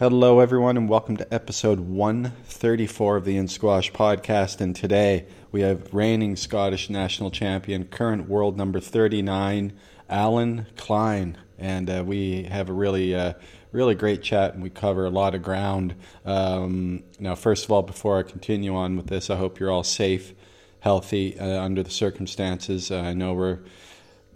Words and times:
Hello, 0.00 0.38
everyone, 0.38 0.76
and 0.76 0.88
welcome 0.88 1.16
to 1.16 1.34
episode 1.34 1.80
134 1.80 3.16
of 3.16 3.24
the 3.24 3.36
In 3.36 3.48
Squash 3.48 3.90
podcast. 3.90 4.60
And 4.60 4.76
today 4.76 5.26
we 5.50 5.62
have 5.62 5.92
reigning 5.92 6.36
Scottish 6.36 6.88
national 6.88 7.32
champion, 7.32 7.82
current 7.82 8.28
world 8.28 8.56
number 8.56 8.78
39, 8.78 9.72
Alan 10.08 10.66
Clyne. 10.76 11.36
And 11.58 11.90
uh, 11.90 12.04
we 12.06 12.44
have 12.44 12.68
a 12.68 12.72
really, 12.72 13.12
uh, 13.12 13.32
really 13.72 13.96
great 13.96 14.22
chat, 14.22 14.54
and 14.54 14.62
we 14.62 14.70
cover 14.70 15.04
a 15.04 15.10
lot 15.10 15.34
of 15.34 15.42
ground. 15.42 15.96
Um, 16.24 17.02
now, 17.18 17.34
first 17.34 17.64
of 17.64 17.72
all, 17.72 17.82
before 17.82 18.20
I 18.20 18.22
continue 18.22 18.76
on 18.76 18.96
with 18.96 19.08
this, 19.08 19.30
I 19.30 19.34
hope 19.34 19.58
you're 19.58 19.72
all 19.72 19.82
safe, 19.82 20.32
healthy 20.78 21.36
uh, 21.40 21.60
under 21.60 21.82
the 21.82 21.90
circumstances. 21.90 22.92
I 22.92 23.14
know 23.14 23.34
we're 23.34 23.58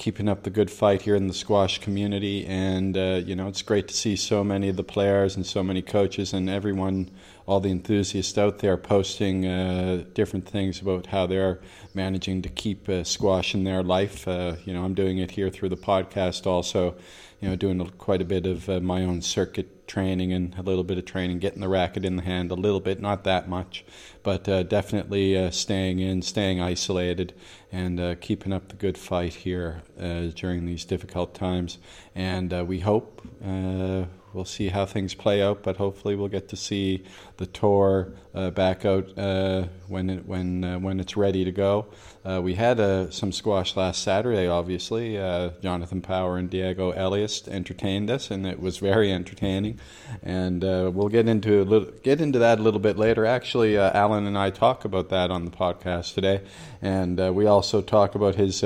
keeping 0.03 0.29
up 0.29 0.43
the 0.43 0.51
good 0.51 0.69
fight 0.69 1.03
here 1.03 1.15
in 1.15 1.29
the 1.29 1.33
squash 1.33 1.79
community. 1.79 2.45
And, 2.45 2.99
uh, 2.99 3.21
you 3.25 3.37
know, 3.37 3.47
it's 3.47 3.63
great 3.63 3.87
to 3.87 3.95
see 3.95 4.17
so 4.17 4.43
many 4.43 4.69
of 4.69 4.75
the 4.75 4.83
players 4.83 5.37
and 5.37 5.47
so 5.47 5.63
many 5.63 5.81
coaches 5.81 6.33
and 6.33 6.51
everyone, 6.51 7.09
all 7.47 7.61
the 7.61 7.71
enthusiasts 7.71 8.37
out 8.37 8.59
there 8.59 8.77
posting 8.77 9.47
uh, 9.47 10.03
different 10.13 10.49
things 10.49 10.81
about 10.81 11.07
how 11.07 11.29
they're 11.29 11.61
managing 11.95 12.43
to 12.43 12.49
keep 12.49 12.89
uh, 12.89 13.05
squash 13.05 13.55
in 13.55 13.63
their 13.63 13.85
life. 13.85 14.27
Uh, 14.27 14.57
you 14.65 14.73
know, 14.75 14.85
I'm 14.85 14.95
doing 14.95 15.19
it 15.19 15.31
here 15.31 15.51
through 15.51 15.69
the 15.69 15.77
podcast 15.77 16.49
also, 16.49 16.97
you 17.41 17.49
know, 17.49 17.55
doing 17.55 17.89
quite 17.99 18.21
a 18.21 18.25
bit 18.25 18.45
of 18.45 18.69
uh, 18.69 18.81
my 18.81 19.05
own 19.05 19.23
circuit 19.23 19.82
training 19.93 20.33
and 20.33 20.55
a 20.59 20.63
little 20.63 20.85
bit 20.85 20.97
of 20.97 21.05
training, 21.05 21.39
getting 21.39 21.61
the 21.61 21.69
racket 21.69 22.03
in 22.03 22.17
the 22.17 22.23
hand 22.23 22.51
a 22.51 22.55
little 22.55 22.81
bit, 22.81 22.99
not 22.99 23.25
that 23.25 23.47
much, 23.47 23.85
but 24.23 24.49
uh, 24.49 24.63
definitely 24.63 25.37
uh, 25.37 25.51
staying 25.51 25.99
in, 25.99 26.23
staying 26.23 26.63
isolated, 26.63 27.35
and 27.71 28.01
uh, 28.01 28.15
keeping 28.15 28.55
up 28.55 28.69
the 28.69 28.77
good 28.77 28.97
fight 28.97 29.35
here 29.35 29.83
uh, 30.01 30.29
during 30.35 30.65
these 30.65 30.87
difficult 30.87 31.35
times. 31.35 31.77
And 32.15 32.55
uh, 32.55 32.65
we 32.67 32.81
hope 32.81 33.21
uh, 33.45 34.05
we'll 34.33 34.47
see 34.47 34.69
how 34.69 34.87
things 34.87 35.15
play 35.15 35.43
out, 35.43 35.63
but 35.63 35.77
hopefully 35.77 36.17
we'll 36.17 36.29
get 36.29 36.49
to 36.49 36.57
see 36.57 37.05
the 37.37 37.47
tour 37.47 38.15
back 38.55 38.87
out 38.87 39.11
when 39.89 40.09
it, 40.09 40.27
when 40.27 40.83
when 40.83 41.01
it's 41.01 41.19
ready 41.19 41.45
to 41.45 41.53
go. 41.53 41.87
Uh, 42.25 42.41
we 42.41 42.55
had 42.55 42.79
uh, 42.79 43.11
some 43.11 43.33
squash 43.33 43.77
last 43.77 44.01
Saturday, 44.03 44.47
obviously. 44.47 45.19
Uh, 45.19 45.51
Jonathan 45.61 46.01
Power 46.01 46.37
and 46.39 46.49
Diego 46.49 46.93
Elias 46.97 47.49
entertained 47.49 48.11
us, 48.11 48.31
and 48.31 48.47
it 48.47 48.61
was 48.61 48.79
very 48.79 49.13
entertaining. 49.13 49.81
And 50.23 50.63
we'll 50.63 51.09
get 51.09 51.27
into 51.27 51.65
little, 51.65 51.91
get 52.03 52.21
into 52.21 52.39
that 52.39 52.61
a 52.61 52.63
little 52.63 52.81
bit 52.81 52.97
later. 52.97 53.27
Actually, 53.27 53.77
Alan 53.77 54.27
and 54.27 54.39
I 54.39 54.51
talk 54.51 54.85
about 54.85 55.09
that 55.09 55.33
on 55.33 55.45
the 55.45 55.51
podcast 55.51 56.15
today, 56.15 56.43
and 56.81 57.35
we 57.35 57.47
also 57.47 57.83
talk 57.83 58.15
about 58.15 58.37
his 58.37 58.63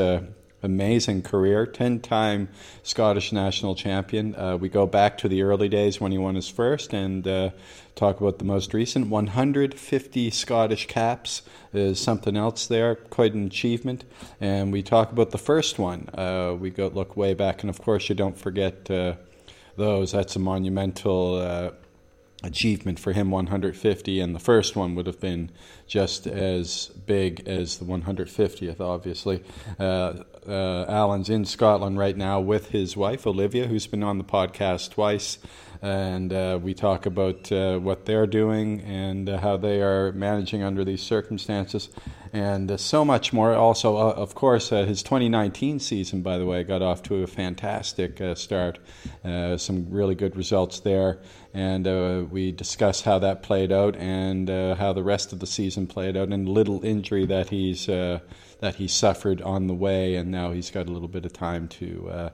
amazing 0.67 1.23
career, 1.23 1.65
10 1.65 2.01
time 2.01 2.49
Scottish 2.83 3.33
national 3.33 3.75
champion. 3.75 4.35
Uh, 4.35 4.59
we 4.59 4.69
go 4.69 4.87
back 4.87 5.17
to 5.19 5.29
the 5.29 5.43
early 5.43 5.69
days 5.69 5.99
when 6.01 6.13
he 6.13 6.19
won 6.19 6.35
his 6.35 6.49
first 6.49 6.93
and 6.93 7.27
uh, 7.27 7.51
talk 7.95 8.21
about 8.21 8.39
the 8.39 8.45
most 8.45 8.75
recent 8.75 9.09
150 9.09 10.31
Scottish 10.31 10.87
caps 10.87 11.43
is 11.73 11.99
something 11.99 12.37
else 12.37 12.67
there, 12.67 12.95
quite 12.95 13.33
an 13.33 13.47
achievement. 13.47 14.05
And 14.41 14.73
we 14.73 14.83
talk 14.83 15.13
about 15.13 15.31
the 15.31 15.39
first 15.39 15.79
one. 15.79 16.11
Uh, 16.13 16.55
we 16.59 16.71
go 16.71 16.89
look 16.89 17.17
way 17.17 17.33
back, 17.33 17.63
and 17.63 17.71
of 17.71 17.81
course, 17.81 18.09
you 18.09 18.15
don't 18.15 18.37
forget 18.37 18.91
uh, 18.91 19.15
those. 19.77 20.13
That's 20.13 20.37
a 20.37 20.41
monumental 20.41 21.37
uh, 21.37 21.71
achievement 22.43 22.99
for 22.99 23.13
him 23.13 23.31
150 23.31 24.21
and 24.21 24.35
the 24.35 24.39
first 24.39 24.77
one 24.77 24.95
would 24.95 25.07
have 25.07 25.21
been 25.21 25.51
just 25.87 26.27
as 26.27 26.91
big 27.07 27.47
as 27.49 27.79
the 27.79 27.85
150th 27.85 28.81
obviously. 28.81 29.43
Uh, 29.79 30.15
uh, 30.47 30.85
alan's 30.89 31.29
in 31.29 31.45
scotland 31.45 31.99
right 31.99 32.17
now 32.17 32.39
with 32.39 32.69
his 32.69 32.97
wife 32.97 33.27
olivia 33.27 33.67
who's 33.67 33.87
been 33.87 34.05
on 34.05 34.19
the 34.19 34.25
podcast 34.25 34.91
twice 34.93 35.39
and 35.83 36.33
uh, 36.33 36.59
we 36.63 36.75
talk 36.75 37.07
about 37.07 37.51
uh, 37.53 37.79
what 37.79 38.07
they're 38.07 38.27
doing 38.27 38.81
and 38.83 39.29
uh, 39.29 39.39
how 39.39 39.57
they 39.57 39.81
are 39.83 40.13
managing 40.13 40.63
under 40.63 40.85
these 40.85 41.03
circumstances 41.03 41.91
and 42.33 42.71
uh, 42.71 42.77
so 42.77 43.05
much 43.05 43.33
more. 43.33 43.55
Also, 43.55 43.97
uh, 43.97 44.13
of 44.13 44.35
course, 44.35 44.73
uh, 44.73 44.85
his 44.85 45.03
2019 45.03 45.79
season, 45.79 46.23
by 46.23 46.39
the 46.39 46.47
way, 46.47 46.63
got 46.65 46.83
off 46.83 47.03
to 47.05 47.23
a 47.23 47.27
fantastic 47.27 48.21
start. 48.37 48.79
some 49.57 49.87
really 49.91 50.15
good 50.15 50.37
results 50.37 50.81
there, 50.81 51.19
and 51.55 51.87
we 52.31 52.53
discuss 52.53 53.03
how 53.03 53.19
that 53.19 53.43
played 53.43 53.73
out 53.73 53.97
and 53.97 54.49
how 54.49 54.93
the 54.93 55.03
rest 55.03 55.33
of 55.33 55.41
the 55.41 55.47
season 55.47 55.87
played 55.87 56.17
out, 56.17 56.29
and 56.29 56.49
little 56.49 56.85
injury 56.85 57.27
that 57.27 57.49
he's 57.49 57.87
that 57.87 58.75
he 58.77 58.89
suffered 58.89 59.43
on 59.43 59.67
the 59.67 59.75
way, 59.75 60.17
and 60.17 60.31
now 60.31 60.51
he's 60.53 60.71
got 60.71 60.89
a 60.89 60.93
little 60.93 61.09
bit 61.09 61.25
of 61.25 61.33
time 61.33 61.69
to 61.69 62.31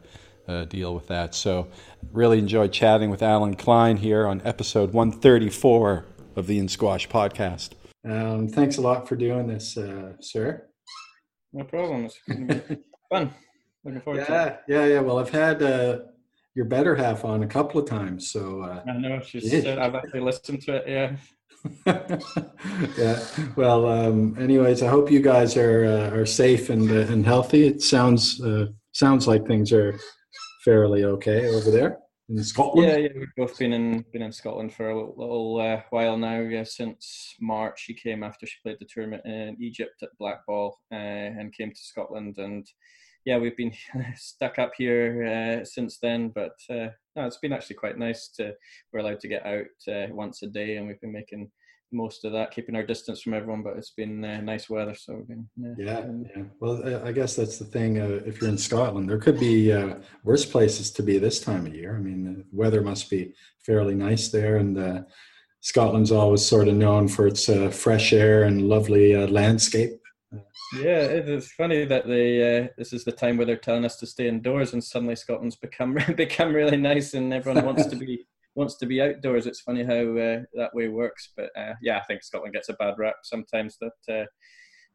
uh, 0.49 0.65
deal 0.65 0.95
with 0.95 1.09
that. 1.09 1.35
So, 1.35 1.69
really 2.13 2.39
enjoyed 2.39 2.73
chatting 2.73 3.11
with 3.11 3.23
Alan 3.23 3.55
Clyne 3.55 3.97
here 3.97 4.27
on 4.27 4.43
episode 4.45 4.93
134 4.93 6.07
of 6.37 6.47
the 6.47 6.59
In 6.59 6.69
Squash 6.69 7.09
podcast. 7.09 7.71
Um, 8.09 8.49
thanks 8.49 8.79
a 8.79 8.81
lot 8.81 9.09
for 9.09 9.17
doing 9.17 9.47
this, 9.47 9.77
uh, 9.77 10.15
sir. 10.21 10.67
No 11.53 11.65
problem. 11.65 12.07
It's 12.07 12.19
fun. 13.11 13.33
Looking 13.85 14.01
forward 14.01 14.21
yeah, 14.21 14.25
to 14.27 14.47
it. 14.47 14.61
Yeah, 14.69 14.87
yeah. 14.87 15.01
Well, 15.01 15.19
I've 15.19 15.31
had 15.31 15.63
uh, 15.63 15.99
your 16.55 16.65
better 16.65 16.95
half 16.95 17.25
on 17.25 17.43
a 17.43 17.47
couple 17.47 17.81
of 17.81 17.89
times, 17.89 18.31
so 18.31 18.63
uh, 18.63 18.83
I 18.89 18.93
know 18.93 19.21
she's. 19.21 19.53
Yeah. 19.53 19.85
I've 19.85 19.95
actually 19.95 20.21
listened 20.21 20.63
to 20.63 20.77
it. 20.77 20.89
Yeah. 20.89 21.17
yeah. 22.99 23.25
Well, 23.57 23.87
um, 23.87 24.37
anyways, 24.39 24.83
I 24.83 24.89
hope 24.89 25.11
you 25.11 25.21
guys 25.21 25.57
are 25.57 25.85
uh, 25.85 26.17
are 26.17 26.27
safe 26.27 26.71
and 26.71 26.91
uh, 26.91 27.13
and 27.13 27.25
healthy. 27.25 27.67
It 27.67 27.83
sounds 27.83 28.41
uh, 28.41 28.67
sounds 28.93 29.27
like 29.27 29.47
things 29.47 29.73
are 29.73 29.99
fairly 30.65 31.05
okay 31.05 31.49
over 31.49 31.71
there 31.71 31.99
in 32.29 32.45
Scotland. 32.45 32.89
Yeah, 32.89 32.97
yeah, 32.97 33.09
we've 33.15 33.35
both 33.37 33.59
been 33.59 33.73
in 33.73 34.05
been 34.13 34.23
in 34.23 34.33
Scotland 34.33 34.73
for 34.73 34.91
a 34.91 34.97
little, 34.97 35.61
uh, 35.61 35.83
while 35.91 36.17
now. 36.17 36.41
Yeah, 36.41 36.65
since 36.65 37.35
March, 37.41 37.81
she 37.81 37.95
came 37.95 38.23
after 38.23 38.47
she 38.47 38.57
played 38.63 38.79
the 38.81 38.87
tournament 38.87 39.25
in 39.25 39.57
Egypt 39.61 40.03
at 40.03 40.17
Blackball 40.21 40.79
uh, 40.93 40.97
and 40.97 41.53
came 41.53 41.71
to 41.71 41.81
Scotland. 41.81 42.39
And 42.39 42.67
yeah, 43.25 43.39
we've 43.39 43.57
been 43.57 43.73
stuck 44.17 44.59
up 44.59 44.73
here 44.77 45.61
uh, 45.63 45.65
since 45.65 45.99
then. 45.99 46.31
But 46.35 46.57
uh, 46.71 46.89
no, 47.17 47.27
it's 47.27 47.39
been 47.39 47.53
actually 47.53 47.77
quite 47.77 47.99
nice 47.99 48.29
to 48.37 48.55
we're 48.93 49.01
allowed 49.01 49.21
to 49.21 49.29
get 49.29 49.45
out 49.47 49.67
uh, 49.89 50.07
once 50.11 50.43
a 50.43 50.47
day, 50.47 50.77
and 50.77 50.87
we've 50.87 51.01
been 51.01 51.13
making 51.13 51.51
most 51.93 52.25
of 52.25 52.33
that, 52.33 52.51
keeping 52.51 52.77
our 52.77 52.83
distance 52.83 53.23
from 53.23 53.35
everyone. 53.35 53.63
But 53.63 53.77
it's 53.77 53.91
been 53.91 54.25
uh, 54.25 54.41
nice 54.41 54.69
weather, 54.69 54.95
so 54.95 55.15
we've 55.15 55.29
been. 55.29 55.49
Uh, 55.63 55.75
yeah, 55.79 56.07
yeah. 56.37 56.45
Well, 56.61 57.07
I 57.07 57.13
guess 57.13 57.37
that's 57.37 57.59
the 57.59 57.65
thing. 57.65 58.01
Uh, 58.01 58.21
if 58.27 58.41
you're 58.41 58.51
in 58.51 58.59
Scotland, 58.59 59.09
there 59.09 59.19
could 59.19 59.39
be 59.39 59.73
uh, 59.73 59.97
worse 60.25 60.45
places 60.45 60.91
to 60.93 61.03
be 61.03 61.19
this 61.19 61.41
time 61.41 61.67
of 61.67 61.75
year. 61.75 61.97
I 61.97 62.01
mean, 62.01 62.25
the 62.25 62.45
weather 62.53 62.83
must 62.83 63.11
be 63.11 63.35
fairly 63.65 63.95
nice 63.95 64.29
there, 64.29 64.57
and 64.57 64.79
uh, 64.79 65.03
Scotland's 65.61 66.13
always 66.13 66.45
sort 66.45 66.69
of 66.69 66.75
known 66.75 67.09
for 67.09 67.27
its 67.27 67.49
uh, 67.49 67.71
fresh 67.71 68.13
air 68.13 68.45
and 68.45 68.69
lovely 68.69 69.15
landscape. 69.27 69.93
Yeah, 70.75 71.03
it's 71.03 71.53
funny 71.53 71.85
that 71.85 72.07
they 72.07 72.71
this 72.79 72.95
is 72.95 73.05
the 73.05 73.13
time 73.13 73.37
where 73.37 73.45
they're 73.45 73.57
telling 73.57 73.85
us 73.85 73.97
to 73.97 74.07
stay 74.07 74.29
indoors, 74.29 74.73
and 74.73 74.83
suddenly 74.83 75.17
Scotland's 75.17 75.57
become 75.57 75.99
become 76.17 76.55
really 76.55 76.79
nice, 76.79 77.15
and 77.15 77.33
everyone 77.33 77.65
wants 77.65 77.87
to 77.87 77.97
be 77.97 78.27
wants 78.55 78.77
to 78.77 78.87
be 78.87 79.01
outdoors. 79.01 79.47
It's 79.47 79.61
funny 79.61 79.85
how 79.85 80.17
uh, 80.17 80.43
that 80.55 80.75
way 80.75 80.89
works. 80.89 81.33
But 81.37 81.51
uh, 81.57 81.75
yeah, 81.83 81.99
I 81.99 82.03
think 82.05 82.23
Scotland 82.23 82.55
gets 82.55 82.69
a 82.69 82.75
bad 82.75 82.95
rap 82.99 83.17
sometimes 83.23 83.79
that 83.81 84.21
uh, 84.23 84.27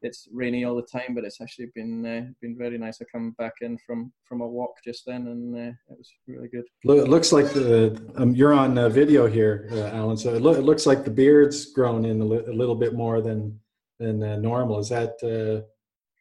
it's 0.01 0.28
rainy 0.31 0.63
all 0.63 0.75
the 0.75 0.88
time. 0.91 1.16
But 1.16 1.23
it's 1.23 1.41
actually 1.41 1.69
been 1.73 2.06
uh, 2.06 2.31
been 2.41 2.56
very 2.57 2.78
nice. 2.78 3.01
I 3.01 3.06
come 3.12 3.31
back 3.38 3.53
in 3.62 3.78
from 3.85 4.12
from 4.28 4.41
a 4.41 4.47
walk 4.47 4.75
just 4.84 5.03
then, 5.06 5.28
and 5.28 5.56
uh, 5.56 5.73
it 5.90 5.97
was 5.97 6.12
really 6.28 6.50
good. 6.50 6.66
It 6.84 7.09
looks 7.09 7.31
like 7.31 7.51
the 7.53 8.00
um, 8.17 8.35
you're 8.35 8.53
on 8.53 8.75
video 8.91 9.28
here, 9.28 9.67
uh, 9.72 9.96
Alan. 9.96 10.17
So 10.17 10.35
it, 10.35 10.41
lo- 10.41 10.53
it, 10.53 10.63
looks 10.63 10.85
like 10.85 11.03
the 11.03 11.12
beard's 11.12 11.72
grown 11.72 12.06
in 12.06 12.22
a, 12.22 12.25
li- 12.25 12.46
a 12.47 12.53
little 12.53 12.75
bit 12.75 12.94
more 12.94 13.22
than 13.22 13.59
than 14.00 14.19
normal. 14.41 14.79
Is 14.79 14.90
that? 14.90 15.16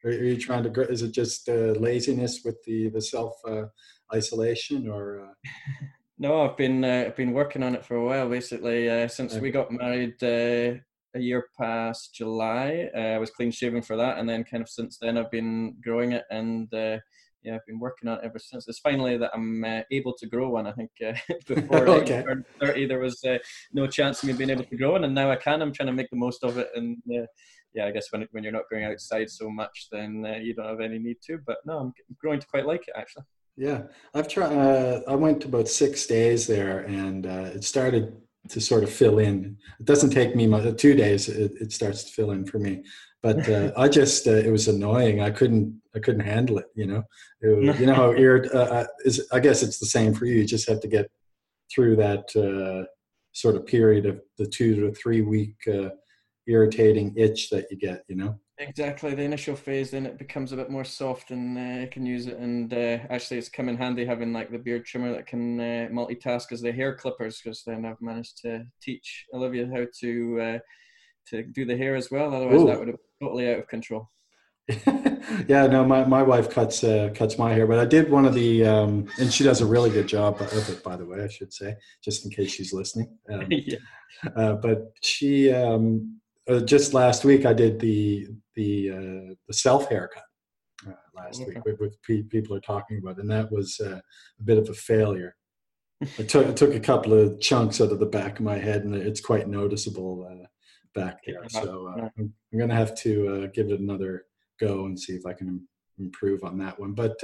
Are 0.05 0.11
you 0.11 0.37
trying 0.37 0.63
to? 0.63 0.81
Is 0.89 1.03
it 1.03 1.13
just 1.13 1.49
laziness 1.49 2.43
with 2.45 2.63
the 2.65 2.89
the 2.89 3.03
self 3.03 3.35
isolation, 4.15 4.89
or? 4.89 5.35
No, 6.19 6.43
I've 6.43 6.57
been 6.57 6.83
uh, 6.83 7.05
I've 7.07 7.17
been 7.17 7.33
working 7.33 7.63
on 7.63 7.75
it 7.75 7.85
for 7.85 7.97
a 7.97 8.05
while. 8.05 8.29
Basically, 8.29 8.89
uh, 8.89 9.07
since 9.07 9.35
we 9.35 9.51
got 9.51 9.71
married 9.71 10.23
uh, 10.23 10.81
a 11.15 11.21
year 11.21 11.49
past 11.59 12.15
July, 12.15 12.89
uh, 12.97 12.99
I 12.99 13.19
was 13.19 13.31
clean 13.31 13.51
shaven 13.51 13.83
for 13.83 13.97
that, 13.97 14.17
and 14.17 14.27
then 14.27 14.43
kind 14.43 14.63
of 14.63 14.69
since 14.69 14.97
then 14.99 15.19
I've 15.19 15.31
been 15.31 15.77
growing 15.85 16.13
it, 16.13 16.25
and 16.31 16.73
uh, 16.73 16.99
yeah, 17.43 17.57
I've 17.57 17.67
been 17.67 17.79
working 17.79 18.09
on 18.09 18.19
it 18.19 18.25
ever 18.25 18.39
since. 18.39 18.67
It's 18.67 18.79
finally 18.79 19.19
that 19.19 19.31
I'm 19.35 19.63
uh, 19.63 19.83
able 19.91 20.15
to 20.15 20.27
grow 20.27 20.49
one. 20.49 20.67
I 20.67 20.73
think 20.73 20.91
before 21.47 21.87
okay. 21.89 22.21
I 22.21 22.23
turned 22.23 22.47
thirty, 22.61 22.87
there 22.87 23.01
was 23.01 23.23
no 23.75 23.87
chance 23.87 24.23
of 24.23 24.31
me 24.31 24.33
being 24.33 24.51
able 24.51 24.65
to 24.65 24.77
grow 24.77 24.93
one, 24.93 25.05
and 25.05 25.15
now 25.15 25.31
I 25.31 25.37
can. 25.37 25.61
I'm 25.61 25.73
trying 25.73 25.89
to 25.89 25.93
make 25.93 26.09
the 26.09 26.17
most 26.17 26.45
of 26.45 26.57
it, 26.57 26.71
and 26.75 26.97
yeah, 27.75 27.85
I 27.85 27.91
guess 27.91 28.11
when 28.11 28.27
when 28.31 28.43
you're 28.43 28.55
not 28.55 28.71
going 28.71 28.85
outside 28.85 29.29
so 29.29 29.51
much, 29.51 29.89
then 29.93 30.25
you 30.43 30.55
don't 30.55 30.67
have 30.67 30.81
any 30.81 30.99
need 30.99 31.19
to. 31.27 31.41
But 31.47 31.59
no, 31.67 31.79
I'm 31.79 31.93
growing 32.19 32.41
to 32.41 32.47
quite 32.47 32.65
like 32.65 32.89
it 32.89 32.95
actually. 32.97 33.25
Yeah, 33.57 33.83
I've 34.15 34.29
tried. 34.29 34.53
Uh, 34.53 35.01
I 35.09 35.15
went 35.15 35.41
to 35.43 35.49
about 35.49 35.69
six 35.69 36.07
days 36.07 36.47
there, 36.47 36.81
and 36.81 37.27
uh, 37.27 37.51
it 37.55 37.65
started 37.65 38.15
to 38.51 38.61
sort 38.61 38.85
of 38.85 38.91
fill 38.91 39.19
in. 39.19 39.57
It 39.81 39.87
doesn't 39.87 40.11
take 40.11 40.37
me 40.37 40.47
much. 40.47 40.77
Two 40.77 40.95
days, 40.95 41.29
it, 41.29 41.53
it 41.61 41.73
starts 41.73 42.05
to 42.05 42.13
fill 42.13 42.33
in 42.33 42.45
for 42.45 42.59
me. 42.59 42.85
But 43.23 43.49
uh, 43.49 43.73
I 43.77 43.89
just, 43.89 44.27
uh, 44.27 44.33
it 44.33 44.51
was 44.51 44.69
annoying. 44.69 45.21
I 45.21 45.31
couldn't, 45.31 45.81
I 45.95 46.01
couldn't 46.01 46.21
handle 46.21 46.59
it. 46.59 46.67
You 46.75 46.87
know, 46.87 47.03
it 47.41 47.49
was, 47.49 47.81
you 47.81 47.87
know 47.87 47.95
how 47.95 48.11
ir- 48.17 48.49
uh, 48.55 48.59
uh, 48.59 48.87
is. 49.05 49.27
I 49.33 49.41
guess 49.41 49.63
it's 49.63 49.79
the 49.79 49.87
same 49.87 50.13
for 50.13 50.27
you. 50.27 50.35
You 50.35 50.47
just 50.47 50.69
have 50.69 50.81
to 50.81 50.89
get 50.89 51.11
through 51.75 51.97
that 51.97 52.29
sort 53.37 53.55
of 53.55 53.67
period 53.67 54.07
of 54.07 54.21
the 54.39 54.47
two 54.47 54.75
to 54.77 54.95
three 54.95 55.21
week 55.21 55.57
uh, 55.69 55.91
irritating 56.47 57.13
itch 57.17 57.51
that 57.51 57.67
you 57.71 57.77
get, 57.77 58.03
you 58.09 58.17
know? 58.17 58.39
Exactly, 58.59 59.15
the 59.15 59.23
initial 59.23 59.55
phase, 59.55 59.91
then 59.91 60.07
it 60.07 60.19
becomes 60.19 60.53
a 60.53 60.57
bit 60.57 60.71
more 60.71 60.85
soft, 60.85 61.31
and 61.31 61.59
uh, 61.59 61.81
you 61.83 61.89
can 61.89 62.07
use 62.07 62.27
it. 62.27 62.39
And 62.39 62.73
uh, 62.73 62.99
actually, 63.11 63.37
it's 63.37 63.51
come 63.51 63.69
in 63.69 63.77
handy 63.77 64.07
having 64.07 64.33
like 64.33 64.51
the 64.51 64.59
beard 64.59 64.87
trimmer 64.87 65.13
that 65.13 65.27
can 65.27 65.61
uh, 65.61 65.89
multitask 65.93 66.53
as 66.53 66.63
the 66.63 66.73
hair 66.73 66.95
clippers, 66.95 67.41
because 67.43 67.63
then 67.65 67.85
I've 67.85 68.01
managed 68.01 68.39
to 68.43 68.65
teach 68.81 69.27
Olivia 69.35 69.67
how 69.67 69.85
to 70.01 70.41
uh, 70.41 70.59
to 71.29 71.43
do 71.43 71.67
the 71.67 71.77
hair 71.77 71.97
as 71.97 72.11
well. 72.11 72.35
Otherwise, 72.35 72.63
Ooh. 72.63 72.67
that 72.67 72.79
would 72.79 72.89
have 72.89 72.97
been 72.97 73.29
totally 73.29 73.53
out 73.53 73.59
of 73.59 73.69
control. 73.69 74.11
yeah, 75.47 75.67
no, 75.69 75.85
my, 75.85 76.05
my 76.05 76.23
wife 76.23 76.51
cuts 76.51 76.83
uh, 76.83 77.11
cuts 77.15 77.39
my 77.39 77.53
hair, 77.53 77.67
but 77.67 77.79
I 77.79 77.85
did 77.85 78.11
one 78.11 78.25
of 78.25 78.35
the, 78.35 78.67
um, 78.67 79.07
and 79.19 79.33
she 79.33 79.45
does 79.45 79.61
a 79.61 79.67
really 79.67 79.91
good 79.91 80.09
job 80.09 80.41
of 80.41 80.69
it, 80.69 80.83
by 80.83 80.97
the 80.97 81.05
way, 81.05 81.23
I 81.23 81.29
should 81.29 81.53
say, 81.53 81.77
just 82.03 82.25
in 82.25 82.33
case 82.33 82.51
she's 82.51 82.73
listening. 82.73 83.17
Um, 83.31 83.47
yeah. 83.51 83.79
Uh, 84.35 84.55
but 84.55 84.93
she, 85.03 85.53
um, 85.53 86.21
uh, 86.49 86.61
just 86.61 86.95
last 86.95 87.25
week, 87.25 87.45
I 87.45 87.53
did 87.53 87.81
the 87.81 88.29
the 88.55 88.91
uh, 88.91 89.35
the 89.47 89.53
self 89.53 89.89
haircut 89.89 90.25
uh, 90.87 90.93
last 91.15 91.43
okay. 91.43 91.55
week, 91.55 91.65
with, 91.65 91.81
with, 91.81 92.29
people 92.29 92.57
are 92.57 92.61
talking 92.61 92.99
about, 92.99 93.19
and 93.19 93.31
that 93.31 93.51
was 93.51 93.81
uh, 93.81 94.01
a 94.39 94.43
bit 94.43 94.59
of 94.59 94.69
a 94.69 94.75
failure. 94.75 95.37
I 96.19 96.23
took 96.23 96.47
I 96.47 96.53
took 96.53 96.75
a 96.75 96.81
couple 96.81 97.15
of 97.15 97.41
chunks 97.41 97.81
out 97.81 97.93
of 97.93 97.99
the 97.99 98.07
back 98.07 98.39
of 98.39 98.45
my 98.45 98.59
head, 98.59 98.85
and 98.85 98.95
it's 98.95 99.21
quite 99.21 99.49
noticeable 99.49 100.29
uh, 100.31 100.47
back 100.95 101.21
there. 101.27 101.49
So 101.49 101.89
uh, 101.89 102.09
I'm, 102.19 102.33
I'm 102.53 102.59
going 102.59 102.71
to 102.71 102.77
have 102.77 102.95
to 103.03 103.51
give 103.55 103.71
it 103.71 103.81
another 103.81 104.27
go 104.61 104.87
and 104.87 104.99
see 104.99 105.15
if 105.15 105.27
I 105.27 105.33
can 105.33 105.67
improve 105.99 106.45
on 106.45 106.59
that 106.59 106.79
one. 106.79 106.93
But 106.93 107.21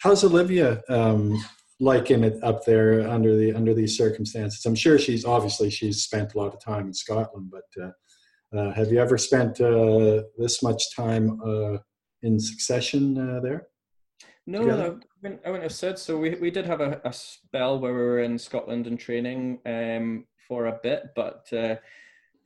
how's 0.00 0.24
Olivia? 0.24 0.82
Um, 0.88 1.38
liking 1.80 2.24
it 2.24 2.42
up 2.42 2.64
there 2.64 3.08
under 3.08 3.36
the 3.36 3.52
under 3.54 3.74
these 3.74 3.96
circumstances. 3.96 4.64
I'm 4.66 4.74
sure 4.74 4.98
she's 4.98 5.24
obviously 5.24 5.70
she's 5.70 6.02
spent 6.02 6.34
a 6.34 6.38
lot 6.38 6.52
of 6.52 6.60
time 6.60 6.86
in 6.86 6.94
Scotland, 6.94 7.50
but 7.50 7.82
uh, 7.82 7.90
uh, 8.56 8.72
have 8.72 8.90
you 8.90 8.98
ever 8.98 9.18
spent 9.18 9.60
uh, 9.60 10.22
this 10.36 10.62
much 10.62 10.94
time 10.94 11.40
uh, 11.44 11.78
in 12.22 12.40
succession 12.40 13.18
uh, 13.18 13.40
there? 13.40 13.68
No, 14.46 14.62
I 14.62 14.88
wouldn't, 15.22 15.40
I 15.44 15.50
wouldn't, 15.50 15.64
have 15.64 15.72
said 15.72 15.98
so. 15.98 16.16
We, 16.16 16.36
we 16.36 16.50
did 16.50 16.64
have 16.64 16.80
a, 16.80 17.00
a, 17.04 17.12
spell 17.12 17.78
where 17.78 17.92
we 17.92 17.98
were 17.98 18.20
in 18.20 18.38
Scotland 18.38 18.86
and 18.86 18.98
training 18.98 19.60
um, 19.66 20.24
for 20.46 20.66
a 20.66 20.78
bit, 20.82 21.08
but 21.14 21.46
uh, 21.52 21.76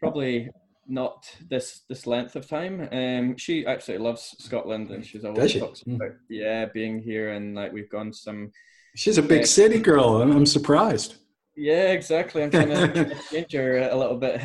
probably 0.00 0.50
not 0.88 1.30
this 1.48 1.82
this 1.88 2.08
length 2.08 2.34
of 2.34 2.48
time. 2.48 2.88
Um, 2.90 3.36
she 3.36 3.64
absolutely 3.66 4.04
loves 4.04 4.34
Scotland, 4.40 4.90
and 4.90 5.06
she's 5.06 5.24
always 5.24 5.54
talks 5.54 5.84
mm. 5.84 5.94
about 5.94 6.16
yeah 6.28 6.64
being 6.66 7.00
here, 7.00 7.30
and 7.30 7.54
like 7.54 7.72
we've 7.72 7.90
gone 7.90 8.12
some. 8.12 8.50
She's 8.96 9.18
a 9.18 9.22
big 9.22 9.42
uh, 9.42 9.46
city 9.46 9.78
girl. 9.78 10.20
I'm, 10.20 10.32
I'm 10.32 10.46
surprised. 10.46 11.18
Yeah, 11.54 11.92
exactly. 11.92 12.42
I'm 12.42 12.50
trying 12.50 12.68
to 12.68 13.14
change 13.30 13.52
her 13.54 13.88
a 13.90 13.96
little 13.96 14.16
bit. 14.16 14.40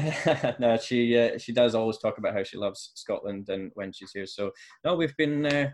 no, 0.60 0.78
she 0.78 1.18
uh, 1.18 1.38
she 1.38 1.54
does 1.54 1.74
always 1.74 1.98
talk 2.00 2.18
about 2.18 2.34
how 2.34 2.44
she 2.44 2.58
loves 2.58 2.92
Scotland 2.96 3.48
and 3.50 3.72
when 3.76 3.94
she's 3.94 4.12
here. 4.12 4.26
So 4.26 4.52
no, 4.84 4.96
we've 4.96 5.16
been. 5.16 5.46
Uh, 5.46 5.70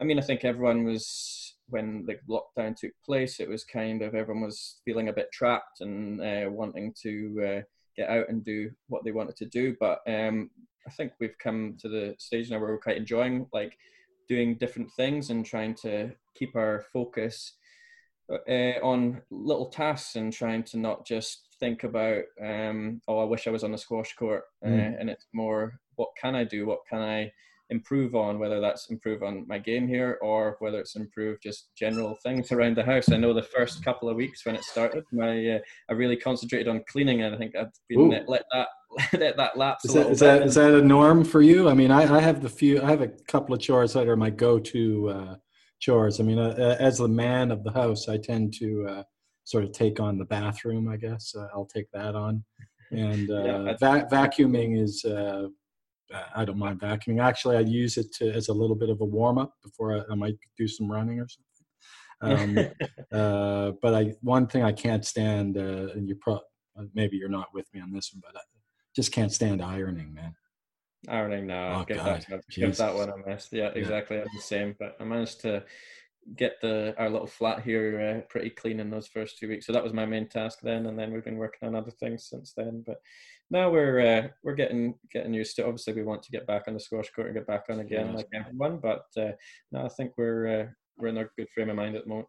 I 0.00 0.04
mean, 0.04 0.18
I 0.18 0.22
think 0.22 0.44
everyone 0.44 0.84
was 0.84 1.56
when 1.68 2.06
the 2.06 2.16
lockdown 2.30 2.76
took 2.76 2.92
place. 3.04 3.40
It 3.40 3.48
was 3.48 3.64
kind 3.64 4.02
of 4.02 4.14
everyone 4.14 4.44
was 4.44 4.80
feeling 4.84 5.08
a 5.08 5.12
bit 5.12 5.32
trapped 5.32 5.80
and 5.80 6.20
uh, 6.20 6.48
wanting 6.48 6.94
to 7.02 7.44
uh, 7.44 7.62
get 7.96 8.08
out 8.08 8.28
and 8.28 8.44
do 8.44 8.70
what 8.88 9.04
they 9.04 9.10
wanted 9.10 9.36
to 9.38 9.46
do. 9.46 9.76
But 9.80 9.98
um, 10.06 10.48
I 10.86 10.90
think 10.90 11.12
we've 11.18 11.36
come 11.42 11.76
to 11.80 11.88
the 11.88 12.14
stage 12.18 12.50
now 12.50 12.60
where 12.60 12.70
we're 12.70 12.78
quite 12.78 12.96
enjoying 12.96 13.46
like 13.52 13.76
doing 14.28 14.56
different 14.58 14.92
things 14.92 15.30
and 15.30 15.44
trying 15.44 15.74
to 15.74 16.12
keep 16.36 16.54
our 16.54 16.84
focus 16.92 17.54
uh, 18.30 18.80
on 18.82 19.20
little 19.30 19.66
tasks 19.66 20.16
and 20.16 20.32
trying 20.32 20.62
to 20.62 20.78
not 20.78 21.06
just 21.06 21.48
think 21.60 21.84
about 21.84 22.22
um, 22.44 23.00
oh 23.08 23.18
i 23.18 23.24
wish 23.24 23.46
i 23.46 23.50
was 23.50 23.64
on 23.64 23.72
the 23.72 23.78
squash 23.78 24.14
court 24.14 24.44
uh, 24.64 24.68
mm. 24.68 25.00
and 25.00 25.10
it's 25.10 25.26
more 25.32 25.80
what 25.98 26.10
can 26.20 26.34
i 26.34 26.44
do? 26.44 26.66
What 26.66 26.80
can 26.88 27.00
i 27.00 27.30
improve 27.70 28.14
on? 28.14 28.38
Whether 28.38 28.60
that's 28.60 28.88
improve 28.88 29.22
on 29.22 29.44
my 29.46 29.58
game 29.58 29.86
here 29.86 30.18
or 30.22 30.56
whether 30.60 30.78
it's 30.78 30.96
improve 30.96 31.40
just 31.42 31.74
general 31.76 32.16
things 32.22 32.50
around 32.50 32.76
the 32.76 32.82
house. 32.82 33.12
I 33.12 33.18
know 33.18 33.34
the 33.34 33.42
first 33.42 33.84
couple 33.84 34.08
of 34.08 34.16
weeks 34.16 34.46
when 34.46 34.54
it 34.54 34.64
started 34.64 35.04
my 35.12 35.46
uh, 35.50 35.58
i 35.90 35.92
really 35.92 36.16
concentrated 36.16 36.68
on 36.68 36.82
cleaning 36.88 37.22
and 37.22 37.34
i 37.34 37.38
think 37.38 37.54
i've 37.56 37.72
been 37.88 38.14
uh, 38.14 38.20
let 38.26 38.44
that 38.52 38.68
let 39.20 39.36
that 39.36 39.58
lapse 39.58 39.84
is 39.84 39.92
that, 39.92 40.06
is 40.10 40.20
that, 40.20 40.42
is 40.42 40.54
that 40.54 40.72
a 40.72 40.80
norm 40.80 41.24
for 41.24 41.42
you? 41.42 41.68
I 41.68 41.74
mean 41.74 41.90
I, 41.90 42.16
I 42.16 42.20
have 42.20 42.40
the 42.40 42.48
few 42.48 42.80
i 42.80 42.90
have 42.90 43.02
a 43.02 43.08
couple 43.08 43.54
of 43.54 43.60
chores 43.60 43.92
that 43.92 44.08
are 44.08 44.16
my 44.16 44.30
go-to 44.30 45.08
uh, 45.10 45.36
chores. 45.80 46.20
I 46.20 46.22
mean, 46.24 46.38
uh, 46.38 46.54
uh, 46.58 46.76
as 46.78 46.98
the 46.98 47.08
man 47.08 47.50
of 47.50 47.64
the 47.64 47.72
house, 47.72 48.08
I 48.08 48.18
tend 48.18 48.54
to 48.54 48.86
uh, 48.88 49.02
sort 49.44 49.64
of 49.64 49.72
take 49.72 50.00
on 50.00 50.18
the 50.18 50.24
bathroom. 50.24 50.88
I 50.88 50.96
guess 50.96 51.34
uh, 51.36 51.48
I'll 51.54 51.66
take 51.66 51.90
that 51.92 52.14
on, 52.14 52.44
and 52.90 53.30
uh, 53.30 53.42
yeah, 53.42 53.76
va- 53.80 54.08
vacuuming 54.10 54.80
is. 54.80 55.04
Uh, 55.04 55.48
I 56.34 56.46
don't 56.46 56.58
mind 56.58 56.80
vacuuming. 56.80 57.22
Actually, 57.22 57.58
I 57.58 57.60
use 57.60 57.98
it 57.98 58.10
to, 58.14 58.32
as 58.32 58.48
a 58.48 58.52
little 58.54 58.76
bit 58.76 58.88
of 58.88 59.02
a 59.02 59.04
warm 59.04 59.36
up 59.36 59.52
before 59.62 59.94
I, 59.94 60.02
I 60.10 60.14
might 60.14 60.36
do 60.56 60.66
some 60.66 60.90
running 60.90 61.20
or 61.20 61.26
something. 61.28 62.72
Um, 63.12 63.74
but 63.82 63.94
I 63.94 64.14
one 64.22 64.46
thing 64.46 64.62
I 64.62 64.72
can't 64.72 65.04
stand, 65.04 65.56
and 65.56 66.08
you 66.08 66.16
pro- 66.16 66.40
maybe 66.94 67.18
you're 67.18 67.28
not 67.28 67.48
with 67.52 67.66
me 67.74 67.80
on 67.80 67.92
this 67.92 68.10
one, 68.14 68.22
but 68.24 68.40
I 68.40 68.42
just 68.96 69.12
can't 69.12 69.32
stand 69.32 69.60
ironing, 69.62 70.14
man. 70.14 70.34
Ironing 71.06 71.46
now. 71.46 71.80
Oh, 71.80 71.84
give, 71.84 71.98
God. 71.98 72.26
that, 72.28 72.40
give 72.50 72.76
that 72.76 72.94
one 72.94 73.10
a 73.10 73.16
miss. 73.28 73.48
Yeah, 73.52 73.68
exactly. 73.68 74.16
Yeah. 74.16 74.22
I'm 74.24 74.28
the 74.34 74.42
same. 74.42 74.74
But 74.78 74.96
I 74.98 75.04
managed 75.04 75.40
to 75.42 75.64
get 76.36 76.60
the 76.60 76.94
our 76.98 77.08
little 77.08 77.26
flat 77.26 77.62
here 77.62 78.18
uh, 78.18 78.26
pretty 78.28 78.50
clean 78.50 78.80
in 78.80 78.90
those 78.90 79.06
first 79.06 79.38
two 79.38 79.48
weeks. 79.48 79.66
So 79.66 79.72
that 79.72 79.84
was 79.84 79.92
my 79.92 80.06
main 80.06 80.28
task 80.28 80.58
then, 80.62 80.86
and 80.86 80.98
then 80.98 81.12
we've 81.12 81.24
been 81.24 81.36
working 81.36 81.68
on 81.68 81.74
other 81.74 81.90
things 81.90 82.28
since 82.28 82.52
then. 82.56 82.82
But 82.86 83.00
now 83.50 83.70
we're 83.70 84.00
uh, 84.00 84.28
we're 84.42 84.54
getting 84.54 84.94
getting 85.12 85.34
used 85.34 85.56
to. 85.56 85.62
It. 85.62 85.66
Obviously, 85.66 85.94
we 85.94 86.02
want 86.02 86.22
to 86.24 86.32
get 86.32 86.46
back 86.46 86.64
on 86.66 86.74
the 86.74 86.80
squash 86.80 87.10
court 87.10 87.28
and 87.28 87.36
get 87.36 87.46
back 87.46 87.64
on 87.70 87.80
again 87.80 88.08
yeah. 88.08 88.14
like 88.14 88.28
everyone. 88.34 88.78
But 88.78 89.04
uh, 89.16 89.32
no, 89.72 89.84
I 89.84 89.88
think 89.88 90.12
we're 90.18 90.62
uh, 90.62 90.66
we're 90.96 91.08
in 91.08 91.18
a 91.18 91.28
good 91.36 91.48
frame 91.54 91.70
of 91.70 91.76
mind 91.76 91.96
at 91.96 92.04
the 92.04 92.10
moment. 92.10 92.28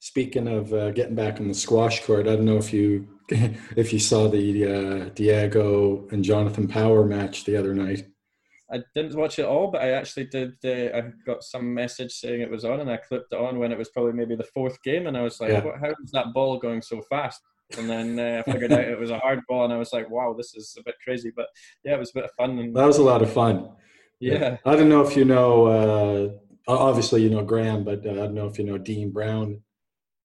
Speaking 0.00 0.46
of 0.46 0.72
uh, 0.72 0.90
getting 0.90 1.14
back 1.14 1.40
on 1.40 1.48
the 1.48 1.54
squash 1.54 2.04
court, 2.04 2.28
I 2.28 2.36
don't 2.36 2.44
know 2.44 2.58
if 2.58 2.72
you 2.72 3.08
if 3.28 3.92
you 3.92 3.98
saw 3.98 4.28
the 4.28 4.64
uh, 4.64 5.08
Diego 5.14 6.06
and 6.10 6.22
Jonathan 6.22 6.68
Power 6.68 7.04
match 7.04 7.44
the 7.44 7.56
other 7.56 7.74
night. 7.74 8.06
I 8.70 8.82
didn't 8.94 9.16
watch 9.16 9.38
it 9.38 9.44
all, 9.44 9.70
but 9.70 9.82
I 9.82 9.90
actually 9.92 10.26
did. 10.26 10.54
Uh, 10.64 10.96
I 10.96 11.02
got 11.24 11.42
some 11.42 11.72
message 11.72 12.12
saying 12.12 12.40
it 12.40 12.50
was 12.50 12.64
on, 12.64 12.80
and 12.80 12.90
I 12.90 12.96
clipped 12.96 13.32
it 13.32 13.38
on 13.38 13.58
when 13.58 13.72
it 13.72 13.78
was 13.78 13.90
probably 13.90 14.12
maybe 14.12 14.34
the 14.34 14.44
fourth 14.44 14.82
game, 14.82 15.06
and 15.06 15.16
I 15.16 15.22
was 15.22 15.40
like, 15.40 15.50
yeah. 15.50 15.60
"How 15.80 15.90
is 15.90 16.10
that 16.12 16.32
ball 16.34 16.58
going 16.58 16.82
so 16.82 17.00
fast?" 17.08 17.40
And 17.78 17.88
then 17.88 18.18
uh, 18.18 18.42
I 18.46 18.50
figured 18.50 18.72
out 18.72 18.80
it 18.80 18.98
was 18.98 19.10
a 19.10 19.18
hard 19.18 19.40
ball, 19.48 19.64
and 19.64 19.72
I 19.72 19.76
was 19.76 19.92
like, 19.92 20.10
"Wow, 20.10 20.34
this 20.36 20.54
is 20.54 20.76
a 20.78 20.82
bit 20.82 20.96
crazy." 21.02 21.32
But 21.34 21.46
yeah, 21.84 21.94
it 21.94 21.98
was 21.98 22.10
a 22.10 22.14
bit 22.14 22.24
of 22.24 22.32
fun. 22.36 22.58
And, 22.58 22.74
that 22.76 22.86
was 22.86 22.98
a 22.98 23.04
lot 23.04 23.22
of 23.22 23.32
fun. 23.32 23.70
Yeah. 24.18 24.34
yeah. 24.34 24.56
I 24.64 24.76
don't 24.76 24.88
know 24.88 25.06
if 25.06 25.16
you 25.16 25.24
know. 25.24 25.66
Uh, 25.66 26.72
obviously, 26.72 27.22
you 27.22 27.30
know 27.30 27.44
Graham, 27.44 27.84
but 27.84 28.04
uh, 28.04 28.10
I 28.10 28.14
don't 28.14 28.34
know 28.34 28.46
if 28.46 28.58
you 28.58 28.64
know 28.64 28.78
Dean 28.78 29.10
Brown 29.10 29.62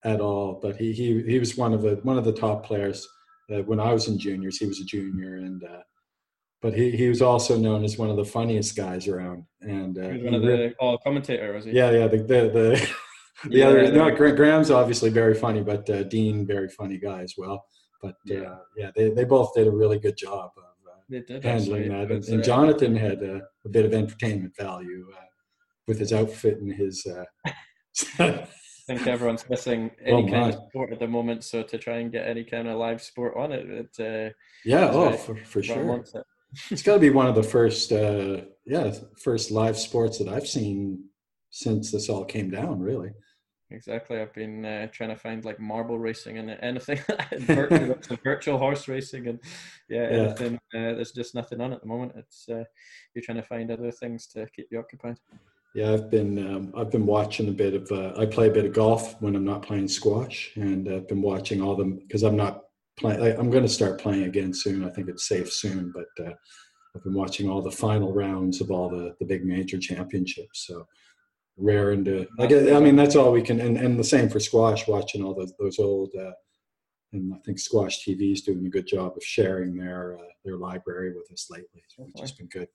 at 0.03 0.21
all. 0.21 0.59
But 0.61 0.75
he 0.77 0.91
he 0.91 1.21
he 1.23 1.39
was 1.39 1.57
one 1.57 1.73
of 1.73 1.81
the 1.81 1.99
one 2.03 2.17
of 2.17 2.25
the 2.25 2.33
top 2.33 2.65
players. 2.65 3.07
Uh, 3.51 3.63
when 3.63 3.79
I 3.79 3.93
was 3.93 4.07
in 4.07 4.17
juniors, 4.17 4.57
he 4.57 4.65
was 4.65 4.79
a 4.79 4.85
junior, 4.85 5.35
and 5.35 5.63
uh, 5.63 5.81
but 6.61 6.73
he, 6.73 6.91
he 6.91 7.09
was 7.09 7.21
also 7.21 7.57
known 7.57 7.83
as 7.83 7.97
one 7.97 8.09
of 8.09 8.15
the 8.15 8.25
funniest 8.25 8.75
guys 8.75 9.07
around. 9.07 9.45
And 9.61 9.97
uh, 9.97 10.09
one 10.23 10.33
of 10.33 10.41
the 10.43 10.73
oh, 10.79 10.97
commentator 10.97 11.53
was 11.53 11.65
he? 11.65 11.71
Yeah, 11.71 11.91
yeah. 11.91 12.07
The 12.07 12.17
the 12.17 12.23
the, 12.23 12.89
the 13.49 13.57
yeah, 13.57 13.67
other 13.67 13.91
no, 13.91 14.11
Graham's 14.35 14.71
obviously 14.71 15.09
very 15.09 15.33
funny, 15.33 15.61
but 15.61 15.89
uh, 15.89 16.03
Dean 16.03 16.45
very 16.45 16.69
funny 16.69 16.97
guy 16.97 17.21
as 17.21 17.33
well. 17.37 17.65
But 18.01 18.15
uh, 18.29 18.33
yeah, 18.33 18.55
yeah, 18.75 18.91
they, 18.95 19.09
they 19.09 19.25
both 19.25 19.53
did 19.53 19.67
a 19.67 19.71
really 19.71 19.99
good 19.99 20.17
job 20.17 20.51
of 20.57 21.17
uh, 21.19 21.41
handling 21.41 21.89
that. 21.89 22.11
And, 22.11 22.23
and, 22.25 22.43
Jonathan 22.43 22.95
had 22.95 23.21
a, 23.21 23.41
a, 23.63 23.69
bit 23.69 23.85
of 23.85 23.93
entertainment 23.93 24.55
value 24.57 25.05
uh, 25.15 25.21
with 25.87 25.99
his 25.99 26.11
outfit 26.11 26.59
and 26.59 26.73
his. 26.73 27.05
I 28.91 28.95
think 28.97 29.07
everyone's 29.07 29.49
missing 29.49 29.91
any 30.05 30.23
oh, 30.23 30.27
kind 30.27 30.53
of 30.53 30.61
sport 30.69 30.91
at 30.91 30.99
the 30.99 31.07
moment, 31.07 31.43
so 31.43 31.63
to 31.63 31.77
try 31.77 31.97
and 31.97 32.11
get 32.11 32.27
any 32.27 32.43
kind 32.43 32.67
of 32.67 32.77
live 32.77 33.01
sport 33.01 33.35
on 33.37 33.51
it, 33.51 33.89
it 33.99 34.35
yeah, 34.65 34.89
oh, 34.91 35.11
for, 35.13 35.35
for 35.37 35.63
sure 35.63 36.03
it's 36.69 36.83
got 36.83 36.95
to 36.95 36.99
be 36.99 37.09
one 37.09 37.27
of 37.27 37.35
the 37.35 37.43
first, 37.55 37.91
uh, 37.91 38.41
yeah, 38.65 38.93
first 39.17 39.51
live 39.51 39.77
sports 39.77 40.17
that 40.17 40.27
I've 40.27 40.47
seen 40.47 41.05
since 41.49 41.91
this 41.91 42.09
all 42.09 42.25
came 42.25 42.49
down. 42.49 42.79
Really. 42.79 43.11
Exactly. 43.69 44.19
I've 44.19 44.33
been 44.33 44.65
uh, 44.65 44.87
trying 44.87 45.11
to 45.11 45.15
find 45.15 45.45
like 45.45 45.59
marble 45.59 45.97
racing 45.97 46.37
and 46.37 46.57
anything, 46.61 46.99
virtual, 47.39 48.17
virtual 48.21 48.57
horse 48.57 48.89
racing, 48.89 49.27
and 49.27 49.39
yeah, 49.87 50.11
yeah. 50.11 50.17
Anything, 50.17 50.55
uh, 50.55 50.59
there's 50.95 51.13
just 51.13 51.35
nothing 51.35 51.61
on 51.61 51.71
at 51.71 51.79
the 51.79 51.87
moment. 51.87 52.11
It's 52.17 52.49
uh, 52.49 52.65
you're 53.15 53.23
trying 53.23 53.37
to 53.37 53.47
find 53.47 53.71
other 53.71 53.91
things 53.91 54.27
to 54.27 54.45
keep 54.53 54.67
you 54.71 54.79
occupied. 54.79 55.17
Yeah, 55.73 55.93
I've 55.93 56.09
been 56.09 56.37
um, 56.37 56.73
I've 56.75 56.91
been 56.91 57.05
watching 57.05 57.47
a 57.47 57.51
bit 57.51 57.73
of 57.73 57.91
uh, 57.91 58.13
I 58.19 58.25
play 58.25 58.47
a 58.47 58.51
bit 58.51 58.65
of 58.65 58.73
golf 58.73 59.21
when 59.21 59.35
I'm 59.35 59.45
not 59.45 59.61
playing 59.61 59.87
squash, 59.87 60.51
and 60.55 60.87
I've 60.89 61.07
been 61.07 61.21
watching 61.21 61.61
all 61.61 61.75
them 61.75 61.97
because 61.97 62.23
I'm 62.23 62.35
not 62.35 62.63
playing. 62.97 63.39
I'm 63.39 63.49
going 63.49 63.63
to 63.63 63.69
start 63.69 64.01
playing 64.01 64.23
again 64.23 64.53
soon. 64.53 64.83
I 64.83 64.89
think 64.89 65.07
it's 65.07 65.27
safe 65.27 65.51
soon, 65.51 65.93
but 65.93 66.25
uh, 66.25 66.33
I've 66.95 67.03
been 67.03 67.13
watching 67.13 67.49
all 67.49 67.61
the 67.61 67.71
final 67.71 68.13
rounds 68.13 68.59
of 68.59 68.69
all 68.69 68.89
the 68.89 69.15
the 69.19 69.25
big 69.25 69.45
major 69.45 69.77
championships. 69.77 70.67
So 70.67 70.85
rare 71.57 71.95
to. 71.95 72.27
I, 72.37 72.47
guess, 72.47 72.73
I 72.73 72.79
mean, 72.81 72.97
that's 72.97 73.15
all 73.15 73.31
we 73.31 73.41
can. 73.41 73.61
And, 73.61 73.77
and 73.77 73.97
the 73.97 74.03
same 74.03 74.27
for 74.27 74.41
squash. 74.41 74.87
Watching 74.89 75.23
all 75.23 75.33
those 75.33 75.53
those 75.57 75.79
old 75.79 76.09
uh, 76.19 76.31
and 77.13 77.33
I 77.33 77.37
think 77.45 77.59
Squash 77.59 78.05
TV 78.05 78.31
is 78.31 78.41
doing 78.41 78.65
a 78.65 78.69
good 78.69 78.87
job 78.87 79.13
of 79.15 79.23
sharing 79.23 79.75
their 79.75 80.17
uh, 80.17 80.31
their 80.45 80.57
library 80.57 81.13
with 81.13 81.31
us 81.31 81.47
lately, 81.49 81.83
which 81.97 82.19
has 82.19 82.31
been 82.31 82.47
good. 82.47 82.67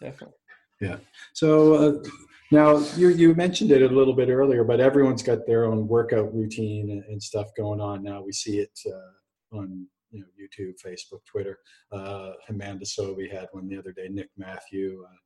Definitely. 0.00 0.36
Yeah. 0.80 0.96
So 1.34 1.74
uh, 1.74 2.08
now 2.50 2.78
you 2.96 3.08
you 3.08 3.34
mentioned 3.34 3.70
it 3.70 3.82
a 3.82 3.94
little 3.94 4.14
bit 4.14 4.28
earlier, 4.28 4.64
but 4.64 4.80
everyone's 4.80 5.22
got 5.22 5.46
their 5.46 5.64
own 5.66 5.86
workout 5.86 6.34
routine 6.34 7.04
and, 7.08 7.22
stuff 7.22 7.48
going 7.56 7.80
on 7.80 8.02
now. 8.02 8.22
We 8.22 8.32
see 8.32 8.58
it 8.58 8.78
uh, 8.86 9.56
on 9.58 9.86
you 10.10 10.20
know 10.20 10.26
YouTube, 10.40 10.74
Facebook, 10.84 11.24
Twitter. 11.26 11.58
Uh, 11.92 12.32
Amanda 12.48 12.84
Sobhy 12.84 13.30
had 13.30 13.48
one 13.52 13.68
the 13.68 13.78
other 13.78 13.92
day. 13.92 14.08
Nick 14.08 14.30
Matthew, 14.36 15.04
uh, 15.06 15.16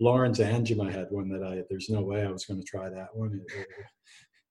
Laurens 0.00 0.38
Anjema 0.38 0.90
had 0.90 1.06
one 1.10 1.28
that 1.28 1.42
I. 1.42 1.62
There's 1.68 1.90
no 1.90 2.02
way 2.02 2.24
I 2.24 2.30
was 2.30 2.46
going 2.46 2.60
to 2.60 2.66
try 2.66 2.88
that 2.88 3.14
one. 3.14 3.40
It, 3.46 3.66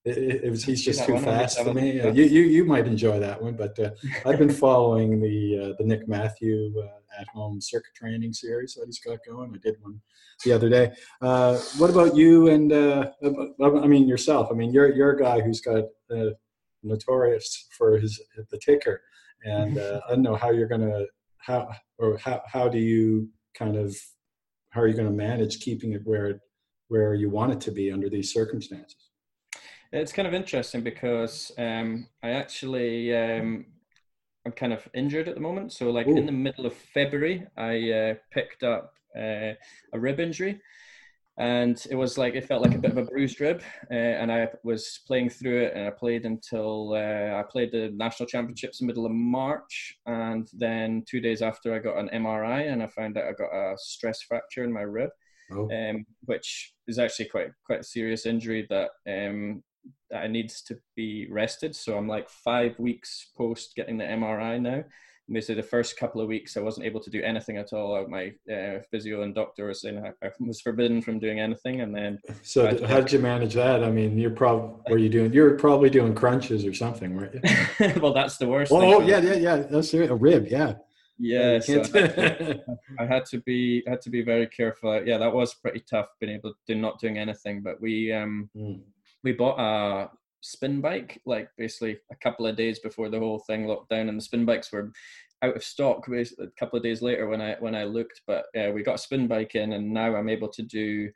it, 0.04 0.44
it, 0.44 0.50
was 0.50 0.64
he's 0.64 0.84
just 0.84 1.04
too 1.04 1.18
fast 1.18 1.60
for 1.60 1.72
me. 1.72 2.00
Uh, 2.00 2.12
you, 2.12 2.24
you 2.24 2.42
you 2.42 2.64
might 2.64 2.86
enjoy 2.86 3.20
that 3.20 3.40
one, 3.40 3.54
but 3.54 3.78
uh, 3.78 3.90
I've 4.26 4.38
been 4.38 4.52
following 4.52 5.20
the 5.20 5.58
uh, 5.58 5.74
the 5.78 5.84
Nick 5.84 6.08
Matthew 6.08 6.74
uh, 6.78 7.20
at 7.20 7.28
home 7.28 7.60
circuit 7.60 7.94
training 7.94 8.32
series 8.32 8.74
that 8.74 8.86
he's 8.86 8.98
got 8.98 9.18
going. 9.26 9.52
I 9.54 9.58
did 9.58 9.76
one 9.80 10.00
the 10.44 10.52
other 10.52 10.68
day. 10.68 10.92
Uh, 11.20 11.56
what 11.78 11.90
about 11.90 12.16
you 12.16 12.48
and 12.48 12.72
uh, 12.72 13.10
I 13.62 13.86
mean 13.86 14.08
yourself? 14.08 14.48
I 14.50 14.54
mean 14.54 14.72
you're 14.72 14.92
you're 14.92 15.12
a 15.12 15.20
guy 15.20 15.40
who's 15.40 15.60
got 15.60 15.84
notorious 16.82 17.68
for 17.76 17.98
his 17.98 18.20
the 18.50 18.58
ticker, 18.58 19.02
and 19.44 19.78
I 19.78 20.00
don't 20.10 20.22
know 20.22 20.36
how 20.36 20.50
you're 20.50 20.68
gonna 20.68 21.04
how 21.38 21.70
or 21.98 22.16
how 22.18 22.42
how 22.46 22.68
do 22.68 22.78
you 22.78 23.28
kind 23.54 23.76
of 23.76 23.96
how 24.70 24.80
are 24.80 24.88
you 24.88 24.94
going 24.94 25.06
to 25.06 25.12
manage 25.12 25.60
keeping 25.60 25.92
it 25.92 26.00
where 26.04 26.40
where 26.88 27.14
you 27.14 27.30
want 27.30 27.52
it 27.52 27.60
to 27.60 27.70
be 27.70 27.92
under 27.92 28.08
these 28.08 28.32
circumstances? 28.32 29.01
It's 29.92 30.12
kind 30.12 30.26
of 30.26 30.32
interesting 30.32 30.80
because 30.80 31.52
um, 31.58 32.08
I 32.22 32.30
actually 32.30 33.14
um, 33.14 33.66
I'm 34.46 34.52
kind 34.52 34.72
of 34.72 34.88
injured 34.94 35.28
at 35.28 35.34
the 35.34 35.40
moment. 35.40 35.72
So 35.72 35.90
like 35.90 36.08
Ooh. 36.08 36.16
in 36.16 36.26
the 36.26 36.32
middle 36.32 36.66
of 36.66 36.74
February, 36.74 37.46
I 37.56 37.90
uh, 37.90 38.14
picked 38.30 38.62
up 38.62 38.94
uh, 39.16 39.52
a 39.92 39.98
rib 39.98 40.18
injury, 40.18 40.60
and 41.38 41.80
it 41.90 41.94
was 41.94 42.18
like 42.18 42.34
it 42.34 42.46
felt 42.46 42.62
like 42.62 42.74
a 42.74 42.78
bit 42.78 42.90
of 42.90 42.96
a 42.96 43.04
bruised 43.04 43.40
rib. 43.40 43.62
Uh, 43.90 43.94
and 43.94 44.32
I 44.32 44.48
was 44.64 45.00
playing 45.06 45.28
through 45.28 45.64
it, 45.64 45.74
and 45.74 45.86
I 45.86 45.90
played 45.90 46.24
until 46.24 46.94
uh, 46.94 47.38
I 47.38 47.44
played 47.48 47.70
the 47.70 47.92
national 47.94 48.28
championships 48.28 48.80
in 48.80 48.86
the 48.86 48.92
middle 48.92 49.06
of 49.06 49.12
March, 49.12 49.98
and 50.06 50.48
then 50.54 51.04
two 51.06 51.20
days 51.20 51.42
after 51.42 51.74
I 51.74 51.78
got 51.78 51.98
an 51.98 52.08
MRI, 52.12 52.72
and 52.72 52.82
I 52.82 52.86
found 52.88 53.16
out 53.16 53.24
I 53.24 53.32
got 53.32 53.54
a 53.54 53.74
stress 53.76 54.22
fracture 54.22 54.64
in 54.64 54.72
my 54.72 54.82
rib. 54.82 55.10
Oh. 55.50 55.68
Um, 55.70 56.06
which 56.24 56.72
is 56.88 56.98
actually 56.98 57.26
quite 57.26 57.48
quite 57.66 57.80
a 57.80 57.84
serious 57.84 58.24
injury 58.24 58.66
that 58.70 58.90
um, 59.06 59.62
that 60.10 60.30
needs 60.30 60.62
to 60.62 60.78
be 60.94 61.26
rested. 61.30 61.74
So 61.74 61.96
I'm 61.96 62.08
like 62.08 62.28
five 62.28 62.78
weeks 62.78 63.30
post 63.36 63.74
getting 63.74 63.98
the 63.98 64.04
MRI 64.04 64.60
now. 64.60 64.84
And 65.28 65.34
basically, 65.34 65.56
the 65.56 65.68
first 65.68 65.96
couple 65.96 66.20
of 66.20 66.26
weeks, 66.26 66.56
I 66.56 66.60
wasn't 66.60 66.86
able 66.86 67.00
to 67.00 67.10
do 67.10 67.22
anything 67.22 67.56
at 67.56 67.72
all. 67.72 68.06
My 68.08 68.32
uh, 68.52 68.80
physio 68.90 69.22
and 69.22 69.34
doctor 69.34 69.68
was 69.68 69.80
saying 69.80 70.02
I, 70.22 70.30
was 70.40 70.60
forbidden 70.60 71.00
from 71.00 71.20
doing 71.20 71.38
anything. 71.38 71.80
And 71.80 71.94
then, 71.94 72.18
so 72.42 72.66
how 72.86 73.00
did 73.00 73.12
you 73.12 73.20
manage 73.20 73.54
that? 73.54 73.84
I 73.84 73.90
mean, 73.90 74.18
you're 74.18 74.30
probably 74.30 74.80
were 74.90 74.98
you 74.98 75.08
doing? 75.08 75.32
You're 75.32 75.56
probably 75.56 75.90
doing 75.90 76.14
crunches 76.14 76.66
or 76.66 76.74
something, 76.74 77.14
weren't 77.14 77.34
you? 77.34 77.92
well, 78.00 78.12
that's 78.12 78.36
the 78.36 78.48
worst. 78.48 78.72
Oh, 78.72 79.00
yeah, 79.00 79.20
yeah, 79.20 79.34
yeah. 79.34 79.56
That's 79.58 79.94
a 79.94 80.14
rib, 80.14 80.48
yeah. 80.48 80.74
Yeah, 81.18 81.60
so 81.60 81.74
I, 81.74 81.76
had 81.76 81.84
to, 81.84 82.60
I, 82.98 83.06
had 83.06 83.26
to, 83.26 83.38
be 83.42 83.84
had 83.86 84.00
to 84.00 84.10
be 84.10 84.22
very 84.22 84.48
careful. 84.48 85.06
Yeah, 85.06 85.18
that 85.18 85.32
was 85.32 85.54
pretty 85.54 85.84
tough, 85.88 86.08
being 86.18 86.32
able 86.32 86.54
to 86.66 86.74
not 86.74 86.98
doing 86.98 87.18
anything. 87.18 87.62
But 87.62 87.80
we 87.80 88.12
um, 88.12 88.50
mm 88.56 88.80
we 89.22 89.32
bought 89.32 89.58
a 89.58 90.10
spin 90.40 90.80
bike 90.80 91.20
like 91.24 91.48
basically 91.56 91.96
a 92.10 92.16
couple 92.16 92.46
of 92.46 92.56
days 92.56 92.80
before 92.80 93.08
the 93.08 93.18
whole 93.18 93.38
thing 93.38 93.66
locked 93.66 93.88
down 93.88 94.08
and 94.08 94.18
the 94.18 94.22
spin 94.22 94.44
bikes 94.44 94.72
were 94.72 94.92
out 95.42 95.56
of 95.56 95.64
stock 95.64 96.06
a 96.08 96.26
couple 96.58 96.76
of 96.76 96.82
days 96.82 97.00
later 97.00 97.28
when 97.28 97.40
i 97.40 97.56
when 97.60 97.74
i 97.74 97.84
looked 97.84 98.20
but 98.26 98.46
uh, 98.58 98.70
we 98.72 98.82
got 98.82 98.96
a 98.96 98.98
spin 98.98 99.26
bike 99.28 99.54
in 99.54 99.72
and 99.72 99.92
now 99.92 100.14
i'm 100.14 100.28
able 100.28 100.48
to 100.48 100.62
do 100.62 101.08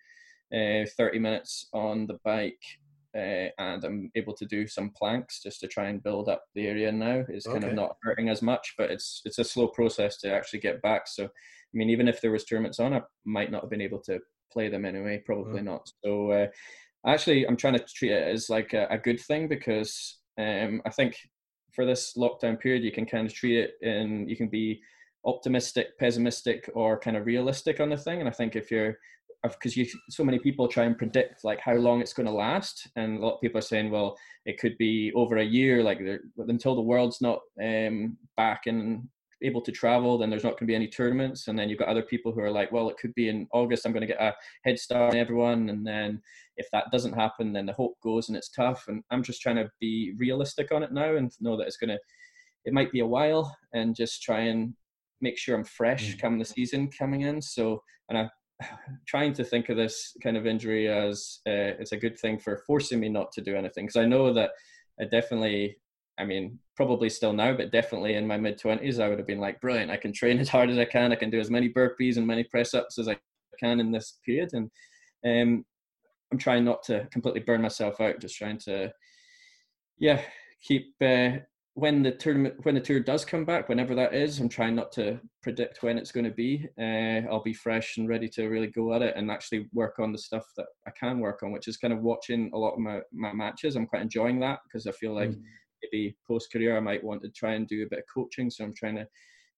uh, 0.55 0.87
30 0.97 1.19
minutes 1.19 1.69
on 1.73 2.07
the 2.07 2.19
bike 2.25 2.63
uh, 3.17 3.49
and 3.59 3.85
i'm 3.85 4.11
able 4.15 4.35
to 4.35 4.47
do 4.47 4.67
some 4.67 4.91
planks 4.97 5.43
just 5.43 5.59
to 5.59 5.67
try 5.67 5.89
and 5.89 6.03
build 6.03 6.29
up 6.29 6.45
the 6.55 6.67
area 6.67 6.93
now. 6.93 7.25
It's 7.29 7.47
kind 7.47 7.59
okay. 7.59 7.69
of 7.69 7.75
not 7.75 7.97
hurting 8.03 8.29
as 8.29 8.43
much 8.43 8.75
but 8.79 8.91
it's 8.93 9.23
it's 9.25 9.39
a 9.39 9.45
slow 9.45 9.69
process 9.69 10.19
to 10.19 10.33
actually 10.33 10.61
get 10.61 10.83
back 10.83 11.09
so 11.09 11.25
i 11.25 11.29
mean 11.73 11.91
even 11.91 12.07
if 12.07 12.21
there 12.21 12.31
was 12.31 12.45
tournaments 12.45 12.79
on 12.79 12.95
i 12.95 13.03
might 13.25 13.51
not 13.51 13.63
have 13.63 13.71
been 13.71 13.81
able 13.81 14.01
to 14.03 14.21
play 14.53 14.69
them 14.69 14.85
anyway 14.85 15.23
probably 15.25 15.61
not. 15.61 15.91
So 16.05 16.31
uh, 16.31 16.47
actually 17.07 17.47
I'm 17.47 17.57
trying 17.57 17.75
to 17.75 17.85
treat 17.85 18.13
it 18.13 18.29
as 18.29 18.51
like 18.51 18.73
a, 18.73 18.87
a 18.91 18.99
good 18.99 19.21
thing 19.21 19.49
because 19.49 20.19
um, 20.39 20.83
I 20.85 20.91
think 20.91 21.17
for 21.75 21.85
this 21.85 22.15
lockdown 22.17 22.59
period 22.59 22.83
you 22.83 22.93
can 22.93 23.07
kind 23.07 23.27
of 23.27 23.35
treat 23.35 23.59
it 23.59 23.73
and 23.83 24.29
you 24.29 24.37
can 24.37 24.49
be 24.49 24.81
optimistic, 25.25 25.99
pessimistic, 25.99 26.71
or 26.75 26.99
kind 26.99 27.17
of 27.17 27.27
realistic 27.27 27.81
on 27.81 27.91
the 27.91 27.97
thing. 27.97 28.21
And 28.21 28.29
I 28.29 28.33
think 28.33 28.57
if 28.57 28.71
you're 28.71 28.99
because 29.43 29.77
you 29.77 29.87
so 30.11 30.25
many 30.25 30.41
people 30.41 30.67
try 30.67 30.85
and 30.85 30.99
predict 30.99 31.45
like 31.45 31.61
how 31.61 31.75
long 31.75 32.01
it's 32.01 32.13
going 32.13 32.27
to 32.27 32.33
last 32.33 32.89
and 32.97 33.19
a 33.19 33.21
lot 33.21 33.35
of 33.35 33.41
people 33.41 33.59
are 33.59 33.63
saying 33.63 33.93
well 33.93 34.17
it 34.45 34.59
could 34.59 34.77
be 34.77 35.13
over 35.15 35.37
a 35.37 35.45
year 35.45 35.85
like 35.85 36.01
until 36.49 36.75
the 36.75 36.81
world's 36.81 37.21
not 37.21 37.39
um, 37.63 38.17
back 38.37 38.63
and 38.67 39.07
able 39.43 39.61
to 39.61 39.73
travel, 39.73 40.19
then 40.19 40.31
there's 40.31 40.45
not 40.45 40.51
going 40.51 40.61
to 40.61 40.67
be 40.67 40.75
any 40.75 40.89
tournaments. 40.89 41.49
And 41.49 41.59
then 41.59 41.69
you've 41.69 41.79
got 41.79 41.89
other 41.89 42.03
people 42.03 42.33
who 42.33 42.41
are 42.41 42.51
like, 42.51 42.73
well, 42.73 42.89
it 42.89 42.97
could 42.97 43.15
be 43.15 43.29
in 43.29 43.47
August. 43.53 43.87
I'm 43.87 43.93
going 43.93 44.07
to 44.07 44.07
get 44.07 44.21
a 44.21 44.35
head 44.65 44.79
start 44.79 45.15
on 45.15 45.21
everyone. 45.21 45.69
And 45.69 45.87
then 45.87 46.23
if 46.57 46.67
that 46.73 46.91
doesn't 46.93 47.13
happen, 47.13 47.53
then 47.53 47.67
the 47.67 47.73
hope 47.73 47.95
goes 48.03 48.29
and 48.29 48.37
it's 48.37 48.51
tough. 48.51 48.85
And 48.89 49.03
I'm 49.11 49.23
just 49.23 49.41
trying 49.41 49.57
to 49.57 49.71
be 49.81 50.15
realistic 50.19 50.73
on 50.73 50.83
it 50.83 50.93
now 50.93 51.17
and 51.17 51.31
know 51.41 51.57
that 51.57 51.67
it's 51.67 51.77
going 51.77 51.91
to, 51.91 51.99
it 52.65 52.73
might 52.73 52.93
be 52.93 53.01
a 53.01 53.07
while 53.07 53.57
and 53.73 53.95
just 53.95 54.23
try 54.23 54.41
and 54.41 54.75
make 55.21 55.39
sure 55.39 55.57
I'm 55.57 55.65
fresh 55.65 56.15
mm. 56.15 56.21
come 56.21 56.39
the 56.39 56.45
season 56.45 56.91
coming 56.91 57.23
in. 57.23 57.41
So, 57.41 57.83
and 58.09 58.19
I'm 58.19 58.31
trying 59.07 59.33
to 59.35 59.45
think 59.45 59.69
of 59.69 59.77
this 59.77 60.17
kind 60.23 60.37
of 60.37 60.47
injury 60.47 60.89
as 60.89 61.41
uh, 61.47 61.77
it's 61.79 61.93
a 61.93 61.97
good 61.97 62.19
thing 62.19 62.39
for 62.39 62.63
forcing 62.67 63.01
me 63.01 63.09
not 63.09 63.33
to 63.33 63.43
do 63.43 63.57
anything 63.57 63.87
because 63.87 64.01
I 64.01 64.07
know 64.07 64.33
that 64.33 64.51
I 65.01 65.05
definitely 65.05 65.77
I 66.19 66.25
mean, 66.25 66.59
probably 66.77 67.11
still 67.11 67.33
now, 67.33 67.55
but 67.55 67.73
definitely 67.73 68.15
in 68.15 68.27
my 68.27 68.39
mid 68.39 68.59
20s, 68.59 69.01
I 69.01 69.09
would 69.09 69.19
have 69.19 69.27
been 69.27 69.41
like, 69.41 69.61
brilliant, 69.61 69.91
I 69.91 69.97
can 69.97 70.13
train 70.13 70.39
as 70.39 70.49
hard 70.49 70.71
as 70.71 70.79
I 70.79 70.87
can. 70.87 71.13
I 71.13 71.17
can 71.17 71.31
do 71.31 71.41
as 71.41 71.51
many 71.51 71.69
burpees 71.73 72.17
and 72.17 72.27
many 72.27 72.45
press 72.45 72.75
ups 72.75 72.99
as 72.99 73.09
I 73.09 73.19
can 73.61 73.81
in 73.81 73.93
this 73.93 74.19
period. 74.25 74.51
And 74.55 74.71
um, 75.27 75.65
I'm 76.33 76.39
trying 76.39 76.65
not 76.65 76.83
to 76.85 77.07
completely 77.11 77.41
burn 77.41 77.63
myself 77.63 78.01
out, 78.01 78.21
just 78.21 78.37
trying 78.37 78.59
to, 78.61 78.93
yeah, 79.99 80.23
keep. 80.63 80.95
Uh, 81.01 81.39
when 81.75 82.03
the 82.03 82.11
tournament, 82.11 82.55
when 82.63 82.75
the 82.75 82.81
tour 82.81 83.01
does 83.01 83.23
come 83.25 83.45
back, 83.45 83.69
whenever 83.69 83.95
that 83.95 84.15
is, 84.15 84.41
I'm 84.41 84.49
trying 84.49 84.75
not 84.75 84.93
to 84.93 85.21
predict 85.43 85.83
when 85.83 85.99
it's 85.99 86.11
going 86.11 86.25
to 86.25 86.31
be. 86.31 86.67
Uh, 86.81 87.29
I'll 87.31 87.43
be 87.43 87.53
fresh 87.53 87.99
and 87.99 88.09
ready 88.09 88.29
to 88.31 88.49
really 88.49 88.69
go 88.69 88.95
at 88.95 89.03
it 89.03 89.15
and 89.15 89.31
actually 89.31 89.69
work 89.75 89.99
on 89.99 90.11
the 90.11 90.19
stuff 90.19 90.47
that 90.57 90.65
I 90.87 90.91
can 90.99 91.21
work 91.21 91.43
on, 91.43 91.53
which 91.53 91.69
is 91.69 91.77
kind 91.77 91.93
of 91.93 92.01
watching 92.01 92.51
a 92.55 92.59
lot 92.59 92.73
of 92.73 92.79
my, 92.79 93.01
my 93.13 93.35
matches. 93.35 93.77
I'm 93.77 93.87
quite 93.87 94.01
enjoying 94.01 94.41
that 94.41 94.61
because 94.65 94.87
I 94.87 94.93
feel 94.93 95.15
like 95.15 95.31
mm 95.31 95.43
maybe 95.83 96.17
post 96.27 96.53
career 96.53 96.77
I 96.77 96.81
might 96.81 97.05
want 97.05 97.23
to 97.23 97.29
try 97.31 97.55
and 97.55 97.67
do 97.67 97.83
a 97.83 97.89
bit 97.89 98.01
of 98.01 98.05
coaching. 98.13 98.51
So 98.51 98.65
I'm 98.65 98.75
trying 98.75 98.97
to 98.97 99.07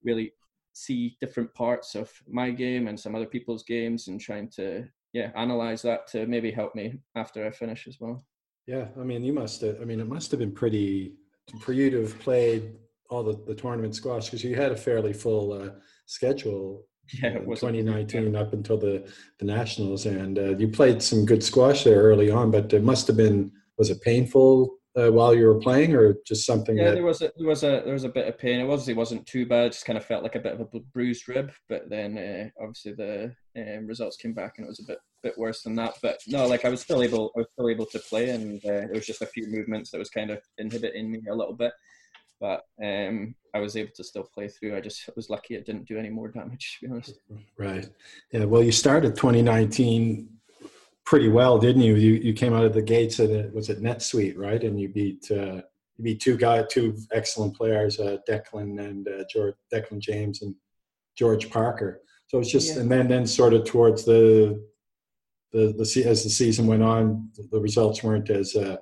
really 0.02 0.32
see 0.72 1.16
different 1.20 1.52
parts 1.54 1.94
of 1.94 2.10
my 2.28 2.50
game 2.50 2.88
and 2.88 2.98
some 2.98 3.14
other 3.14 3.26
people's 3.26 3.64
games 3.64 4.08
and 4.08 4.20
trying 4.20 4.48
to 4.56 4.86
yeah 5.12 5.30
analyze 5.36 5.82
that 5.82 6.06
to 6.08 6.26
maybe 6.26 6.50
help 6.50 6.74
me 6.74 6.98
after 7.16 7.46
I 7.46 7.50
finish 7.50 7.86
as 7.86 7.96
well. 8.00 8.24
Yeah, 8.66 8.88
I 9.00 9.04
mean 9.04 9.22
you 9.24 9.32
must 9.32 9.60
have, 9.62 9.80
I 9.80 9.84
mean 9.84 10.00
it 10.00 10.08
must 10.08 10.30
have 10.30 10.40
been 10.40 10.52
pretty 10.52 11.14
for 11.60 11.72
you 11.72 11.90
to 11.90 12.02
have 12.02 12.18
played 12.18 12.74
all 13.10 13.22
the, 13.22 13.40
the 13.46 13.54
tournament 13.54 13.94
squash 13.94 14.26
because 14.26 14.44
you 14.44 14.54
had 14.54 14.72
a 14.72 14.76
fairly 14.76 15.12
full 15.12 15.52
uh, 15.52 15.70
schedule 16.06 16.84
yeah, 17.22 17.30
it 17.30 17.46
was 17.46 17.60
2019 17.60 18.36
up 18.36 18.52
until 18.52 18.76
the 18.76 19.10
the 19.38 19.46
nationals 19.46 20.04
and 20.04 20.38
uh, 20.38 20.56
you 20.58 20.68
played 20.68 21.02
some 21.02 21.24
good 21.24 21.42
squash 21.42 21.84
there 21.84 22.02
early 22.02 22.30
on 22.30 22.50
but 22.50 22.72
it 22.74 22.84
must 22.84 23.06
have 23.06 23.16
been 23.16 23.50
was 23.78 23.88
it 23.88 24.02
painful 24.02 24.78
uh, 24.98 25.10
while 25.10 25.34
you 25.34 25.46
were 25.46 25.60
playing, 25.60 25.94
or 25.94 26.16
just 26.26 26.44
something? 26.44 26.76
Yeah, 26.76 26.88
that... 26.88 26.94
there 26.94 27.04
was 27.04 27.22
a, 27.22 27.30
there 27.36 27.46
was 27.46 27.62
a 27.62 27.82
there 27.84 27.92
was 27.92 28.04
a 28.04 28.08
bit 28.08 28.26
of 28.26 28.38
pain. 28.38 28.60
It 28.60 28.64
obviously 28.64 28.94
wasn't 28.94 29.26
too 29.26 29.46
bad. 29.46 29.72
Just 29.72 29.84
kind 29.84 29.96
of 29.96 30.04
felt 30.04 30.22
like 30.22 30.34
a 30.34 30.40
bit 30.40 30.54
of 30.54 30.60
a 30.60 30.80
bruised 30.92 31.28
rib, 31.28 31.52
but 31.68 31.88
then 31.88 32.18
uh, 32.18 32.62
obviously 32.62 32.94
the 32.94 33.34
um, 33.58 33.86
results 33.86 34.16
came 34.16 34.32
back 34.32 34.54
and 34.56 34.66
it 34.66 34.68
was 34.68 34.80
a 34.80 34.86
bit 34.86 34.98
bit 35.22 35.36
worse 35.36 35.62
than 35.62 35.74
that. 35.76 35.94
But 36.02 36.20
no, 36.26 36.46
like 36.46 36.64
I 36.64 36.68
was 36.68 36.80
still 36.80 37.02
able 37.02 37.32
I 37.36 37.40
was 37.40 37.46
still 37.52 37.68
able 37.68 37.86
to 37.86 37.98
play, 37.98 38.30
and 38.30 38.64
uh, 38.64 38.88
it 38.88 38.94
was 38.94 39.06
just 39.06 39.22
a 39.22 39.26
few 39.26 39.46
movements 39.48 39.90
that 39.90 39.98
was 39.98 40.10
kind 40.10 40.30
of 40.30 40.40
inhibiting 40.58 41.10
me 41.10 41.22
a 41.30 41.34
little 41.34 41.54
bit. 41.54 41.72
But 42.40 42.62
um, 42.82 43.34
I 43.52 43.58
was 43.58 43.76
able 43.76 43.90
to 43.96 44.04
still 44.04 44.22
play 44.22 44.48
through. 44.48 44.76
I 44.76 44.80
just 44.80 45.08
was 45.16 45.28
lucky 45.28 45.54
it 45.54 45.66
didn't 45.66 45.88
do 45.88 45.98
any 45.98 46.10
more 46.10 46.28
damage, 46.28 46.78
to 46.80 46.86
be 46.86 46.92
honest. 46.92 47.18
Right. 47.56 47.88
Yeah. 48.32 48.44
Well, 48.44 48.62
you 48.62 48.70
started 48.70 49.16
2019 49.16 50.28
pretty 51.04 51.28
well, 51.28 51.58
didn't 51.58 51.82
you? 51.82 51.96
You 51.96 52.14
you 52.14 52.32
came 52.34 52.54
out 52.54 52.64
of 52.64 52.74
the 52.74 52.82
gates 52.82 53.18
at 53.18 53.30
it 53.30 53.52
was 53.54 53.70
it 53.70 53.82
NetSuite, 53.82 54.36
right? 54.36 54.62
And 54.62 54.80
you 54.80 54.88
beat 54.88 55.28
uh, 55.30 55.62
you 55.96 56.04
beat 56.04 56.20
two 56.20 56.36
guy, 56.36 56.62
two 56.62 56.96
excellent 57.12 57.56
players, 57.56 57.98
uh, 57.98 58.18
Declan 58.28 58.78
and 58.78 59.08
uh, 59.08 59.24
George 59.32 59.54
Declan 59.72 59.98
James 59.98 60.42
and 60.42 60.54
George 61.16 61.50
Parker. 61.50 62.02
So 62.28 62.38
it's 62.38 62.50
just 62.50 62.74
yeah. 62.74 62.82
and 62.82 62.90
then 62.90 63.08
then 63.08 63.26
sort 63.26 63.54
of 63.54 63.64
towards 63.64 64.04
the 64.04 64.62
the 65.52 65.72
the 65.76 66.04
as 66.06 66.22
the 66.24 66.30
season 66.30 66.66
went 66.66 66.82
on, 66.82 67.30
the 67.50 67.60
results 67.60 68.02
weren't 68.02 68.30
as 68.30 68.54
uh, 68.54 68.76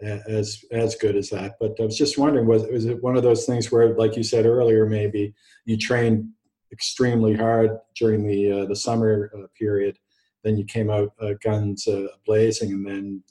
as 0.00 0.64
as 0.70 0.94
good 0.94 1.16
as 1.16 1.30
that. 1.30 1.54
But 1.60 1.74
I 1.80 1.84
was 1.84 1.98
just 1.98 2.18
wondering, 2.18 2.46
was 2.46 2.64
was 2.70 2.86
it 2.86 3.02
one 3.02 3.16
of 3.16 3.22
those 3.22 3.46
things 3.46 3.70
where, 3.70 3.94
like 3.96 4.16
you 4.16 4.22
said 4.22 4.46
earlier, 4.46 4.86
maybe 4.86 5.34
you 5.64 5.76
trained 5.76 6.28
extremely 6.72 7.34
hard 7.34 7.70
during 7.96 8.26
the 8.26 8.52
uh, 8.52 8.66
the 8.66 8.76
summer 8.76 9.30
uh, 9.36 9.46
period, 9.58 9.98
then 10.44 10.56
you 10.56 10.64
came 10.64 10.88
out 10.88 11.12
uh, 11.20 11.34
guns 11.42 11.88
uh, 11.88 12.06
blazing, 12.24 12.72
and 12.72 12.86
then 12.86 13.22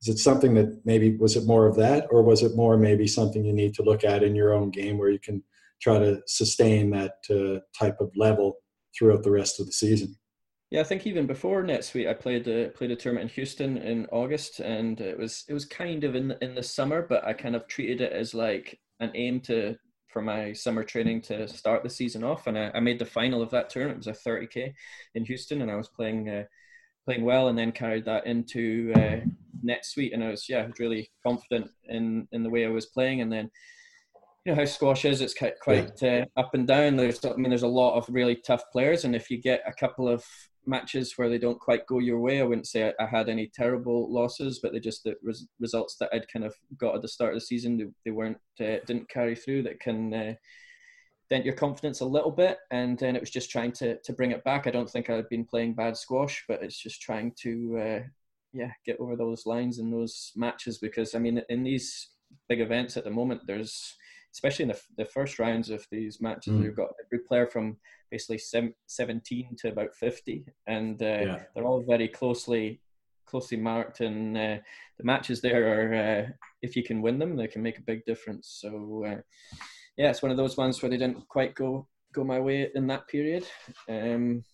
is 0.00 0.08
it 0.08 0.18
something 0.18 0.54
that 0.54 0.80
maybe 0.84 1.16
was 1.16 1.36
it 1.36 1.44
more 1.44 1.66
of 1.66 1.74
that, 1.76 2.06
or 2.10 2.22
was 2.22 2.44
it 2.44 2.54
more 2.54 2.76
maybe 2.76 3.08
something 3.08 3.44
you 3.44 3.52
need 3.52 3.74
to 3.74 3.82
look 3.82 4.04
at 4.04 4.22
in 4.22 4.36
your 4.36 4.52
own 4.52 4.70
game 4.70 4.96
where 4.96 5.10
you 5.10 5.18
can 5.18 5.42
try 5.80 5.98
to 5.98 6.20
sustain 6.26 6.90
that 6.90 7.16
uh, 7.30 7.58
type 7.76 7.96
of 8.00 8.10
level 8.16 8.58
throughout 8.98 9.22
the 9.22 9.30
rest 9.30 9.60
of 9.60 9.66
the 9.66 9.72
season? 9.72 10.16
Yeah, 10.70 10.80
I 10.80 10.84
think 10.84 11.06
even 11.06 11.26
before 11.26 11.62
NetSuite, 11.62 12.08
I 12.08 12.14
played 12.14 12.46
a 12.46 12.68
played 12.68 12.90
a 12.90 12.96
tournament 12.96 13.30
in 13.30 13.34
Houston 13.36 13.78
in 13.78 14.06
August, 14.12 14.60
and 14.60 15.00
it 15.00 15.18
was 15.18 15.44
it 15.48 15.54
was 15.54 15.64
kind 15.64 16.04
of 16.04 16.14
in 16.14 16.28
the, 16.28 16.44
in 16.44 16.54
the 16.54 16.62
summer, 16.62 17.06
but 17.08 17.24
I 17.24 17.32
kind 17.32 17.56
of 17.56 17.66
treated 17.68 18.02
it 18.02 18.12
as 18.12 18.34
like 18.34 18.78
an 19.00 19.10
aim 19.14 19.40
to 19.42 19.76
for 20.08 20.20
my 20.20 20.52
summer 20.52 20.82
training 20.84 21.22
to 21.22 21.48
start 21.48 21.82
the 21.82 21.90
season 21.90 22.22
off, 22.22 22.46
and 22.46 22.58
I, 22.58 22.70
I 22.74 22.80
made 22.80 22.98
the 22.98 23.06
final 23.06 23.40
of 23.40 23.50
that 23.50 23.70
tournament. 23.70 24.06
It 24.06 24.10
was 24.10 24.26
a 24.26 24.28
30k 24.28 24.74
in 25.14 25.24
Houston, 25.24 25.62
and 25.62 25.70
I 25.70 25.76
was 25.76 25.88
playing 25.88 26.28
uh, 26.28 26.44
playing 27.06 27.24
well, 27.24 27.48
and 27.48 27.56
then 27.56 27.72
carried 27.72 28.04
that 28.04 28.26
into 28.26 28.92
uh, 28.94 29.20
NetSuite, 29.66 30.12
and 30.12 30.22
I 30.22 30.28
was 30.28 30.50
yeah 30.50 30.68
really 30.78 31.10
confident 31.26 31.70
in 31.84 32.28
in 32.32 32.42
the 32.42 32.50
way 32.50 32.66
I 32.66 32.70
was 32.70 32.86
playing, 32.86 33.22
and 33.22 33.32
then 33.32 33.50
you 34.48 34.54
know 34.54 34.60
how 34.60 34.64
squash 34.64 35.04
is 35.04 35.20
it's 35.20 35.34
quite, 35.34 36.02
uh, 36.02 36.24
up 36.38 36.54
and 36.54 36.66
down 36.66 36.96
there's 36.96 37.22
i 37.22 37.34
mean 37.34 37.50
there's 37.50 37.64
a 37.64 37.68
lot 37.68 37.98
of 37.98 38.08
really 38.08 38.34
tough 38.34 38.62
players 38.72 39.04
and 39.04 39.14
if 39.14 39.30
you 39.30 39.36
get 39.36 39.62
a 39.66 39.72
couple 39.74 40.08
of 40.08 40.24
matches 40.68 41.14
where 41.16 41.28
they 41.28 41.38
don't 41.38 41.58
quite 41.58 41.86
go 41.86 41.98
your 41.98 42.20
way. 42.20 42.40
I 42.40 42.44
wouldn't 42.44 42.66
say 42.66 42.88
I, 42.88 43.04
I 43.04 43.06
had 43.06 43.28
any 43.28 43.50
terrible 43.52 44.12
losses, 44.12 44.60
but 44.62 44.72
they 44.72 44.80
just 44.80 45.02
the 45.02 45.14
res, 45.22 45.46
results 45.58 45.96
that 45.98 46.10
I'd 46.12 46.30
kind 46.30 46.44
of 46.44 46.54
got 46.76 46.94
at 46.94 47.02
the 47.02 47.08
start 47.08 47.32
of 47.32 47.36
the 47.36 47.46
season 47.46 47.78
they, 47.78 47.86
they 48.04 48.10
weren't 48.10 48.36
uh, 48.60 48.76
didn't 48.86 49.08
carry 49.08 49.34
through. 49.34 49.62
That 49.62 49.80
can 49.80 50.12
uh, 50.12 50.34
dent 51.30 51.44
your 51.44 51.54
confidence 51.54 52.00
a 52.00 52.06
little 52.06 52.30
bit, 52.30 52.58
and 52.70 52.98
then 52.98 53.16
it 53.16 53.20
was 53.22 53.30
just 53.30 53.50
trying 53.50 53.72
to 53.72 53.98
to 53.98 54.12
bring 54.12 54.30
it 54.30 54.44
back. 54.44 54.66
I 54.66 54.70
don't 54.70 54.90
think 54.90 55.08
I'd 55.08 55.28
been 55.28 55.46
playing 55.46 55.74
bad 55.74 55.96
squash, 55.96 56.44
but 56.46 56.62
it's 56.62 56.80
just 56.80 57.00
trying 57.00 57.32
to 57.42 57.78
uh, 57.78 58.00
yeah 58.52 58.70
get 58.84 59.00
over 59.00 59.16
those 59.16 59.46
lines 59.46 59.78
in 59.78 59.90
those 59.90 60.32
matches 60.36 60.78
because 60.78 61.14
I 61.14 61.18
mean 61.18 61.42
in 61.48 61.62
these 61.62 62.10
big 62.48 62.60
events 62.60 62.96
at 62.96 63.04
the 63.04 63.10
moment 63.10 63.40
there's 63.46 63.96
especially 64.38 64.62
in 64.62 64.68
the, 64.68 64.80
the 64.98 65.04
first 65.04 65.40
rounds 65.40 65.68
of 65.68 65.84
these 65.90 66.20
matches, 66.20 66.52
mm. 66.52 66.62
you've 66.62 66.76
got 66.76 66.94
every 67.04 67.18
player 67.26 67.44
from 67.44 67.76
basically 68.08 68.38
17 68.86 69.56
to 69.58 69.68
about 69.68 69.92
50, 69.96 70.46
and 70.68 71.02
uh, 71.02 71.04
yeah. 71.04 71.42
they're 71.54 71.64
all 71.64 71.82
very 71.82 72.06
closely 72.06 72.80
closely 73.26 73.58
marked. 73.58 74.00
And 74.00 74.38
uh, 74.38 74.58
the 74.96 75.04
matches 75.04 75.40
there 75.40 75.64
are, 75.74 75.94
uh, 75.94 76.26
if 76.62 76.76
you 76.76 76.84
can 76.84 77.02
win 77.02 77.18
them, 77.18 77.36
they 77.36 77.48
can 77.48 77.62
make 77.62 77.78
a 77.78 77.82
big 77.82 78.04
difference. 78.06 78.58
So 78.62 79.04
uh, 79.06 79.20
yeah, 79.96 80.10
it's 80.10 80.22
one 80.22 80.30
of 80.30 80.38
those 80.38 80.56
ones 80.56 80.80
where 80.80 80.88
they 80.88 80.96
didn't 80.96 81.26
quite 81.28 81.56
go 81.56 81.88
go 82.14 82.22
my 82.22 82.38
way 82.38 82.70
in 82.76 82.86
that 82.86 83.08
period. 83.08 83.44
Um, 83.88 84.44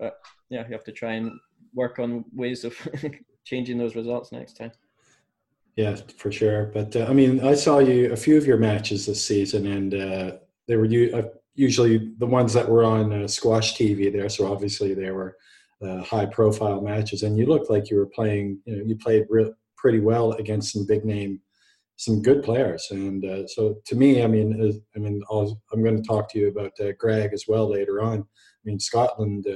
but 0.00 0.18
yeah, 0.50 0.66
you 0.66 0.72
have 0.72 0.84
to 0.84 0.92
try 0.92 1.12
and 1.12 1.30
work 1.72 2.00
on 2.00 2.24
ways 2.34 2.64
of 2.64 2.76
changing 3.44 3.78
those 3.78 3.94
results 3.94 4.32
next 4.32 4.54
time. 4.54 4.72
Yeah, 5.76 5.96
for 6.18 6.30
sure. 6.30 6.66
But 6.66 6.94
uh, 6.94 7.06
I 7.08 7.12
mean, 7.12 7.44
I 7.44 7.54
saw 7.54 7.80
you 7.80 8.12
a 8.12 8.16
few 8.16 8.36
of 8.36 8.46
your 8.46 8.58
matches 8.58 9.06
this 9.06 9.24
season, 9.26 9.66
and 9.66 9.94
uh, 9.94 10.36
they 10.68 10.76
were 10.76 10.86
uh, 10.86 11.22
usually 11.54 12.12
the 12.18 12.26
ones 12.26 12.52
that 12.52 12.68
were 12.68 12.84
on 12.84 13.12
uh, 13.12 13.28
squash 13.28 13.74
TV 13.76 14.12
there. 14.12 14.28
So 14.28 14.50
obviously 14.50 14.94
they 14.94 15.10
were 15.10 15.36
uh, 15.82 16.02
high-profile 16.02 16.80
matches, 16.80 17.24
and 17.24 17.36
you 17.36 17.46
looked 17.46 17.70
like 17.70 17.90
you 17.90 17.96
were 17.96 18.06
playing. 18.06 18.60
You 18.66 18.76
know, 18.76 18.84
you 18.84 18.96
played 18.96 19.26
re- 19.28 19.52
pretty 19.76 19.98
well 19.98 20.32
against 20.32 20.72
some 20.72 20.86
big 20.86 21.04
name, 21.04 21.40
some 21.96 22.22
good 22.22 22.44
players. 22.44 22.86
And 22.92 23.24
uh, 23.24 23.46
so 23.48 23.76
to 23.86 23.96
me, 23.96 24.22
I 24.22 24.28
mean, 24.28 24.80
I 24.94 24.98
mean, 25.00 25.22
i 25.28 25.46
am 25.72 25.82
going 25.82 26.00
to 26.00 26.06
talk 26.08 26.30
to 26.30 26.38
you 26.38 26.48
about 26.48 26.72
Greg 26.98 27.32
as 27.32 27.46
well 27.48 27.68
later 27.68 28.00
on. 28.00 28.20
I 28.20 28.62
mean, 28.64 28.78
Scotland 28.78 29.46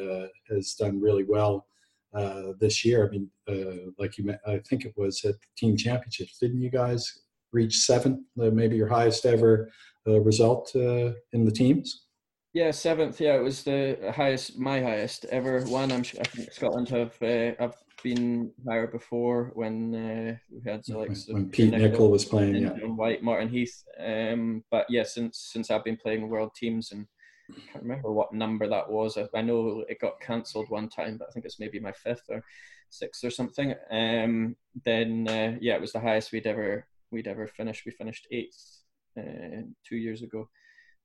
has 0.50 0.74
done 0.74 1.00
really 1.00 1.24
well 1.24 1.67
uh, 2.14 2.52
this 2.60 2.84
year. 2.84 3.06
I 3.06 3.10
mean, 3.10 3.30
uh, 3.48 3.90
like 3.98 4.18
you, 4.18 4.34
I 4.46 4.60
think 4.68 4.84
it 4.84 4.94
was 4.96 5.24
at 5.24 5.34
the 5.34 5.46
team 5.56 5.76
championships. 5.76 6.38
Didn't 6.38 6.60
you 6.60 6.70
guys 6.70 7.10
reach 7.52 7.76
seventh? 7.78 8.20
Uh, 8.40 8.50
maybe 8.50 8.76
your 8.76 8.88
highest 8.88 9.26
ever 9.26 9.70
uh, 10.06 10.20
result 10.20 10.70
uh, 10.74 11.12
in 11.32 11.44
the 11.44 11.52
teams. 11.52 12.06
Yeah, 12.54 12.70
seventh. 12.70 13.20
Yeah, 13.20 13.36
it 13.36 13.42
was 13.42 13.62
the 13.62 14.12
highest, 14.14 14.58
my 14.58 14.80
highest 14.80 15.26
ever 15.26 15.60
one. 15.62 15.92
I'm 15.92 16.02
sure 16.02 16.20
I 16.20 16.24
think 16.24 16.52
Scotland 16.52 16.88
have 16.88 17.16
have 17.58 17.76
been 18.02 18.52
higher 18.66 18.86
before 18.86 19.50
when 19.54 20.38
we 20.50 20.70
had 20.70 20.88
like 20.88 21.10
when, 21.10 21.16
when 21.28 21.50
Pete 21.50 21.74
Nicol 21.74 22.10
was 22.10 22.24
playing, 22.24 22.56
and, 22.56 22.64
yeah, 22.64 22.84
and 22.84 22.96
White, 22.96 23.22
Martin 23.22 23.48
Heath. 23.48 23.84
Um, 24.00 24.64
but 24.70 24.86
yeah, 24.88 25.02
since 25.02 25.50
since 25.52 25.70
I've 25.70 25.84
been 25.84 25.98
playing 25.98 26.28
world 26.28 26.52
teams 26.56 26.90
and 26.92 27.06
I 27.50 27.60
can't 27.72 27.82
remember 27.82 28.12
what 28.12 28.32
number 28.32 28.68
that 28.68 28.90
was. 28.90 29.18
I, 29.34 29.42
know 29.42 29.84
it 29.88 30.00
got 30.00 30.20
cancelled 30.20 30.68
one 30.68 30.88
time, 30.88 31.16
but 31.16 31.28
I 31.28 31.32
think 31.32 31.46
it's 31.46 31.60
maybe 31.60 31.80
my 31.80 31.92
fifth 31.92 32.24
or 32.28 32.44
sixth 32.90 33.24
or 33.24 33.30
something. 33.30 33.74
Um, 33.90 34.56
then 34.84 35.26
uh, 35.28 35.56
yeah, 35.60 35.74
it 35.74 35.80
was 35.80 35.92
the 35.92 36.00
highest 36.00 36.32
we'd 36.32 36.46
ever 36.46 36.86
we'd 37.10 37.26
ever 37.26 37.46
finished. 37.46 37.84
We 37.86 37.92
finished 37.92 38.28
eighth 38.30 38.82
uh, 39.18 39.62
two 39.86 39.96
years 39.96 40.22
ago. 40.22 40.48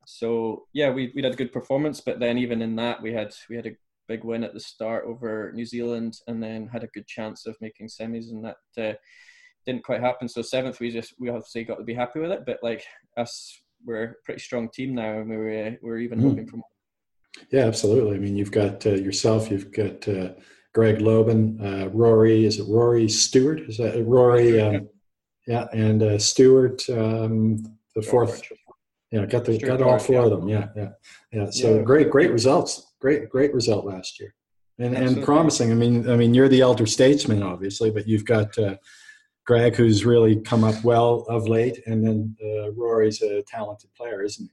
So 0.05 0.67
yeah, 0.73 0.89
we 0.89 1.11
we 1.15 1.23
had 1.23 1.33
a 1.33 1.37
good 1.37 1.53
performance, 1.53 2.01
but 2.01 2.19
then 2.19 2.37
even 2.37 2.61
in 2.61 2.75
that, 2.75 3.01
we 3.01 3.13
had 3.13 3.33
we 3.49 3.55
had 3.55 3.67
a 3.67 3.77
big 4.07 4.23
win 4.23 4.43
at 4.43 4.53
the 4.53 4.59
start 4.59 5.05
over 5.05 5.51
New 5.53 5.65
Zealand, 5.65 6.19
and 6.27 6.43
then 6.43 6.67
had 6.67 6.83
a 6.83 6.87
good 6.87 7.07
chance 7.07 7.45
of 7.45 7.55
making 7.61 7.87
semis, 7.87 8.31
and 8.31 8.43
that 8.43 8.57
uh, 8.77 8.97
didn't 9.65 9.83
quite 9.83 10.01
happen. 10.01 10.27
So 10.27 10.41
seventh, 10.41 10.79
we 10.79 10.91
just 10.91 11.13
we 11.19 11.29
obviously 11.29 11.63
got 11.63 11.77
to 11.77 11.83
be 11.83 11.93
happy 11.93 12.19
with 12.19 12.31
it, 12.31 12.43
but 12.45 12.59
like 12.61 12.83
us 13.17 13.61
we're 13.85 14.03
a 14.03 14.13
pretty 14.23 14.39
strong 14.39 14.69
team 14.69 14.95
now, 14.95 15.19
and 15.19 15.29
we're 15.29 15.67
uh, 15.67 15.71
we're 15.81 15.99
even 15.99 16.19
mm. 16.19 16.29
hoping 16.29 16.47
for 16.47 16.57
more. 16.57 16.65
Yeah, 17.51 17.65
absolutely. 17.65 18.15
I 18.15 18.19
mean, 18.19 18.35
you've 18.35 18.51
got 18.51 18.85
uh, 18.85 18.91
yourself, 18.91 19.49
you've 19.49 19.71
got 19.71 20.07
uh, 20.07 20.33
Greg 20.73 20.99
Lobban, 20.99 21.59
uh, 21.61 21.89
Rory. 21.89 22.45
Is 22.45 22.59
it 22.59 22.67
Rory 22.67 23.09
Stewart? 23.09 23.61
Is 23.61 23.77
that 23.77 24.03
Rory? 24.05 24.61
Um, 24.61 24.89
yeah, 25.47 25.65
and 25.73 26.01
uh, 26.01 26.19
Stewart, 26.19 26.87
um, 26.89 27.63
the 27.95 28.01
fourth. 28.01 28.41
Yeah, 29.11 29.25
got 29.25 29.45
the 29.45 29.59
got 29.59 29.81
all 29.81 29.99
four 29.99 30.23
of 30.23 30.31
them. 30.31 30.47
Yeah, 30.47 30.69
yeah, 30.75 30.89
yeah. 31.31 31.49
So 31.49 31.77
yeah. 31.77 31.81
great, 31.83 32.09
great 32.09 32.31
results. 32.31 32.93
Great, 32.99 33.29
great 33.29 33.53
result 33.53 33.85
last 33.85 34.19
year, 34.19 34.33
and 34.79 34.95
Absolutely. 34.95 35.15
and 35.15 35.25
promising. 35.25 35.71
I 35.71 35.75
mean, 35.75 36.09
I 36.09 36.15
mean, 36.15 36.33
you're 36.33 36.47
the 36.47 36.61
elder 36.61 36.87
statesman, 36.87 37.43
obviously, 37.43 37.91
but 37.91 38.07
you've 38.07 38.25
got 38.25 38.57
uh, 38.57 38.77
Greg, 39.45 39.75
who's 39.75 40.05
really 40.05 40.37
come 40.37 40.63
up 40.63 40.83
well 40.83 41.25
of 41.27 41.47
late, 41.47 41.81
and 41.85 42.05
then 42.05 42.35
uh, 42.43 42.71
Rory's 42.71 43.21
a 43.21 43.43
talented 43.43 43.93
player, 43.93 44.23
isn't 44.23 44.45
he? 44.45 44.51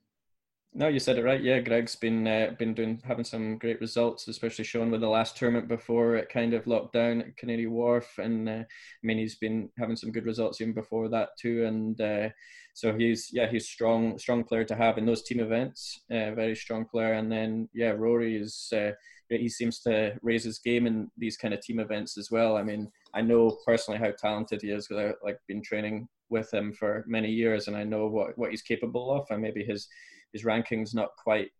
No, 0.72 0.86
you 0.86 1.00
said 1.00 1.18
it 1.18 1.24
right. 1.24 1.42
Yeah, 1.42 1.58
Greg's 1.58 1.96
been 1.96 2.28
uh, 2.28 2.54
been 2.56 2.74
doing 2.74 3.02
having 3.04 3.24
some 3.24 3.58
great 3.58 3.80
results, 3.80 4.28
especially 4.28 4.64
showing 4.64 4.90
with 4.92 5.00
the 5.00 5.08
last 5.08 5.36
tournament 5.36 5.66
before 5.66 6.14
it 6.14 6.28
kind 6.28 6.54
of 6.54 6.66
locked 6.68 6.92
down 6.92 7.22
at 7.22 7.36
Canary 7.36 7.66
Wharf, 7.66 8.18
and 8.18 8.48
uh, 8.48 8.62
I 8.62 9.02
mean 9.02 9.18
he's 9.18 9.34
been 9.34 9.68
having 9.78 9.96
some 9.96 10.12
good 10.12 10.26
results 10.26 10.60
even 10.60 10.72
before 10.72 11.08
that 11.08 11.30
too. 11.40 11.64
And 11.64 12.00
uh, 12.00 12.28
so 12.74 12.96
he's 12.96 13.30
yeah 13.32 13.50
he's 13.50 13.68
strong 13.68 14.16
strong 14.16 14.44
player 14.44 14.64
to 14.64 14.76
have 14.76 14.96
in 14.96 15.06
those 15.06 15.24
team 15.24 15.40
events, 15.40 16.02
uh, 16.08 16.34
very 16.34 16.54
strong 16.54 16.84
player. 16.84 17.14
And 17.14 17.32
then 17.32 17.68
yeah, 17.74 17.90
Rory 17.90 18.36
is 18.36 18.72
uh, 18.72 18.92
he 19.28 19.48
seems 19.48 19.80
to 19.80 20.16
raise 20.22 20.44
his 20.44 20.60
game 20.60 20.86
in 20.86 21.10
these 21.18 21.36
kind 21.36 21.52
of 21.52 21.60
team 21.62 21.80
events 21.80 22.16
as 22.16 22.30
well. 22.30 22.56
I 22.56 22.62
mean 22.62 22.92
I 23.14 23.20
know 23.22 23.58
personally 23.66 23.98
how 23.98 24.12
talented 24.12 24.62
he 24.62 24.70
is 24.70 24.86
because 24.86 25.14
I 25.22 25.26
like 25.26 25.38
been 25.48 25.62
training 25.62 26.08
with 26.28 26.52
him 26.52 26.72
for 26.72 27.04
many 27.06 27.30
years, 27.30 27.68
and 27.68 27.76
I 27.76 27.84
know 27.84 28.06
what 28.06 28.36
what 28.38 28.50
he's 28.50 28.62
capable 28.62 29.12
of. 29.12 29.26
And 29.30 29.42
maybe 29.42 29.64
his 29.64 29.88
his 30.32 30.44
ranking's 30.44 30.94
not 30.94 31.10
quite 31.22 31.50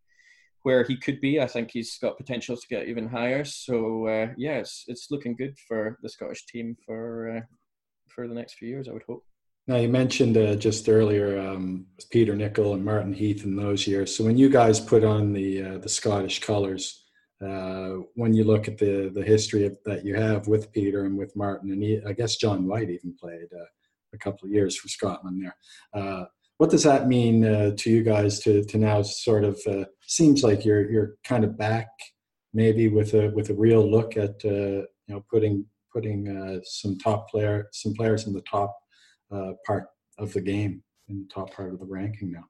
where 0.63 0.83
he 0.83 0.95
could 0.95 1.19
be. 1.21 1.41
I 1.41 1.47
think 1.47 1.71
he's 1.71 1.97
got 1.97 2.17
potential 2.17 2.55
to 2.55 2.67
get 2.67 2.87
even 2.87 3.07
higher. 3.07 3.43
So 3.43 4.07
uh, 4.07 4.27
yeah, 4.37 4.57
it's 4.57 4.85
it's 4.87 5.11
looking 5.11 5.35
good 5.35 5.57
for 5.67 5.97
the 6.01 6.09
Scottish 6.09 6.45
team 6.45 6.77
for 6.85 7.37
uh, 7.37 7.41
for 8.09 8.27
the 8.27 8.35
next 8.35 8.55
few 8.55 8.67
years. 8.67 8.87
I 8.87 8.93
would 8.93 9.03
hope. 9.07 9.25
Now 9.67 9.77
you 9.77 9.89
mentioned 9.89 10.37
uh, 10.37 10.55
just 10.55 10.89
earlier 10.89 11.39
um, 11.39 11.85
Peter 12.09 12.35
Nicol 12.35 12.73
and 12.73 12.83
Martin 12.83 13.13
Heath 13.13 13.43
in 13.43 13.55
those 13.55 13.85
years. 13.87 14.15
So 14.15 14.23
when 14.23 14.37
you 14.37 14.49
guys 14.49 14.79
put 14.79 15.03
on 15.03 15.33
the 15.33 15.63
uh, 15.63 15.77
the 15.77 15.89
Scottish 15.89 16.39
colours, 16.39 17.03
uh, 17.41 18.03
when 18.15 18.33
you 18.33 18.43
look 18.43 18.67
at 18.67 18.77
the 18.77 19.11
the 19.13 19.23
history 19.23 19.65
of, 19.65 19.77
that 19.85 20.05
you 20.05 20.15
have 20.15 20.47
with 20.47 20.71
Peter 20.71 21.05
and 21.05 21.17
with 21.17 21.35
Martin, 21.35 21.71
and 21.71 21.81
he, 21.81 21.99
I 22.07 22.13
guess 22.13 22.35
John 22.35 22.67
White 22.67 22.89
even 22.89 23.15
played 23.19 23.47
uh, 23.53 23.65
a 24.13 24.17
couple 24.17 24.45
of 24.45 24.51
years 24.51 24.77
for 24.77 24.87
Scotland 24.87 25.41
there. 25.41 25.55
Uh, 25.93 26.25
what 26.57 26.69
does 26.69 26.83
that 26.83 27.07
mean 27.07 27.43
uh, 27.43 27.71
to 27.77 27.89
you 27.89 28.03
guys 28.03 28.39
to 28.41 28.63
to 28.65 28.77
now 28.77 29.01
sort 29.01 29.43
of 29.43 29.59
uh, 29.67 29.85
seems 30.05 30.43
like 30.43 30.63
you're 30.63 30.89
you're 30.91 31.15
kind 31.23 31.43
of 31.43 31.57
back 31.57 31.89
maybe 32.53 32.87
with 32.89 33.13
a 33.15 33.29
with 33.29 33.49
a 33.49 33.55
real 33.55 33.89
look 33.89 34.17
at 34.17 34.43
you 34.43 34.85
know 35.07 35.25
putting 35.29 35.65
putting 35.91 36.61
some 36.63 36.97
top 36.99 37.29
player 37.29 37.67
some 37.71 37.93
players 37.93 38.27
in 38.27 38.33
the 38.33 38.41
top 38.41 38.77
part 39.65 39.87
of 40.19 40.31
the 40.33 40.41
game 40.41 40.83
in 41.09 41.21
the 41.21 41.33
top 41.33 41.51
part 41.53 41.73
of 41.73 41.79
the 41.79 41.85
ranking 41.85 42.31
now. 42.31 42.45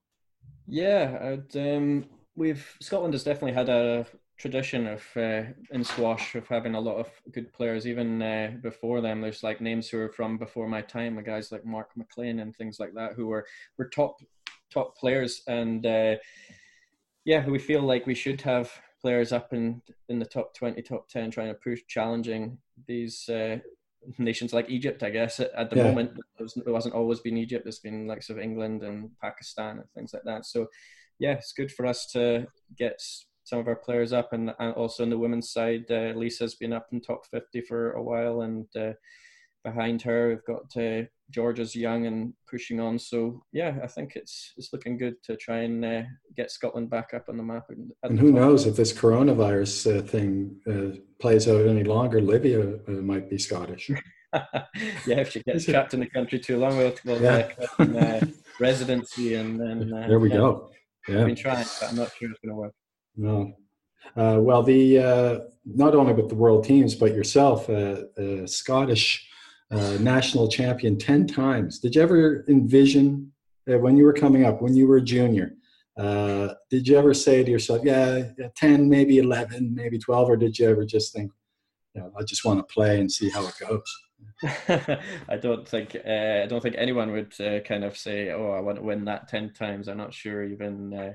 Yeah, 0.68 1.38
um, 1.56 2.06
we've 2.36 2.78
Scotland 2.82 3.14
has 3.14 3.24
definitely 3.24 3.54
had 3.54 3.70
a 3.70 4.06
tradition 4.42 4.88
of 4.88 5.04
uh, 5.16 5.44
in 5.72 5.84
squash 5.84 6.34
of 6.36 6.48
having 6.48 6.74
a 6.74 6.80
lot 6.80 6.98
of 6.98 7.08
good 7.32 7.54
players. 7.54 7.86
Even 7.86 8.22
uh, 8.22 8.52
before 8.62 9.00
them, 9.00 9.22
there's 9.22 9.44
like 9.44 9.62
names 9.62 9.88
who 9.88 10.00
are 10.00 10.12
from 10.12 10.38
before 10.38 10.68
my 10.68 10.82
time, 10.82 11.16
like 11.16 11.26
guys 11.26 11.52
like 11.52 11.64
Mark 11.64 11.92
McLean 11.96 12.40
and 12.40 12.56
things 12.56 12.80
like 12.80 12.94
that, 12.96 13.14
who 13.14 13.28
were 13.28 13.46
were 13.78 13.90
top 13.90 14.20
top 14.74 14.98
players. 14.98 15.44
And 15.48 15.86
uh, 15.86 16.16
yeah, 17.24 17.48
we 17.48 17.60
feel 17.60 17.84
like 17.84 18.08
we 18.08 18.16
should 18.16 18.42
have 18.42 18.72
players 19.00 19.32
up 19.32 19.54
in 19.54 19.82
in 20.10 20.18
the 20.18 20.26
top 20.26 20.56
twenty, 20.56 20.82
top 20.82 21.08
ten, 21.08 21.30
trying 21.30 21.50
to 21.50 21.60
push 21.60 21.82
challenging 21.88 22.58
these. 22.88 23.30
Uh, 23.30 23.60
nations 24.18 24.52
like 24.52 24.68
Egypt, 24.68 25.04
I 25.04 25.12
guess 25.12 25.40
at, 25.40 25.70
the 25.70 25.76
yeah. 25.76 25.84
moment 25.84 26.18
it, 26.40 26.42
was, 26.42 26.58
not 26.88 26.96
always 26.96 27.20
been 27.20 27.38
Egypt. 27.38 27.68
It's 27.68 27.78
been 27.78 28.08
like 28.08 28.24
sort 28.24 28.40
of 28.40 28.44
England 28.44 28.82
and 28.82 29.12
Pakistan 29.22 29.78
and 29.78 29.88
things 29.94 30.12
like 30.12 30.24
that. 30.26 30.48
So 30.48 30.70
yeah, 31.20 31.34
it's 31.34 31.54
good 31.54 31.72
for 31.72 31.86
us 31.86 32.08
to 32.14 32.48
get 32.76 33.00
some 33.52 33.60
of 33.60 33.68
our 33.68 33.76
players 33.76 34.14
up, 34.14 34.32
and, 34.32 34.54
and 34.60 34.74
also 34.76 35.04
on 35.04 35.10
the 35.10 35.18
women's 35.18 35.52
side, 35.52 35.84
uh, 35.92 36.14
Lisa's 36.16 36.56
been 36.56 36.72
up 36.72 36.88
in 36.94 37.02
top 37.02 37.26
50 37.30 37.60
for 37.62 37.92
a 37.92 38.02
while, 38.02 38.44
and 38.44 38.66
uh, 38.78 38.94
behind 39.66 40.02
her 40.04 40.30
we've 40.30 40.46
got 40.46 40.82
uh, 40.82 41.04
Georgia's 41.30 41.76
young 41.76 42.06
and 42.06 42.34
pushing 42.50 42.80
on. 42.80 42.98
So 42.98 43.44
yeah, 43.52 43.78
I 43.84 43.88
think 43.88 44.16
it's 44.16 44.54
it's 44.56 44.72
looking 44.72 44.98
good 44.98 45.22
to 45.24 45.36
try 45.36 45.64
and 45.64 45.84
uh, 45.84 46.04
get 46.38 46.50
Scotland 46.50 46.90
back 46.90 47.14
up 47.14 47.28
on 47.28 47.36
the 47.36 47.44
map. 47.44 47.66
And 48.04 48.18
who 48.18 48.32
knows 48.32 48.66
if 48.66 48.78
this 48.78 48.94
coronavirus 48.94 50.00
uh, 50.00 50.02
thing 50.02 50.56
uh, 50.66 50.98
plays 51.20 51.50
out 51.50 51.68
any 51.68 51.84
longer? 51.84 52.22
Livia 52.22 52.76
uh, 52.88 52.92
might 52.92 53.30
be 53.30 53.38
Scottish. 53.38 53.92
yeah, 54.34 55.20
if 55.20 55.32
she 55.32 55.44
gets 55.44 55.66
trapped 55.70 55.94
in 55.94 56.00
the 56.00 56.10
country 56.10 56.40
too 56.40 56.58
long, 56.58 56.78
we'll, 56.78 56.96
we'll 57.04 57.22
yeah. 57.22 57.50
uh, 57.80 58.22
residency 58.62 59.36
and 59.36 59.60
then. 59.60 59.90
there 60.08 60.20
we 60.22 60.30
yeah, 60.30 60.38
go. 60.38 60.72
Yeah. 61.10 61.20
I've 61.20 61.26
been 61.26 61.36
trying, 61.36 61.66
but 61.82 61.90
I'm 61.90 61.98
not 61.98 62.12
sure 62.18 62.32
it's 62.32 62.40
going 62.40 62.56
to 62.56 62.56
work. 62.56 62.74
No. 63.16 63.54
Uh, 64.16 64.38
well, 64.40 64.64
the 64.64 65.00
uh, 65.00 65.40
not 65.66 65.96
only 65.96 66.14
with 66.14 66.30
the 66.30 66.36
world 66.36 66.64
teams, 66.64 66.96
but 66.96 67.14
yourself, 67.14 67.70
uh, 67.70 68.04
uh 68.18 68.48
Scottish 68.48 69.28
uh, 69.70 69.98
national 70.00 70.48
champion 70.48 70.98
ten 70.98 71.28
times. 71.28 71.80
Did 71.80 71.96
you 71.96 72.02
ever 72.02 72.46
envision 72.50 73.32
uh, 73.72 73.78
when 73.78 73.96
you 73.96 74.04
were 74.04 74.14
coming 74.14 74.44
up, 74.46 74.62
when 74.62 74.76
you 74.76 74.88
were 74.88 74.98
a 74.98 75.02
junior? 75.02 75.54
did 76.70 76.88
you 76.88 76.98
ever 76.98 77.14
say 77.14 77.44
to 77.44 77.52
yourself, 77.52 77.82
"Yeah, 77.84 78.24
ten, 78.56 78.90
maybe 78.90 79.20
eleven, 79.20 79.76
maybe 79.76 80.00
12, 80.00 80.30
or 80.30 80.38
did 80.38 80.58
you 80.58 80.68
ever 80.68 80.84
just 80.84 81.14
think, 81.14 81.32
you 81.94 82.02
know, 82.02 82.12
"I 82.18 82.24
just 82.24 82.44
want 82.44 82.60
to 82.60 82.74
play 82.74 83.00
and 83.00 83.12
see 83.12 83.30
how 83.30 83.46
it 83.46 83.54
goes"? 83.60 83.92
I 85.30 85.38
don't 85.38 85.68
think 85.68 85.96
I 85.96 86.48
don't 86.48 86.62
think 86.62 86.76
anyone 86.78 87.12
would 87.12 87.34
kind 87.66 87.84
of 87.84 87.98
say, 87.98 88.32
"Oh, 88.32 88.52
I 88.52 88.62
want 88.62 88.78
to 88.78 88.84
win 88.84 89.06
that 89.06 89.28
ten 89.28 89.54
times." 89.54 89.88
I'm 89.88 89.98
not 89.98 90.14
sure 90.14 90.44
even 90.44 91.14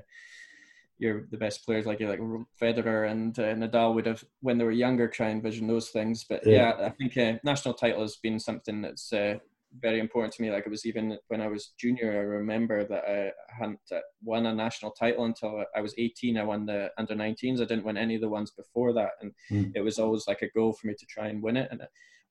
you're 0.99 1.27
the 1.29 1.37
best 1.37 1.65
players 1.65 1.85
like 1.85 1.99
you 1.99 2.07
like 2.07 2.19
Federer 2.59 3.09
and 3.09 3.37
uh, 3.37 3.53
Nadal 3.53 3.93
would 3.93 4.05
have 4.05 4.23
when 4.41 4.57
they 4.57 4.63
were 4.63 4.71
younger 4.71 5.07
try 5.07 5.29
and 5.29 5.43
vision 5.43 5.67
those 5.67 5.89
things. 5.89 6.25
But 6.27 6.45
yeah, 6.45 6.73
yeah 6.79 6.87
I 6.87 6.89
think 6.89 7.17
uh, 7.17 7.39
national 7.43 7.75
title 7.75 8.01
has 8.01 8.17
been 8.17 8.39
something 8.39 8.81
that's 8.81 9.13
uh, 9.13 9.35
very 9.79 9.99
important 9.99 10.33
to 10.33 10.41
me. 10.41 10.51
Like 10.51 10.65
it 10.65 10.69
was 10.69 10.85
even 10.85 11.17
when 11.27 11.41
I 11.41 11.47
was 11.47 11.73
junior, 11.79 12.11
I 12.11 12.23
remember 12.23 12.83
that 12.85 13.03
I 13.07 13.31
hadn't 13.49 13.79
uh, 13.91 13.99
won 14.23 14.45
a 14.45 14.53
national 14.53 14.91
title 14.91 15.25
until 15.25 15.63
I 15.75 15.81
was 15.81 15.93
18. 15.97 16.37
I 16.37 16.43
won 16.43 16.65
the 16.65 16.89
under 16.97 17.15
19s. 17.15 17.61
I 17.61 17.65
didn't 17.65 17.85
win 17.85 17.97
any 17.97 18.15
of 18.15 18.21
the 18.21 18.29
ones 18.29 18.51
before 18.51 18.93
that, 18.93 19.11
and 19.21 19.31
mm. 19.51 19.71
it 19.75 19.81
was 19.81 19.99
always 19.99 20.27
like 20.27 20.41
a 20.41 20.49
goal 20.49 20.73
for 20.73 20.87
me 20.87 20.95
to 20.97 21.05
try 21.05 21.27
and 21.27 21.43
win 21.43 21.57
it, 21.57 21.69
and 21.71 21.81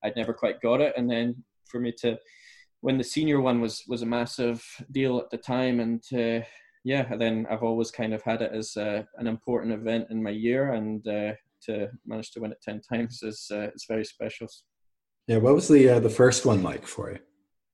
I'd 0.03 0.17
never 0.17 0.33
quite 0.33 0.61
got 0.61 0.81
it. 0.81 0.95
And 0.97 1.11
then 1.11 1.45
for 1.67 1.81
me 1.81 1.93
to 2.01 2.19
win 2.83 2.99
the 2.99 3.05
senior 3.05 3.41
one 3.41 3.61
was 3.61 3.85
was 3.87 4.03
a 4.03 4.07
massive 4.07 4.65
deal 4.91 5.19
at 5.19 5.31
the 5.31 5.39
time, 5.39 5.79
and 5.79 6.03
yeah, 6.87 7.17
then 7.17 7.49
I've 7.51 7.65
always 7.65 7.91
kind 7.91 8.15
of 8.15 8.23
had 8.23 8.43
it 8.43 8.53
as 8.53 8.77
uh, 8.77 9.03
an 9.17 9.27
important 9.27 9.73
event 9.73 10.07
in 10.11 10.23
my 10.23 10.31
year, 10.31 10.75
and 10.75 11.05
uh, 11.09 11.33
to 11.63 11.91
manage 12.07 12.31
to 12.31 12.41
win 12.41 12.53
it 12.53 12.63
ten 12.63 12.81
times 12.91 13.25
is 13.25 13.51
uh, 13.51 13.71
is 13.75 13.87
very 13.89 14.05
special. 14.05 14.47
Yeah, 15.27 15.39
what 15.39 15.57
was 15.57 15.67
the 15.67 15.89
uh, 15.89 15.99
the 15.99 16.09
first 16.09 16.47
one 16.47 16.63
like 16.63 16.87
for 16.87 17.11
you? 17.11 17.19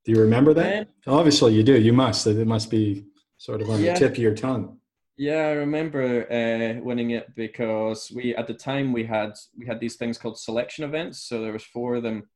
Do 0.07 0.13
you 0.13 0.21
remember 0.23 0.55
that? 0.55 0.89
Um, 1.07 1.15
Obviously, 1.19 1.53
you 1.53 1.63
do. 1.63 1.79
You 1.79 1.93
must. 1.93 2.27
It 2.27 2.47
must 2.47 2.71
be 2.71 3.05
sort 3.37 3.61
of 3.61 3.69
on 3.69 3.83
yeah. 3.83 3.93
the 3.93 3.99
tip 3.99 4.13
of 4.13 4.19
your 4.19 4.35
tongue. 4.35 4.79
Yeah, 5.19 5.49
I 5.49 5.53
remember 5.67 6.03
uh, 6.33 6.83
winning 6.83 7.11
it 7.11 7.35
because 7.37 8.11
we 8.15 8.35
at 8.35 8.47
the 8.47 8.55
time 8.55 8.95
we 8.95 9.05
had 9.05 9.33
we 9.59 9.67
had 9.67 9.79
these 9.79 9.97
things 9.97 10.17
called 10.17 10.39
selection 10.39 10.87
events. 10.87 11.29
So 11.29 11.43
there 11.43 11.53
was 11.53 11.65
four 11.65 11.97
of 11.97 12.03
them 12.03 12.31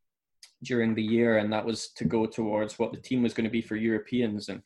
during 0.62 0.94
the 0.94 1.02
year, 1.02 1.38
and 1.38 1.50
that 1.54 1.64
was 1.64 1.88
to 1.96 2.04
go 2.04 2.26
towards 2.26 2.78
what 2.78 2.92
the 2.92 3.00
team 3.00 3.22
was 3.22 3.32
going 3.32 3.44
to 3.44 3.58
be 3.58 3.62
for 3.62 3.76
Europeans 3.76 4.50
and 4.50 4.60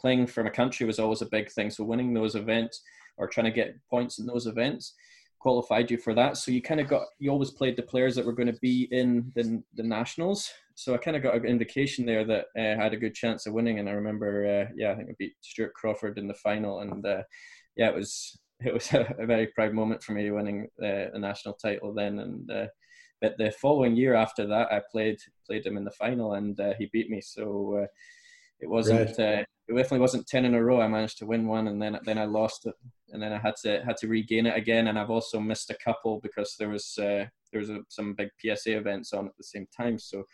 playing 0.00 0.26
from 0.26 0.46
a 0.46 0.50
country 0.50 0.86
was 0.86 0.98
always 0.98 1.22
a 1.22 1.26
big 1.26 1.50
thing. 1.50 1.70
So 1.70 1.84
winning 1.84 2.14
those 2.14 2.34
events 2.34 2.82
or 3.16 3.28
trying 3.28 3.44
to 3.44 3.50
get 3.50 3.76
points 3.90 4.18
in 4.18 4.26
those 4.26 4.46
events 4.46 4.94
qualified 5.40 5.90
you 5.90 5.96
for 5.96 6.14
that. 6.14 6.36
So 6.36 6.52
you 6.52 6.62
kind 6.62 6.80
of 6.80 6.86
got 6.86 7.06
you 7.18 7.30
always 7.30 7.50
played 7.50 7.76
the 7.76 7.82
players 7.82 8.14
that 8.14 8.24
were 8.24 8.32
going 8.32 8.52
to 8.52 8.60
be 8.60 8.88
in 8.92 9.32
the 9.34 9.62
the 9.74 9.82
nationals. 9.82 10.50
So 10.74 10.94
I 10.94 10.98
kind 10.98 11.16
of 11.16 11.22
got 11.22 11.34
an 11.34 11.44
indication 11.44 12.06
there 12.06 12.24
that 12.24 12.46
uh, 12.56 12.80
I 12.80 12.82
had 12.82 12.94
a 12.94 12.98
good 12.98 13.14
chance 13.14 13.46
of 13.46 13.52
winning. 13.52 13.80
And 13.80 13.88
I 13.88 13.92
remember, 13.92 14.46
uh, 14.46 14.72
yeah, 14.76 14.92
I 14.92 14.94
think 14.94 15.10
I 15.10 15.14
beat 15.18 15.34
Stuart 15.40 15.74
Crawford 15.74 16.18
in 16.18 16.28
the 16.28 16.34
final, 16.34 16.80
and 16.80 17.04
uh, 17.04 17.22
yeah, 17.76 17.88
it 17.88 17.94
was 17.94 18.38
it 18.60 18.72
was 18.72 18.92
a, 18.92 19.14
a, 19.18 19.26
very 19.26 19.46
proud 19.48 19.72
moment 19.72 20.02
for 20.02 20.12
me 20.12 20.30
winning 20.30 20.68
uh, 20.82 21.08
the 21.12 21.18
national 21.18 21.54
title 21.54 21.94
then. 21.94 22.18
And 22.18 22.50
uh, 22.50 22.66
but 23.20 23.36
the 23.38 23.50
following 23.52 23.96
year 23.96 24.14
after 24.14 24.46
that, 24.46 24.70
I 24.70 24.82
played 24.92 25.18
played 25.46 25.66
him 25.66 25.76
in 25.78 25.84
the 25.84 25.90
final, 25.90 26.34
and 26.34 26.58
uh, 26.60 26.74
he 26.78 26.90
beat 26.92 27.10
me. 27.10 27.20
So 27.22 27.86
it 28.60 28.68
wasn't. 28.68 29.18
Right 29.18 29.46
it 29.70 29.76
definitely 29.76 30.00
wasn't 30.00 30.26
ten 30.26 30.44
in 30.44 30.54
a 30.54 30.62
row. 30.62 30.80
I 30.80 30.88
managed 30.88 31.18
to 31.18 31.26
win 31.26 31.46
one, 31.46 31.68
and 31.68 31.80
then 31.80 31.98
then 32.04 32.18
I 32.18 32.24
lost 32.24 32.66
it, 32.66 32.74
and 33.12 33.22
then 33.22 33.32
I 33.32 33.38
had 33.38 33.54
to 33.62 33.82
had 33.84 33.96
to 33.98 34.08
regain 34.08 34.46
it 34.46 34.56
again. 34.56 34.88
And 34.88 34.98
I've 34.98 35.10
also 35.10 35.38
missed 35.38 35.70
a 35.70 35.76
couple 35.84 36.20
because 36.20 36.56
there 36.58 36.68
was 36.68 36.98
uh, 36.98 37.26
there 37.52 37.60
was 37.60 37.70
a, 37.70 37.80
some 37.88 38.14
big 38.14 38.30
PSA 38.40 38.76
events 38.76 39.12
on 39.12 39.26
at 39.26 39.36
the 39.36 39.44
same 39.44 39.66
time. 39.76 39.98
So 39.98 40.24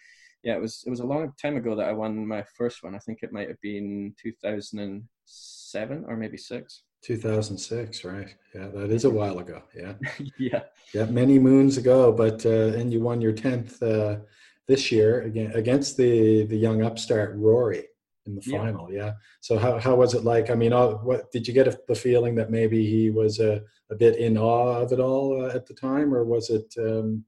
yeah, 0.43 0.55
it 0.55 0.61
was 0.61 0.83
it 0.87 0.91
was 0.91 1.01
a 1.01 1.07
long 1.07 1.33
time 1.41 1.57
ago 1.57 1.75
that 1.77 1.89
I 1.89 1.93
won 1.93 2.27
my 2.27 2.45
first 2.57 2.83
one. 2.83 2.95
I 2.95 2.99
think 2.99 3.19
it 3.23 3.33
might 3.33 3.49
have 3.49 3.61
been 3.61 4.15
two 4.21 4.33
thousand 4.43 4.81
and 4.81 5.05
seven 5.25 6.05
or 6.09 6.17
maybe 6.17 6.39
six. 6.39 6.83
2006 7.03 8.05
right 8.05 8.35
yeah 8.53 8.67
that 8.69 8.91
is 8.91 9.05
a 9.05 9.11
while 9.11 9.39
ago 9.39 9.63
yeah 9.77 9.93
yeah 10.39 10.63
yeah 10.93 11.05
many 11.05 11.39
moons 11.39 11.77
ago 11.77 12.11
but 12.11 12.45
uh, 12.47 12.75
and 12.79 12.93
you 12.93 13.01
won 13.01 13.21
your 13.21 13.35
10th 13.35 13.81
uh, 13.83 14.19
this 14.67 14.91
year 14.91 15.21
again 15.21 15.53
against 15.53 15.97
the 15.97 16.47
the 16.47 16.57
young 16.57 16.83
upstart 16.83 17.37
rory 17.37 17.85
in 18.27 18.35
the 18.35 18.41
final. 18.41 18.93
Yeah. 18.93 19.13
So 19.41 19.59
how, 19.59 19.79
how 19.79 19.95
was 19.95 20.15
it 20.15 20.25
like? 20.25 20.51
I 20.51 20.55
mean, 20.55 20.73
uh, 20.73 20.89
what 20.89 21.31
did 21.31 21.47
you 21.47 21.55
get 21.55 21.87
the 21.87 21.95
feeling 21.95 22.35
that 22.37 22.51
maybe 22.51 22.85
he 22.87 23.11
was 23.11 23.39
a, 23.41 23.63
a 23.91 23.95
bit 23.95 24.17
in 24.17 24.37
awe 24.37 24.81
of 24.81 24.93
it 24.93 25.01
all 25.01 25.45
uh, 25.45 25.55
at 25.55 25.67
the 25.67 25.75
time, 25.75 26.15
or 26.15 26.25
was 26.25 26.51
it? 26.51 26.75
Um, 26.79 27.25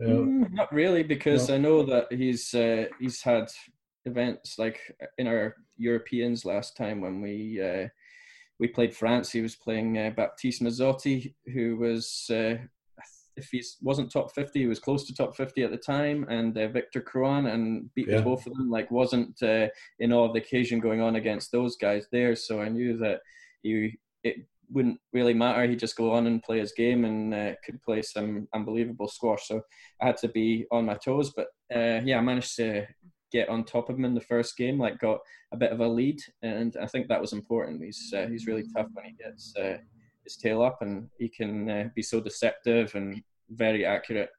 mm, 0.00 0.52
not 0.52 0.72
really, 0.72 1.02
because 1.02 1.48
no? 1.48 1.54
I 1.54 1.58
know 1.58 1.82
that 1.84 2.12
he's 2.12 2.52
uh, 2.54 2.86
he's 3.00 3.22
had 3.22 3.48
events 4.04 4.58
like 4.58 4.80
in 5.18 5.26
our 5.26 5.56
Europeans 5.76 6.44
last 6.44 6.76
time 6.76 7.00
when 7.00 7.20
we 7.20 7.60
uh, 7.62 7.88
we 8.58 8.68
played 8.68 8.94
France. 8.94 9.30
He 9.30 9.42
was 9.42 9.56
playing 9.56 9.98
uh, 9.98 10.10
Baptiste 10.16 10.62
Masotti, 10.62 11.34
who 11.52 11.76
was 11.76 12.28
uh, 12.30 12.56
if 13.36 13.48
he 13.50 13.62
wasn't 13.82 14.10
top 14.10 14.34
50, 14.34 14.58
he 14.58 14.66
was 14.66 14.78
close 14.78 15.06
to 15.06 15.14
top 15.14 15.36
50 15.36 15.62
at 15.62 15.70
the 15.70 15.76
time, 15.76 16.26
and 16.28 16.56
uh, 16.56 16.68
Victor 16.68 17.00
Crouin 17.00 17.52
and 17.52 17.92
beat 17.94 18.08
yeah. 18.08 18.20
both 18.20 18.46
of 18.46 18.54
them. 18.54 18.70
Like 18.70 18.90
wasn't 18.90 19.42
uh, 19.42 19.68
in 19.98 20.12
all 20.12 20.26
of 20.26 20.32
the 20.32 20.40
occasion 20.40 20.80
going 20.80 21.00
on 21.00 21.16
against 21.16 21.52
those 21.52 21.76
guys 21.76 22.06
there. 22.10 22.34
So 22.34 22.60
I 22.60 22.68
knew 22.68 22.96
that 22.98 23.20
he 23.62 23.98
it 24.24 24.46
wouldn't 24.70 24.98
really 25.12 25.34
matter. 25.34 25.64
He'd 25.66 25.78
just 25.78 25.96
go 25.96 26.12
on 26.12 26.26
and 26.26 26.42
play 26.42 26.58
his 26.58 26.72
game 26.72 27.04
and 27.04 27.34
uh, 27.34 27.52
could 27.64 27.80
play 27.82 28.02
some 28.02 28.48
unbelievable 28.54 29.08
squash. 29.08 29.46
So 29.46 29.62
I 30.00 30.06
had 30.06 30.16
to 30.18 30.28
be 30.28 30.66
on 30.72 30.86
my 30.86 30.94
toes. 30.94 31.32
But 31.34 31.48
uh, 31.74 32.00
yeah, 32.04 32.18
I 32.18 32.20
managed 32.22 32.56
to 32.56 32.86
get 33.32 33.48
on 33.48 33.64
top 33.64 33.88
of 33.88 33.96
him 33.96 34.04
in 34.04 34.14
the 34.14 34.20
first 34.20 34.56
game. 34.56 34.78
Like 34.78 34.98
got 34.98 35.20
a 35.52 35.56
bit 35.56 35.72
of 35.72 35.80
a 35.80 35.88
lead, 35.88 36.20
and 36.42 36.76
I 36.80 36.86
think 36.86 37.08
that 37.08 37.20
was 37.20 37.32
important. 37.32 37.82
He's 37.82 38.12
uh, 38.16 38.26
he's 38.28 38.46
really 38.46 38.64
tough 38.74 38.88
when 38.92 39.04
he 39.04 39.12
gets 39.12 39.54
uh, 39.56 39.78
his 40.26 40.36
tail 40.36 40.62
up, 40.62 40.82
and 40.82 41.08
he 41.18 41.28
can 41.28 41.70
uh, 41.70 41.88
be 41.94 42.02
so 42.02 42.20
deceptive 42.20 42.94
and 42.94 43.22
very 43.50 43.84
accurate 43.84 44.30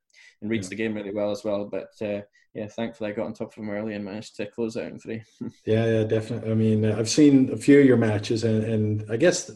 and 0.41 0.49
reads 0.49 0.67
yeah. 0.67 0.69
the 0.69 0.75
game 0.75 0.93
really 0.93 1.13
well 1.13 1.31
as 1.31 1.43
well. 1.43 1.65
But 1.65 1.89
uh, 2.01 2.21
yeah, 2.53 2.67
thankfully 2.67 3.11
I 3.11 3.13
got 3.13 3.25
on 3.25 3.33
top 3.33 3.51
of 3.51 3.57
him 3.57 3.69
early 3.69 3.93
and 3.93 4.05
managed 4.05 4.35
to 4.37 4.45
close 4.47 4.77
out 4.77 4.91
in 4.91 4.99
three. 4.99 5.23
yeah, 5.65 5.85
yeah, 5.85 6.03
definitely. 6.03 6.51
I 6.51 6.55
mean, 6.55 6.85
uh, 6.85 6.95
I've 6.97 7.09
seen 7.09 7.51
a 7.51 7.57
few 7.57 7.79
of 7.79 7.85
your 7.85 7.97
matches, 7.97 8.43
and, 8.43 8.63
and 8.63 9.11
I 9.11 9.17
guess 9.17 9.51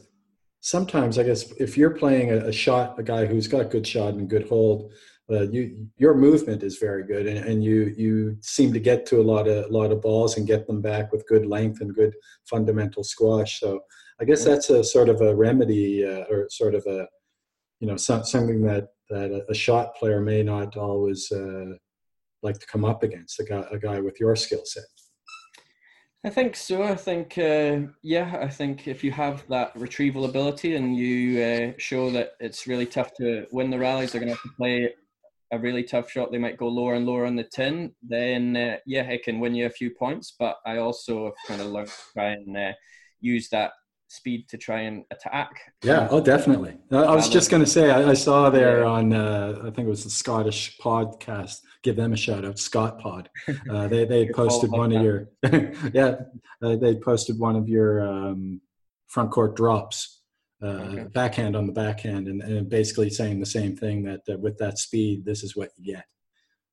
sometimes 0.62 1.18
I 1.18 1.24
guess 1.24 1.52
if 1.54 1.78
you're 1.78 1.92
playing 1.92 2.32
a, 2.32 2.48
a, 2.48 2.52
shot, 2.52 3.00
a 3.00 3.04
guy 3.04 3.26
who's 3.26 3.48
got 3.48 3.62
a 3.62 3.66
good 3.66 3.86
shot 3.86 4.14
and 4.14 4.30
good 4.30 4.48
hold. 4.48 4.92
Uh, 5.32 5.48
you, 5.50 5.88
your 5.98 6.14
movement 6.14 6.62
is 6.62 6.78
very 6.78 7.04
good, 7.04 7.26
and, 7.26 7.38
and 7.46 7.64
you 7.64 7.94
you 7.98 8.38
seem 8.42 8.74
to 8.74 8.80
get 8.80 9.06
to 9.06 9.22
a 9.22 9.24
lot 9.34 9.48
of 9.48 9.66
a 9.66 9.70
lot 9.70 9.92
of 9.92 10.02
balls 10.02 10.38
and 10.38 10.46
get 10.46 10.68
them 10.68 10.82
back 10.82 11.12
with 11.12 11.28
good 11.28 11.46
length 11.46 11.80
and 11.82 11.96
good 11.96 12.14
fundamental 12.46 13.04
squash. 13.04 13.60
So 13.60 13.80
I 14.22 14.24
guess 14.24 14.46
that's 14.46 14.70
a 14.70 14.84
sort 14.84 15.10
of 15.10 15.22
a 15.22 15.36
remedy 15.36 16.06
uh, 16.06 16.26
or 16.30 16.48
sort 16.50 16.76
of 16.76 16.86
a, 16.86 17.08
you 17.80 17.88
know, 17.88 17.98
so, 17.98 18.22
something 18.22 18.62
that, 18.64 18.90
that 19.10 19.46
a 19.50 19.54
shot 19.54 19.96
player 19.96 20.22
may 20.22 20.44
not 20.44 20.78
always 20.78 21.32
uh, 21.32 21.72
like 22.44 22.60
to 22.60 22.68
come 22.68 22.86
up 22.86 23.02
against 23.02 23.40
a 23.40 23.44
guy, 23.44 23.66
a 23.72 23.80
guy 23.80 24.00
with 24.00 24.20
your 24.20 24.36
skill 24.36 24.62
set. 24.64 24.84
I 26.24 26.30
think 26.30 26.56
so. 26.56 26.84
I 26.84 26.94
think, 26.94 27.36
uh, 27.40 27.80
yeah, 28.04 28.38
I 28.40 28.48
think 28.48 28.88
if 28.88 29.04
you 29.04 29.12
have 29.12 29.44
that 29.48 29.72
retrieval 29.76 30.26
ability 30.26 30.76
and 30.76 30.96
you 30.96 31.42
uh, 31.42 31.72
show 31.80 32.12
that 32.12 32.34
it's 32.40 32.68
really 32.68 32.86
tough 32.86 33.12
to 33.16 33.48
win 33.52 33.72
the 33.72 33.80
rallies, 33.80 34.12
they're 34.12 34.22
going 34.22 34.32
to 34.32 34.36
have 34.36 34.44
to 34.44 34.56
play 34.56 34.94
a 35.52 35.60
really 35.60 35.84
tough 35.84 36.10
shot. 36.10 36.32
They 36.32 36.38
might 36.38 36.58
go 36.58 36.68
lower 36.68 36.96
and 36.96 37.06
lower 37.06 37.26
on 37.26 37.36
the 37.36 37.44
tin. 37.44 37.94
Then, 38.02 38.56
uh, 38.56 38.78
yeah, 38.86 39.04
it 39.04 39.24
can 39.24 39.40
win 39.40 39.56
you 39.56 39.66
a 39.66 39.70
few 39.70 39.92
points. 39.92 40.36
But 40.40 40.58
I 40.66 40.78
also 40.78 41.26
have 41.26 41.34
kind 41.48 41.62
of 41.62 41.68
learned 41.68 41.88
to 41.88 42.14
try 42.14 42.26
and 42.32 42.58
uh, 42.58 42.72
use 43.20 43.50
that 43.50 43.72
speed 44.12 44.48
to 44.50 44.58
try 44.58 44.82
and 44.82 45.06
attack. 45.12 45.52
Yeah, 45.84 46.08
oh, 46.12 46.22
definitely. 46.22 46.78
I 46.92 47.16
was 47.16 47.30
just 47.30 47.50
going 47.50 47.64
to 47.64 47.70
say, 47.70 47.90
I, 47.90 48.10
I, 48.10 48.14
saw 48.14 48.50
there 48.50 48.84
on, 48.84 49.14
uh, 49.14 49.60
I 49.60 49.70
think 49.72 49.88
it 49.88 49.90
was 49.90 50.04
the 50.04 50.10
Scottish 50.10 50.78
podcast. 50.80 51.60
Give 51.82 51.96
them 51.96 52.12
a 52.12 52.18
shout 52.18 52.44
out, 52.44 52.60
Scott 52.60 53.00
Pod. 53.00 53.30
Uh, 53.70 53.88
they 53.88 54.06
they 54.06 54.30
posted 54.36 54.70
one 54.70 54.92
of 54.92 55.02
your, 55.02 55.30
yeah, 55.94 56.16
uh, 56.62 56.76
they 56.76 56.96
posted 56.96 57.40
one 57.40 57.56
of 57.56 57.70
your 57.70 58.06
um, 58.06 58.62
front 59.08 59.32
court 59.32 59.56
drops, 59.56 60.21
uh, 60.62 60.66
okay. 60.66 61.04
backhand 61.14 61.56
on 61.56 61.66
the 61.66 61.74
backhand, 61.74 62.28
and, 62.28 62.42
and, 62.42 62.70
basically 62.70 63.10
saying 63.10 63.40
the 63.40 63.46
same 63.46 63.76
thing 63.76 64.04
that 64.04 64.22
with 64.40 64.58
that 64.60 64.78
speed, 64.78 65.26
this 65.26 65.44
is 65.44 65.56
what 65.56 65.70
you 65.78 65.94
get. 65.94 66.06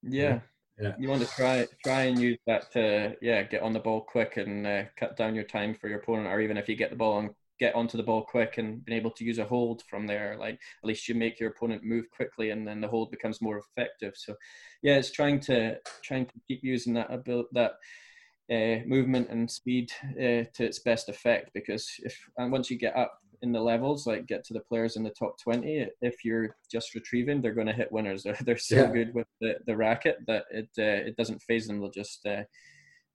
Yeah. 0.03 0.41
Yeah. 0.81 0.95
You 0.99 1.09
want 1.09 1.23
to 1.23 1.35
try 1.35 1.67
try 1.85 2.03
and 2.03 2.21
use 2.21 2.39
that 2.47 2.71
to 2.73 3.17
yeah 3.21 3.43
get 3.43 3.63
on 3.63 3.73
the 3.73 3.81
ball 3.81 4.01
quick 4.01 4.37
and 4.37 4.65
uh, 4.65 4.85
cut 4.97 5.17
down 5.17 5.35
your 5.35 5.45
time 5.45 5.75
for 5.75 5.89
your 5.89 5.99
opponent, 5.99 6.29
or 6.29 6.41
even 6.41 6.57
if 6.57 6.69
you 6.69 6.77
get 6.77 6.91
the 6.91 6.97
ball 6.97 7.19
and 7.19 7.31
get 7.59 7.75
onto 7.75 7.97
the 7.97 8.03
ball 8.03 8.23
quick 8.23 8.59
and 8.59 8.85
been 8.85 8.95
able 8.95 9.11
to 9.11 9.25
use 9.25 9.39
a 9.39 9.45
hold 9.45 9.83
from 9.91 10.07
there, 10.07 10.37
like 10.39 10.55
at 10.55 10.87
least 10.87 11.09
you 11.09 11.15
make 11.15 11.41
your 11.41 11.51
opponent 11.51 11.83
move 11.83 12.09
quickly 12.11 12.51
and 12.51 12.67
then 12.67 12.81
the 12.81 12.87
hold 12.87 13.11
becomes 13.11 13.43
more 13.43 13.59
effective. 13.59 14.13
So 14.17 14.35
yeah, 14.83 14.97
it's 14.97 15.11
trying 15.11 15.41
to 15.41 15.79
trying 16.05 16.27
to 16.27 16.33
keep 16.47 16.61
using 16.63 16.95
that 16.95 17.13
ability 17.13 17.49
that 17.53 17.73
uh, 18.51 18.85
movement 18.87 19.29
and 19.31 19.51
speed 19.51 19.91
uh, 20.13 20.45
to 20.55 20.61
its 20.61 20.79
best 20.79 21.09
effect 21.09 21.51
because 21.55 21.91
if 22.05 22.17
and 22.37 22.53
once 22.53 22.71
you 22.71 22.79
get 22.79 22.97
up 22.97 23.19
in 23.43 23.53
the 23.53 23.61
levels, 23.61 24.07
like 24.07 24.27
get 24.27 24.45
to 24.45 24.53
the 24.53 24.61
players 24.61 24.97
in 24.97 25.03
the 25.03 25.11
top 25.11 25.39
20, 25.41 25.87
if 26.01 26.25
you're 26.25 26.57
just 26.71 26.95
retrieving, 26.95 27.41
they're 27.41 27.55
going 27.55 27.67
to 27.67 27.73
hit 27.73 27.93
winners. 27.93 28.23
They're, 28.25 28.39
they're 28.43 28.59
so 28.59 28.77
yeah. 28.77 28.91
good 28.93 29.15
with 29.15 29.27
the, 29.41 29.57
the 29.67 29.77
racket 29.77 30.19
that 30.27 30.45
it 30.51 30.69
uh, 30.79 31.07
it 31.09 31.17
doesn't 31.17 31.43
phase 31.43 31.67
them. 31.67 31.81
They'll 31.81 31.91
just 31.91 32.27
uh, 32.27 32.43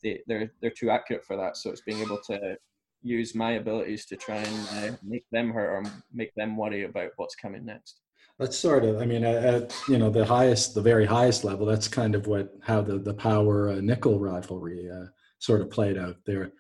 they 0.04 0.22
they're 0.28 0.52
they're 0.62 0.72
too 0.72 0.90
accurate 0.90 1.26
for 1.26 1.36
that. 1.38 1.58
So 1.58 1.70
it's 1.70 1.82
being 1.82 2.02
able 2.02 2.20
to 2.28 2.58
use 3.02 3.36
my 3.36 3.52
abilities 3.52 4.06
to 4.06 4.16
try 4.16 4.38
and 4.38 4.94
uh, 4.94 4.98
make 5.04 5.26
them 5.32 5.52
hurt 5.52 5.70
or 5.70 5.84
make 6.14 6.34
them 6.36 6.56
worry 6.56 6.86
about 6.86 7.12
what's 7.18 7.36
coming 7.36 7.66
next. 7.66 8.00
That's 8.40 8.58
sort 8.58 8.84
of, 8.84 9.00
I 9.00 9.06
mean, 9.06 9.24
at, 9.24 9.76
you 9.88 9.98
know 9.98 10.10
the 10.10 10.26
highest, 10.26 10.74
the 10.74 10.82
very 10.82 11.06
highest 11.06 11.44
level. 11.44 11.66
That's 11.66 11.88
kind 11.88 12.16
of 12.16 12.26
what 12.28 12.54
how 12.62 12.82
the 12.82 12.98
the 12.98 13.14
power 13.14 13.70
uh, 13.70 13.82
Nicol 13.82 14.20
rivalry 14.20 14.90
uh, 14.90 15.08
sort 15.40 15.62
of 15.62 15.70
played 15.70 15.98
out 15.98 16.18
there. 16.26 16.52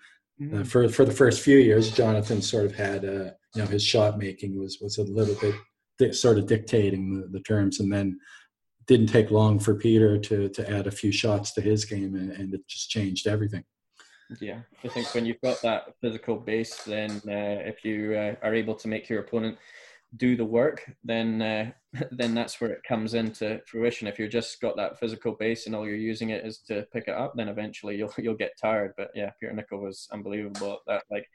Mm-hmm. 0.41 0.61
Uh, 0.61 0.63
for 0.63 0.89
for 0.89 1.05
the 1.05 1.11
first 1.11 1.41
few 1.41 1.57
years, 1.57 1.91
Jonathan 1.91 2.41
sort 2.41 2.65
of 2.65 2.75
had 2.75 3.05
uh, 3.05 3.31
you 3.55 3.61
know 3.61 3.65
his 3.65 3.83
shot 3.83 4.17
making 4.17 4.57
was 4.57 4.79
was 4.81 4.97
a 4.97 5.03
little 5.03 5.35
bit 5.35 5.55
di- 5.99 6.11
sort 6.11 6.37
of 6.37 6.47
dictating 6.47 7.13
the, 7.13 7.27
the, 7.27 7.39
terms, 7.41 7.79
and 7.79 7.91
then 7.91 8.19
didn't 8.87 9.07
take 9.07 9.31
long 9.31 9.59
for 9.59 9.75
Peter 9.75 10.17
to 10.17 10.49
to 10.49 10.69
add 10.69 10.87
a 10.87 10.91
few 10.91 11.11
shots 11.11 11.53
to 11.53 11.61
his 11.61 11.85
game, 11.85 12.15
and, 12.15 12.31
and 12.31 12.53
it 12.53 12.67
just 12.67 12.89
changed 12.89 13.27
everything. 13.27 13.63
Yeah, 14.41 14.61
I 14.83 14.87
think 14.87 15.13
when 15.13 15.25
you've 15.25 15.41
got 15.41 15.61
that 15.61 15.93
physical 16.01 16.37
base, 16.37 16.83
then 16.83 17.11
uh, 17.27 17.61
if 17.69 17.85
you 17.85 18.15
uh, 18.15 18.35
are 18.41 18.55
able 18.55 18.73
to 18.75 18.87
make 18.87 19.09
your 19.09 19.19
opponent 19.19 19.57
do 20.17 20.35
the 20.35 20.45
work, 20.45 20.89
then 21.03 21.41
uh, 21.41 21.71
then 22.11 22.33
that's 22.33 22.59
where 22.59 22.71
it 22.71 22.83
comes 22.87 23.13
into 23.13 23.61
fruition. 23.67 24.07
If 24.07 24.19
you're 24.19 24.27
just 24.27 24.61
got 24.61 24.75
that 24.77 24.99
physical 24.99 25.33
base 25.33 25.65
and 25.65 25.75
all 25.75 25.85
you're 25.85 25.95
using 25.95 26.29
it 26.29 26.45
is 26.45 26.59
to 26.67 26.87
pick 26.93 27.07
it 27.07 27.15
up, 27.15 27.33
then 27.35 27.49
eventually 27.49 27.97
you'll 27.97 28.13
you'll 28.17 28.35
get 28.35 28.57
tired. 28.61 28.93
But 28.97 29.09
yeah, 29.15 29.31
Peter 29.39 29.53
Nicol 29.53 29.79
was 29.79 30.07
unbelievable 30.11 30.73
at 30.73 30.79
that, 30.87 31.03
like 31.09 31.27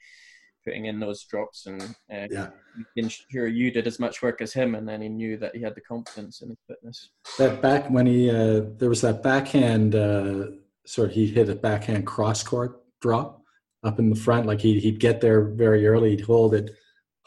putting 0.64 0.86
in 0.86 1.00
those 1.00 1.24
drops 1.24 1.66
and 1.66 1.82
uh, 2.12 2.26
yeah. 2.30 3.08
sure 3.08 3.46
you 3.46 3.70
did 3.70 3.86
as 3.86 3.98
much 3.98 4.22
work 4.22 4.40
as 4.40 4.52
him, 4.52 4.74
and 4.74 4.88
then 4.88 5.00
he 5.00 5.08
knew 5.08 5.36
that 5.38 5.54
he 5.54 5.62
had 5.62 5.74
the 5.74 5.80
confidence 5.80 6.42
in 6.42 6.50
his 6.50 6.58
fitness. 6.66 7.10
That 7.38 7.62
back 7.62 7.88
when 7.90 8.06
he 8.06 8.30
uh, 8.30 8.62
there 8.76 8.88
was 8.88 9.00
that 9.02 9.22
backhand 9.22 9.94
uh, 9.94 10.48
sort 10.84 11.08
of 11.08 11.14
he 11.14 11.26
hit 11.26 11.48
a 11.48 11.54
backhand 11.54 12.06
cross 12.06 12.42
court 12.42 12.82
drop 13.00 13.42
up 13.84 13.98
in 13.98 14.10
the 14.10 14.16
front, 14.16 14.46
like 14.46 14.60
he 14.60 14.78
he'd 14.80 15.00
get 15.00 15.20
there 15.20 15.42
very 15.42 15.86
early, 15.86 16.10
he'd 16.10 16.20
hold 16.20 16.54
it 16.54 16.76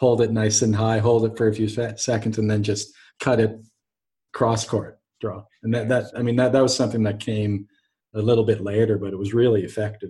hold 0.02 0.20
it 0.20 0.32
nice 0.32 0.64
and 0.64 0.76
high, 0.76 0.98
hold 0.98 1.26
it 1.26 1.38
for 1.38 1.48
a 1.48 1.54
few 1.54 1.70
seconds, 1.70 2.40
and 2.40 2.50
then 2.50 2.64
just 2.64 2.92
cut 3.20 3.40
it 3.40 3.56
cross 4.34 4.66
court 4.66 5.00
draw. 5.22 5.44
And 5.62 5.72
that, 5.76 5.90
that 5.90 6.06
I 6.18 6.24
mean, 6.24 6.36
that, 6.38 6.52
that 6.54 6.64
was 6.64 6.76
something 6.76 7.04
that 7.04 7.20
came 7.20 7.68
a 8.16 8.22
little 8.22 8.44
bit 8.44 8.62
later, 8.62 8.98
but 8.98 9.14
it 9.14 9.20
was 9.20 9.36
really 9.36 9.64
effective. 9.64 10.10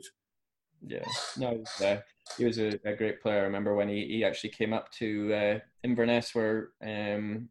Yeah, 0.87 1.03
no, 1.37 1.61
uh, 1.83 1.97
he 2.37 2.45
was 2.45 2.57
a, 2.57 2.79
a, 2.85 2.95
great 2.95 3.21
player. 3.21 3.41
I 3.41 3.43
remember 3.43 3.75
when 3.75 3.89
he, 3.89 4.07
he 4.07 4.23
actually 4.23 4.51
came 4.51 4.73
up 4.73 4.89
to 4.93 5.33
uh, 5.33 5.59
Inverness, 5.83 6.33
where 6.33 6.69
um, 6.83 7.49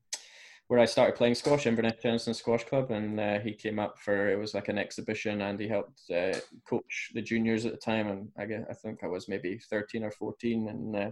where 0.66 0.80
I 0.80 0.86
started 0.86 1.16
playing 1.16 1.34
squash, 1.34 1.66
Inverness 1.66 2.02
Johnson 2.02 2.32
Squash 2.32 2.64
Club, 2.64 2.90
and 2.90 3.20
uh, 3.20 3.38
he 3.38 3.52
came 3.52 3.78
up 3.78 3.98
for 3.98 4.30
it 4.30 4.38
was 4.38 4.54
like 4.54 4.68
an 4.68 4.78
exhibition, 4.78 5.42
and 5.42 5.60
he 5.60 5.68
helped 5.68 6.00
uh, 6.10 6.32
coach 6.68 7.10
the 7.14 7.22
juniors 7.22 7.66
at 7.66 7.72
the 7.72 7.78
time, 7.78 8.08
and 8.08 8.28
I 8.38 8.46
guess, 8.46 8.64
I 8.68 8.74
think 8.74 9.04
I 9.04 9.08
was 9.08 9.28
maybe 9.28 9.60
thirteen 9.70 10.02
or 10.02 10.10
fourteen, 10.10 10.68
and 10.68 10.96
uh, 10.96 11.10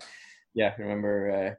yeah, 0.54 0.74
I 0.76 0.82
remember 0.82 1.30
uh, 1.30 1.54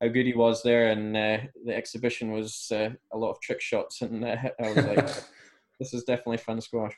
how 0.00 0.12
good 0.12 0.26
he 0.26 0.34
was 0.34 0.62
there, 0.62 0.90
and 0.90 1.16
uh, 1.16 1.38
the 1.64 1.74
exhibition 1.74 2.30
was 2.32 2.70
uh, 2.72 2.90
a 3.12 3.18
lot 3.18 3.30
of 3.30 3.40
trick 3.40 3.60
shots, 3.60 4.02
and 4.02 4.24
uh, 4.24 4.36
I 4.62 4.72
was 4.72 4.84
like, 4.84 5.06
this 5.80 5.94
is 5.94 6.04
definitely 6.04 6.38
fun 6.38 6.60
squash. 6.60 6.94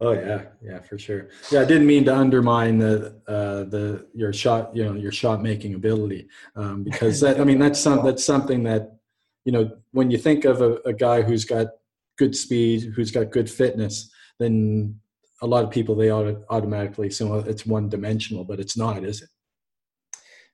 Oh 0.00 0.12
yeah, 0.12 0.42
yeah, 0.62 0.80
for 0.80 0.96
sure. 0.96 1.28
Yeah, 1.50 1.62
I 1.62 1.64
didn't 1.64 1.86
mean 1.86 2.04
to 2.04 2.16
undermine 2.16 2.78
the 2.78 3.20
uh, 3.26 3.64
the 3.64 4.06
your 4.14 4.32
shot, 4.32 4.74
you 4.74 4.84
know, 4.84 4.94
your 4.94 5.10
shot 5.10 5.42
making 5.42 5.74
ability, 5.74 6.28
um, 6.54 6.84
because 6.84 7.20
that, 7.20 7.40
I 7.40 7.44
mean 7.44 7.58
that's 7.58 7.80
some 7.80 8.04
that's 8.04 8.24
something 8.24 8.62
that 8.62 8.96
you 9.44 9.50
know 9.50 9.72
when 9.90 10.12
you 10.12 10.18
think 10.18 10.44
of 10.44 10.62
a, 10.62 10.74
a 10.84 10.92
guy 10.92 11.22
who's 11.22 11.44
got 11.44 11.68
good 12.16 12.36
speed, 12.36 12.92
who's 12.94 13.10
got 13.10 13.32
good 13.32 13.50
fitness, 13.50 14.10
then 14.38 14.94
a 15.42 15.46
lot 15.46 15.64
of 15.64 15.70
people 15.70 15.94
they 15.94 16.12
auto, 16.12 16.44
automatically 16.50 17.08
assume 17.08 17.30
well, 17.30 17.48
it's 17.48 17.66
one 17.66 17.88
dimensional, 17.88 18.44
but 18.44 18.60
it's 18.60 18.76
not, 18.76 19.04
is 19.04 19.22
it? 19.22 19.28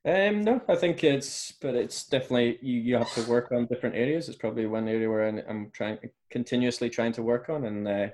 Um, 0.06 0.42
no, 0.42 0.60
I 0.68 0.76
think 0.76 1.02
it's, 1.02 1.52
but 1.62 1.74
it's 1.74 2.06
definitely 2.06 2.58
you, 2.60 2.78
you 2.78 2.96
have 2.96 3.12
to 3.14 3.22
work 3.22 3.52
on 3.52 3.66
different 3.66 3.96
areas. 3.96 4.28
It's 4.28 4.36
probably 4.36 4.66
one 4.66 4.86
area 4.86 5.08
where 5.08 5.26
I'm 5.26 5.70
trying 5.72 5.98
continuously 6.30 6.90
trying 6.90 7.12
to 7.12 7.22
work 7.22 7.48
on, 7.48 7.64
and 7.64 7.88
uh, 7.88 8.08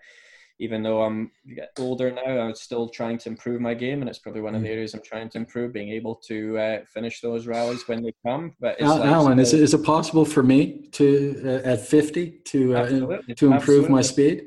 even 0.61 0.85
though 0.85 1.03
I'm 1.03 1.33
older 1.81 2.13
now, 2.13 2.43
I'm 2.43 2.55
still 2.55 2.89
trying 2.89 3.19
to 3.19 3.29
improve 3.29 3.61
my 3.61 3.75
game, 3.75 4.03
and 4.03 4.09
it's 4.09 4.21
probably 4.21 4.41
one 4.41 4.55
of 4.55 4.63
the 4.63 4.69
mm. 4.69 4.73
areas 4.73 4.95
I'm 4.95 5.03
trying 5.03 5.31
to 5.31 5.39
improve. 5.39 5.73
Being 5.73 5.89
able 5.89 6.15
to 6.29 6.59
uh, 6.59 6.79
finish 6.87 7.21
those 7.23 7.49
rallies 7.49 7.89
when 7.89 8.05
they 8.05 8.15
come. 8.25 8.55
But 8.61 8.81
Al- 8.81 8.99
like, 8.99 9.09
Alan, 9.09 9.41
is 9.41 9.53
it, 9.53 9.61
is 9.61 9.75
it 9.75 9.83
possible 9.83 10.25
for 10.25 10.45
me 10.45 10.87
to 10.93 11.43
uh, 11.45 11.69
at 11.71 11.89
50 11.89 12.31
to 12.31 12.77
uh, 12.77 12.87
to 12.87 12.97
improve 13.01 13.53
absolutely. 13.53 13.89
my 13.89 14.03
speed? 14.03 14.47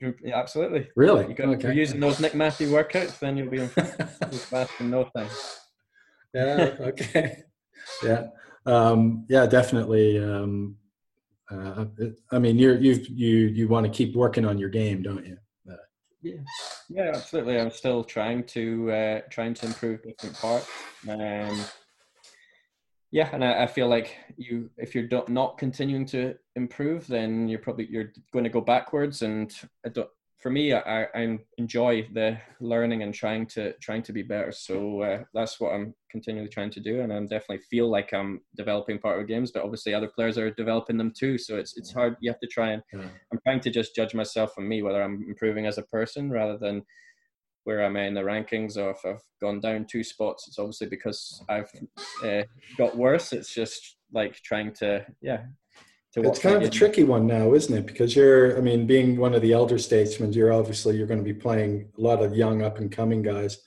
Yeah, 0.00 0.38
absolutely. 0.38 0.88
Really? 0.94 1.28
You 1.28 1.34
got, 1.34 1.48
okay. 1.48 1.68
You're 1.68 1.72
using 1.72 1.98
those 1.98 2.20
Nick 2.20 2.34
Matthew 2.34 2.68
workouts, 2.68 3.18
then 3.18 3.36
you'll 3.36 3.50
be 3.50 3.58
in 3.58 3.68
fast 3.70 4.72
in 4.78 4.90
no 4.90 5.08
time 5.16 5.28
yeah. 6.34 6.76
Okay. 6.80 7.42
yeah. 8.02 8.26
Um, 8.66 9.26
yeah. 9.28 9.46
Definitely. 9.46 10.22
Um, 10.22 10.76
uh, 11.50 11.84
I 12.30 12.38
mean, 12.38 12.58
you're 12.58 12.78
you've 12.78 13.08
you 13.08 13.36
you 13.48 13.68
want 13.68 13.84
to 13.86 13.92
keep 13.92 14.14
working 14.14 14.44
on 14.44 14.58
your 14.58 14.70
game, 14.70 15.02
don't 15.02 15.26
you? 15.26 15.36
Uh, 15.70 15.76
yeah. 16.22 16.40
Yeah. 16.88 17.12
Absolutely. 17.14 17.58
I'm 17.58 17.70
still 17.70 18.04
trying 18.04 18.44
to 18.44 18.90
uh, 18.90 19.20
trying 19.30 19.54
to 19.54 19.66
improve 19.66 20.02
different 20.02 20.36
parts. 20.36 20.68
Um, 21.08 21.64
yeah, 23.12 23.28
and 23.32 23.44
I, 23.44 23.64
I, 23.64 23.66
feel 23.66 23.88
like 23.88 24.16
you, 24.38 24.70
if 24.78 24.94
you're 24.94 25.06
not 25.28 25.58
continuing 25.58 26.06
to 26.06 26.34
improve, 26.56 27.06
then 27.06 27.46
you're 27.46 27.58
probably 27.58 27.86
you're 27.90 28.10
going 28.32 28.44
to 28.44 28.50
go 28.50 28.62
backwards. 28.62 29.20
And 29.20 29.54
I 29.84 29.90
don't, 29.90 30.08
for 30.42 30.50
me, 30.50 30.72
I, 30.72 31.04
I 31.14 31.38
enjoy 31.56 32.08
the 32.12 32.36
learning 32.60 33.04
and 33.04 33.14
trying 33.14 33.46
to 33.46 33.74
trying 33.74 34.02
to 34.02 34.12
be 34.12 34.22
better. 34.22 34.50
So 34.50 35.02
uh, 35.02 35.22
that's 35.32 35.60
what 35.60 35.72
I'm 35.72 35.94
continually 36.10 36.48
trying 36.48 36.70
to 36.70 36.80
do, 36.80 37.00
and 37.00 37.12
I 37.12 37.20
definitely 37.20 37.60
feel 37.70 37.88
like 37.88 38.12
I'm 38.12 38.40
developing 38.56 38.98
part 38.98 39.20
of 39.20 39.28
games. 39.28 39.52
But 39.52 39.62
obviously, 39.62 39.94
other 39.94 40.08
players 40.08 40.36
are 40.38 40.50
developing 40.50 40.98
them 40.98 41.12
too. 41.16 41.38
So 41.38 41.56
it's 41.56 41.76
it's 41.76 41.92
hard. 41.92 42.16
You 42.20 42.30
have 42.30 42.40
to 42.40 42.48
try 42.48 42.72
and 42.72 42.82
yeah. 42.92 43.06
I'm 43.32 43.38
trying 43.44 43.60
to 43.60 43.70
just 43.70 43.94
judge 43.94 44.14
myself 44.14 44.54
and 44.58 44.68
me 44.68 44.82
whether 44.82 45.00
I'm 45.00 45.24
improving 45.28 45.66
as 45.66 45.78
a 45.78 45.82
person 45.82 46.30
rather 46.30 46.58
than 46.58 46.82
where 47.64 47.84
am 47.84 47.96
I 47.96 48.06
in 48.06 48.14
the 48.14 48.22
rankings 48.22 48.76
or 48.76 48.90
if 48.90 49.06
I've 49.06 49.22
gone 49.40 49.60
down 49.60 49.86
two 49.88 50.02
spots. 50.02 50.48
It's 50.48 50.58
obviously 50.58 50.88
because 50.88 51.44
I've 51.48 51.70
uh, 52.24 52.42
got 52.76 52.96
worse. 52.96 53.32
It's 53.32 53.54
just 53.54 53.96
like 54.12 54.34
trying 54.42 54.72
to 54.74 55.06
yeah 55.20 55.44
it's 56.14 56.38
kind 56.38 56.56
of 56.56 56.62
a 56.62 56.70
tricky 56.70 57.04
one 57.04 57.26
now, 57.26 57.54
isn't 57.54 57.74
it? 57.74 57.86
Because 57.86 58.14
you're, 58.14 58.56
I 58.58 58.60
mean, 58.60 58.86
being 58.86 59.16
one 59.16 59.34
of 59.34 59.40
the 59.40 59.52
elder 59.52 59.78
statesmen, 59.78 60.32
you're 60.32 60.52
obviously 60.52 60.96
you're 60.96 61.06
going 61.06 61.20
to 61.20 61.24
be 61.24 61.32
playing 61.32 61.88
a 61.96 62.00
lot 62.00 62.22
of 62.22 62.36
young 62.36 62.62
up 62.62 62.78
and 62.78 62.92
coming 62.92 63.22
guys 63.22 63.58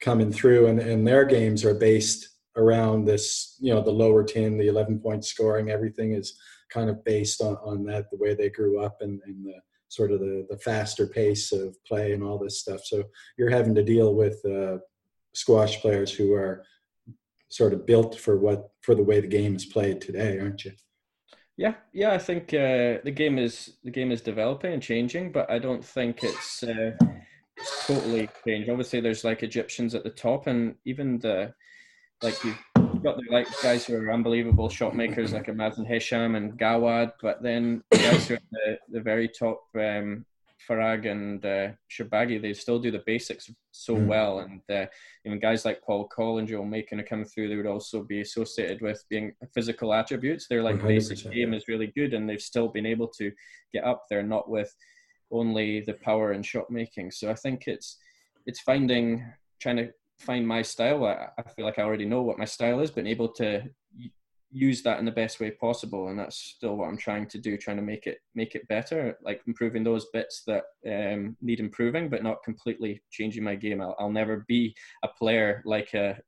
coming 0.00 0.32
through, 0.32 0.66
and 0.66 0.80
and 0.80 1.06
their 1.06 1.24
games 1.24 1.64
are 1.64 1.74
based 1.74 2.28
around 2.56 3.04
this, 3.04 3.56
you 3.60 3.72
know, 3.72 3.82
the 3.82 3.90
lower 3.90 4.24
tin, 4.24 4.58
the 4.58 4.68
11 4.68 4.98
point 4.98 5.24
scoring. 5.24 5.70
Everything 5.70 6.12
is 6.12 6.38
kind 6.70 6.90
of 6.90 7.04
based 7.04 7.40
on 7.40 7.56
on 7.56 7.84
that, 7.84 8.10
the 8.10 8.18
way 8.18 8.34
they 8.34 8.50
grew 8.50 8.80
up, 8.80 8.98
and 9.00 9.20
and 9.24 9.44
the 9.44 9.54
sort 9.88 10.10
of 10.10 10.18
the 10.18 10.44
the 10.50 10.58
faster 10.58 11.06
pace 11.06 11.52
of 11.52 11.76
play 11.84 12.12
and 12.12 12.22
all 12.22 12.38
this 12.38 12.60
stuff. 12.60 12.80
So 12.84 13.04
you're 13.38 13.50
having 13.50 13.76
to 13.76 13.84
deal 13.84 14.12
with 14.14 14.44
uh, 14.44 14.78
squash 15.34 15.80
players 15.80 16.12
who 16.12 16.32
are 16.32 16.64
sort 17.48 17.72
of 17.72 17.86
built 17.86 18.18
for 18.18 18.36
what 18.36 18.70
for 18.80 18.96
the 18.96 19.04
way 19.04 19.20
the 19.20 19.28
game 19.28 19.54
is 19.54 19.66
played 19.66 20.00
today, 20.00 20.40
aren't 20.40 20.64
you? 20.64 20.72
Yeah, 21.56 21.74
yeah, 21.92 22.12
I 22.12 22.18
think 22.18 22.52
uh, 22.52 23.00
the 23.02 23.12
game 23.14 23.38
is 23.38 23.76
the 23.82 23.90
game 23.90 24.12
is 24.12 24.20
developing 24.20 24.74
and 24.74 24.82
changing, 24.82 25.32
but 25.32 25.50
I 25.50 25.58
don't 25.58 25.84
think 25.84 26.22
it's, 26.22 26.62
uh, 26.62 26.92
totally 27.86 28.28
changed. 28.46 28.68
Obviously, 28.68 29.00
there's 29.00 29.24
like 29.24 29.42
Egyptians 29.42 29.94
at 29.94 30.04
the 30.04 30.10
top, 30.10 30.46
and 30.46 30.74
even 30.84 31.18
the 31.18 31.54
like 32.22 32.42
you've 32.44 32.58
got 33.02 33.16
the 33.16 33.24
like 33.30 33.48
guys 33.62 33.86
who 33.86 33.96
are 33.96 34.12
unbelievable 34.12 34.68
shot 34.68 34.94
makers 34.94 35.32
like 35.32 35.46
Mazen 35.46 35.86
Hesham 35.86 36.36
and 36.36 36.58
Gawad, 36.58 37.12
but 37.22 37.42
then 37.42 37.82
the 37.90 37.98
guys 37.98 38.28
who 38.28 38.34
are 38.34 38.36
at 38.36 38.42
the, 38.50 38.78
the 38.90 39.00
very 39.00 39.28
top 39.28 39.62
um, 39.74 40.24
Farag 40.68 41.10
and 41.10 41.44
uh, 41.44 41.68
Shorbagy, 41.90 42.40
they 42.40 42.52
still 42.52 42.78
do 42.78 42.90
the 42.90 43.02
basics 43.06 43.50
so 43.72 43.94
mm. 43.96 44.06
well. 44.06 44.40
And 44.40 44.60
uh, 44.70 44.86
even 45.24 45.38
guys 45.38 45.64
like 45.64 45.82
Paul 45.82 46.08
Coll 46.08 46.38
and 46.38 46.48
Joel 46.48 46.64
Makin 46.64 47.00
are 47.00 47.04
coming 47.04 47.24
through, 47.24 47.48
they 47.48 47.56
would 47.56 47.66
also 47.66 48.02
be 48.02 48.20
associated 48.20 48.80
with 48.80 49.04
being 49.08 49.32
physical 49.54 49.94
attributes. 49.94 50.46
Their 50.48 50.62
like 50.62 50.82
basic 50.82 51.30
game 51.30 51.54
is 51.54 51.68
really 51.68 51.92
good, 51.96 52.14
and 52.14 52.28
they've 52.28 52.40
still 52.40 52.68
been 52.68 52.86
able 52.86 53.08
to 53.18 53.32
get 53.72 53.84
up 53.84 54.04
there, 54.08 54.22
not 54.22 54.48
with 54.48 54.74
only 55.30 55.80
the 55.80 55.94
power 55.94 56.32
and 56.32 56.44
shot 56.44 56.70
making. 56.70 57.10
So 57.10 57.30
I 57.30 57.34
think 57.34 57.64
it's 57.66 57.98
it's 58.46 58.60
finding 58.60 59.24
trying 59.60 59.76
to 59.76 59.90
find 60.18 60.46
my 60.46 60.62
style. 60.62 61.04
I, 61.04 61.28
I 61.38 61.42
feel 61.50 61.64
like 61.64 61.78
I 61.78 61.82
already 61.82 62.06
know 62.06 62.22
what 62.22 62.38
my 62.38 62.44
style 62.44 62.80
is, 62.80 62.90
but 62.90 63.06
able 63.06 63.28
to 63.34 63.64
use 64.50 64.82
that 64.82 64.98
in 64.98 65.04
the 65.04 65.10
best 65.10 65.40
way 65.40 65.50
possible 65.50 66.08
and 66.08 66.18
that's 66.18 66.36
still 66.36 66.76
what 66.76 66.88
i'm 66.88 66.96
trying 66.96 67.26
to 67.26 67.38
do 67.38 67.56
trying 67.56 67.76
to 67.76 67.82
make 67.82 68.06
it 68.06 68.18
make 68.34 68.54
it 68.54 68.66
better 68.68 69.18
like 69.22 69.42
improving 69.46 69.82
those 69.82 70.06
bits 70.12 70.42
that 70.46 70.64
um, 70.88 71.36
need 71.40 71.60
improving 71.60 72.08
but 72.08 72.22
not 72.22 72.42
completely 72.44 73.02
changing 73.10 73.42
my 73.42 73.54
game 73.54 73.80
i'll, 73.80 73.96
I'll 73.98 74.10
never 74.10 74.44
be 74.48 74.74
a 75.02 75.08
player 75.08 75.62
like 75.64 75.94
a 75.94 76.18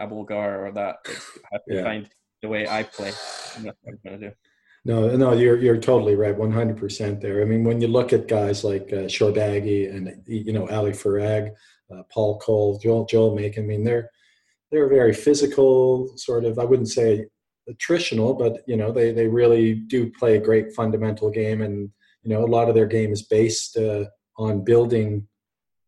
Abouelghar 0.00 0.66
or 0.66 0.72
that 0.74 0.96
i 1.06 1.48
have 1.52 1.64
to 1.68 1.74
yeah. 1.74 1.82
find 1.82 2.08
the 2.42 2.48
way 2.48 2.66
i 2.68 2.82
play 2.82 3.12
and 3.56 3.64
that's 3.64 3.78
what 3.82 3.92
i'm 3.92 3.98
going 4.04 4.20
to 4.20 4.28
do 4.28 4.34
no, 4.84 5.16
no, 5.16 5.32
you're 5.32 5.58
you're 5.58 5.78
totally 5.78 6.16
right, 6.16 6.36
100% 6.36 7.20
there. 7.20 7.40
I 7.40 7.44
mean, 7.44 7.62
when 7.62 7.80
you 7.80 7.86
look 7.86 8.12
at 8.12 8.26
guys 8.26 8.64
like 8.64 8.92
uh, 8.92 9.06
Shorbagy 9.06 9.88
and 9.88 10.20
you 10.26 10.52
know 10.52 10.68
Ali 10.70 10.90
Farag, 10.90 11.52
uh, 11.94 12.02
Paul 12.12 12.40
Coll, 12.40 12.80
Joel 12.80 13.04
Joel 13.06 13.36
Makin, 13.36 13.62
I 13.62 13.66
mean, 13.68 13.84
they're 13.84 14.10
they're 14.72 14.88
very 14.88 15.12
physical, 15.12 16.12
sort 16.16 16.44
of. 16.44 16.58
I 16.58 16.64
wouldn't 16.64 16.88
say 16.88 17.26
attritional, 17.70 18.38
but 18.38 18.62
you 18.66 18.76
know 18.76 18.92
they 18.92 19.12
they 19.12 19.28
really 19.28 19.74
do 19.74 20.10
play 20.18 20.36
a 20.36 20.40
great 20.40 20.72
fundamental 20.74 21.30
game, 21.30 21.62
and 21.62 21.90
you 22.22 22.30
know 22.34 22.44
a 22.44 22.46
lot 22.46 22.68
of 22.68 22.74
their 22.74 22.86
game 22.86 23.12
is 23.12 23.22
based 23.22 23.76
uh, 23.76 24.04
on 24.36 24.64
building 24.64 25.26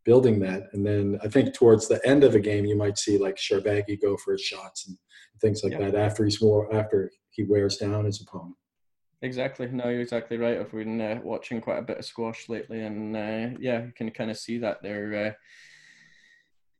building 0.04 0.38
that. 0.40 0.64
And 0.72 0.87
then 0.87 1.18
I 1.24 1.28
think 1.28 1.54
towards 1.54 1.88
the 1.88 2.04
end 2.06 2.24
of 2.24 2.34
a 2.34 2.40
game, 2.40 2.66
you 2.66 2.76
might 2.76 2.98
see 2.98 3.18
like 3.18 3.37
Shorbagy 3.37 4.00
go 4.00 4.16
for 4.18 4.32
his 4.32 4.42
shots 4.42 4.87
and 4.87 4.98
things 5.40 5.62
like 5.64 5.72
yeah. 5.72 5.90
that 5.90 5.94
after 5.94 6.24
he's 6.24 6.42
more 6.42 6.72
after 6.74 7.10
he 7.30 7.44
wears 7.44 7.78
down 7.78 8.04
his 8.04 8.20
opponent. 8.20 8.54
Exactly. 9.22 9.66
No, 9.68 9.88
you're 9.88 10.02
exactly 10.02 10.37
right. 10.37 10.58
I've 10.58 10.70
been 10.70 11.00
uh, 11.00 11.20
watching 11.24 11.60
quite 11.60 11.78
a 11.78 11.82
bit 11.82 11.98
of 11.98 12.04
squash 12.04 12.48
lately, 12.50 12.82
and 12.82 13.16
uh, 13.16 13.56
yeah, 13.58 13.84
you 13.84 13.92
can 13.96 14.10
kind 14.10 14.30
of 14.30 14.37
see 14.37 14.58
that 14.58 14.82
they're 14.82 15.28
uh, 15.28 15.32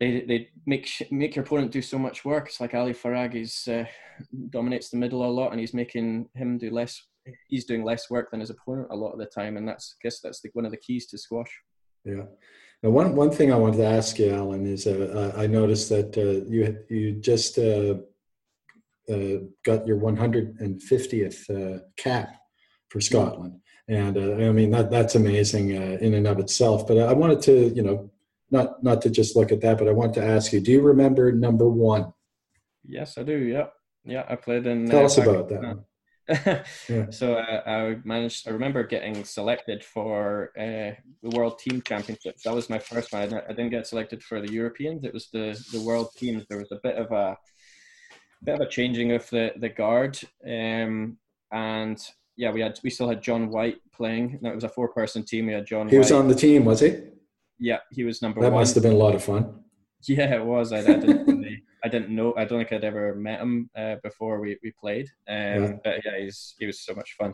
they 0.05 0.21
they 0.27 0.49
make 0.67 0.88
make 1.11 1.37
your 1.37 1.45
opponent 1.45 1.73
do 1.73 1.83
so 1.83 1.99
much 1.99 2.25
work. 2.25 2.49
It's 2.49 2.61
like 2.61 2.75
Ali 2.75 2.93
Farag 2.93 3.35
is 3.35 3.67
uh, 3.69 3.85
dominates 4.51 4.90
the 4.90 4.97
middle 4.97 5.25
a 5.25 5.31
lot, 5.31 5.51
and 5.51 5.61
he's 5.61 5.75
making 5.75 6.29
him 6.35 6.59
do 6.59 6.71
less. 6.71 7.01
He's 7.49 7.64
doing 7.64 7.85
less 7.85 8.11
work 8.11 8.31
than 8.31 8.40
his 8.40 8.51
opponent 8.51 8.88
a 8.90 8.97
lot 8.97 9.12
of 9.12 9.19
the 9.19 9.27
time, 9.27 9.57
and 9.57 9.67
that's 9.67 9.97
I 9.97 9.99
guess 10.05 10.21
that's 10.21 10.40
the, 10.40 10.51
one 10.53 10.67
of 10.67 10.73
the 10.73 10.85
keys 10.87 11.07
to 11.09 11.19
squash. 11.19 11.53
Yeah. 12.05 12.25
Now, 12.83 12.90
one 12.90 13.17
one 13.17 13.31
thing 13.31 13.53
I 13.53 13.57
wanted 13.57 13.79
to 13.79 13.87
ask 13.87 14.19
you, 14.19 14.31
Alan, 14.31 14.67
is 14.67 14.87
uh, 14.87 15.33
I 15.37 15.47
noticed 15.47 15.88
that 15.88 16.17
uh, 16.19 16.45
you 16.51 16.79
you 16.90 17.12
just 17.12 17.59
uh, 17.59 17.95
uh, 19.12 19.38
got 19.64 19.87
your 19.87 19.99
150th 19.99 21.40
uh, 21.51 21.79
cap 21.97 22.37
for 22.90 23.01
Scotland, 23.01 23.61
and 23.88 24.19
I 24.19 24.53
mean 24.53 24.71
that 24.73 24.90
that's 24.90 25.14
amazing 25.14 25.71
in 25.71 26.12
and 26.14 26.27
of 26.27 26.38
itself. 26.38 26.87
But 26.87 26.99
I 26.99 27.14
wanted 27.14 27.40
to, 27.43 27.69
you 27.75 27.83
know, 27.83 28.11
not 28.55 28.83
not 28.83 29.03
to 29.03 29.11
just 29.11 29.37
look 29.37 29.53
at 29.53 29.61
that, 29.61 29.77
but 29.79 29.88
I 29.88 29.90
want 29.90 30.14
to 30.14 30.25
ask 30.25 30.53
you: 30.53 30.61
Do 30.61 30.71
you 30.71 30.81
remember 30.81 31.33
number 31.33 31.69
one? 31.69 32.12
Yes, 32.87 33.19
I 33.19 33.23
do. 33.23 33.37
Yeah, 33.37 33.67
yeah. 34.05 34.25
I 34.29 34.37
played 34.37 34.67
in. 34.67 34.88
Tell 34.88 35.03
uh, 35.03 35.05
us 35.05 35.19
about 35.19 35.49
that. 35.51 35.85
yeah. 36.88 37.11
So 37.11 37.35
uh, 37.35 37.62
I 37.67 37.97
managed. 38.05 38.49
I 38.49 38.53
remember 38.53 38.83
getting 38.85 39.25
selected 39.25 39.85
for 39.85 40.53
uh, 40.57 40.93
the 41.23 41.37
World 41.37 41.59
Team 41.59 41.83
Championships. 41.83 42.45
That 42.45 42.55
was 42.55 42.71
my 42.71 42.79
first 42.79 43.12
one. 43.12 43.35
I 43.35 43.49
didn't 43.49 43.71
get 43.71 43.87
selected 43.87 44.23
for 44.23 44.40
the 44.40 44.53
Europeans. 44.53 45.05
It 45.05 45.12
was 45.12 45.29
the 45.31 45.47
the 45.73 45.81
World 45.81 46.09
Teams. 46.17 46.45
There 46.49 46.59
was 46.59 46.73
a 46.73 46.81
bit 46.83 46.97
of 46.97 47.11
a 47.12 47.37
bit 48.43 48.55
of 48.55 48.61
a 48.61 48.69
changing 48.69 49.12
of 49.12 49.29
the 49.31 49.53
the 49.57 49.69
guard, 49.69 50.19
um, 50.47 51.19
and 51.53 51.99
yeah, 52.37 52.53
we 52.53 52.61
had 52.61 52.79
we 52.85 52.90
still 52.90 53.09
had 53.09 53.23
John 53.23 53.51
White 53.51 53.79
playing. 53.93 54.38
No, 54.40 54.51
it 54.51 54.55
was 54.55 54.64
a 54.64 54.69
four 54.69 54.88
person 54.88 55.25
team. 55.25 55.47
We 55.47 55.53
had 55.53 55.67
John. 55.67 55.88
He 55.88 55.97
White. 55.97 56.05
was 56.05 56.12
on 56.12 56.29
the 56.29 56.35
team, 56.35 56.64
was 56.64 56.81
he? 56.81 57.03
Yeah, 57.64 57.79
he 57.90 58.05
was 58.05 58.20
number 58.20 58.42
that 58.42 58.53
one. 58.53 58.53
That 58.53 58.59
must 58.61 58.74
have 58.74 58.83
been 58.83 58.92
a 58.92 58.96
lot 58.96 59.14
of 59.14 59.24
fun. 59.24 59.55
Yeah, 60.07 60.35
it 60.35 60.44
was. 60.44 60.70
I, 60.70 60.81
I 60.81 60.83
didn't 60.83 61.27
really, 61.27 61.62
I 61.83 61.88
didn't 61.88 62.14
know. 62.14 62.35
I 62.37 62.44
don't 62.44 62.59
think 62.59 62.74
I'd 62.74 62.85
ever 62.85 63.14
met 63.14 63.40
him 63.40 63.70
uh, 63.74 63.96
before 64.03 64.38
we, 64.38 64.59
we 64.62 64.70
played. 64.79 65.07
Um, 65.27 65.37
yeah. 65.37 65.72
But 65.83 66.05
yeah, 66.05 66.18
he's 66.20 66.55
he 66.59 66.66
was 66.66 66.85
so 66.85 66.94
much 66.94 67.14
fun. 67.18 67.33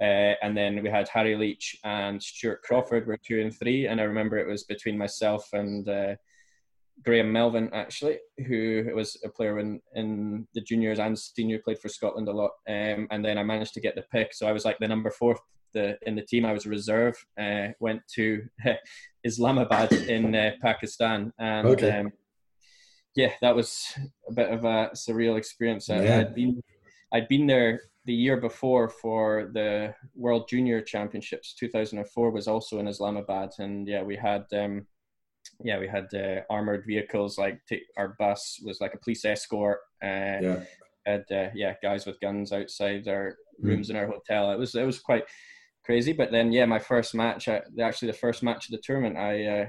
Uh, 0.00 0.34
and 0.42 0.56
then 0.56 0.82
we 0.82 0.90
had 0.90 1.08
Harry 1.08 1.36
Leitch 1.36 1.76
and 1.84 2.20
Stuart 2.20 2.62
Crawford 2.62 3.06
were 3.06 3.16
two 3.16 3.40
and 3.40 3.56
three. 3.56 3.86
And 3.86 4.00
I 4.00 4.04
remember 4.04 4.36
it 4.36 4.48
was 4.48 4.64
between 4.64 4.98
myself 4.98 5.48
and 5.52 5.88
uh, 5.88 6.16
Graham 7.04 7.30
Melvin 7.32 7.70
actually, 7.72 8.18
who 8.48 8.90
was 8.96 9.16
a 9.24 9.28
player 9.28 9.60
in, 9.60 9.80
in 9.94 10.46
the 10.54 10.60
juniors 10.60 10.98
and 10.98 11.16
senior, 11.16 11.60
played 11.60 11.78
for 11.78 11.88
Scotland 11.88 12.26
a 12.26 12.32
lot. 12.32 12.50
Um, 12.68 13.06
and 13.12 13.24
then 13.24 13.38
I 13.38 13.44
managed 13.44 13.74
to 13.74 13.80
get 13.80 13.94
the 13.94 14.02
pick, 14.02 14.34
so 14.34 14.48
I 14.48 14.52
was 14.52 14.64
like 14.64 14.78
the 14.80 14.88
number 14.88 15.10
four 15.10 15.36
the 15.72 15.98
in 16.02 16.14
the 16.14 16.22
team. 16.22 16.44
I 16.44 16.52
was 16.52 16.66
a 16.66 16.70
reserve. 16.70 17.16
Uh, 17.40 17.68
went 17.80 18.02
to 18.14 18.42
Islamabad 19.24 19.92
in 19.92 20.34
uh, 20.34 20.52
Pakistan, 20.60 21.32
and 21.38 21.66
okay. 21.68 21.98
um, 21.98 22.12
yeah, 23.16 23.32
that 23.42 23.56
was 23.56 23.92
a 24.28 24.32
bit 24.32 24.50
of 24.50 24.64
a 24.64 24.90
surreal 24.94 25.36
experience. 25.36 25.88
Yeah. 25.88 26.18
I'd 26.20 26.34
been 26.34 26.62
I'd 27.12 27.28
been 27.28 27.46
there 27.46 27.80
the 28.04 28.14
year 28.14 28.40
before 28.40 28.88
for 28.88 29.50
the 29.52 29.94
World 30.14 30.48
Junior 30.48 30.80
Championships. 30.80 31.54
2004 31.54 32.30
was 32.30 32.48
also 32.48 32.78
in 32.78 32.88
Islamabad, 32.88 33.50
and 33.58 33.86
yeah, 33.86 34.02
we 34.02 34.16
had. 34.16 34.44
Um, 34.52 34.86
yeah, 35.64 35.78
we 35.78 35.88
had 35.88 36.12
uh, 36.14 36.42
armored 36.50 36.84
vehicles. 36.86 37.38
Like 37.38 37.60
t- 37.68 37.82
our 37.96 38.14
bus 38.18 38.60
was 38.64 38.80
like 38.80 38.94
a 38.94 38.98
police 38.98 39.24
escort. 39.24 39.78
Uh, 40.02 40.38
yeah. 40.40 40.60
Had 41.06 41.24
uh, 41.32 41.48
yeah 41.54 41.74
guys 41.82 42.06
with 42.06 42.20
guns 42.20 42.52
outside 42.52 43.08
our 43.08 43.36
mm. 43.62 43.68
rooms 43.68 43.88
mm. 43.88 43.90
in 43.90 43.96
our 43.96 44.06
hotel. 44.06 44.52
It 44.52 44.58
was 44.58 44.74
it 44.74 44.84
was 44.84 45.00
quite 45.00 45.24
crazy. 45.88 46.12
But 46.12 46.30
then, 46.30 46.52
yeah, 46.52 46.66
my 46.66 46.78
first 46.78 47.14
match, 47.14 47.48
I, 47.48 47.62
actually 47.80 48.08
the 48.08 48.18
first 48.18 48.42
match 48.42 48.68
of 48.68 48.72
the 48.72 48.82
tournament, 48.84 49.16
I 49.16 49.46
uh, 49.46 49.66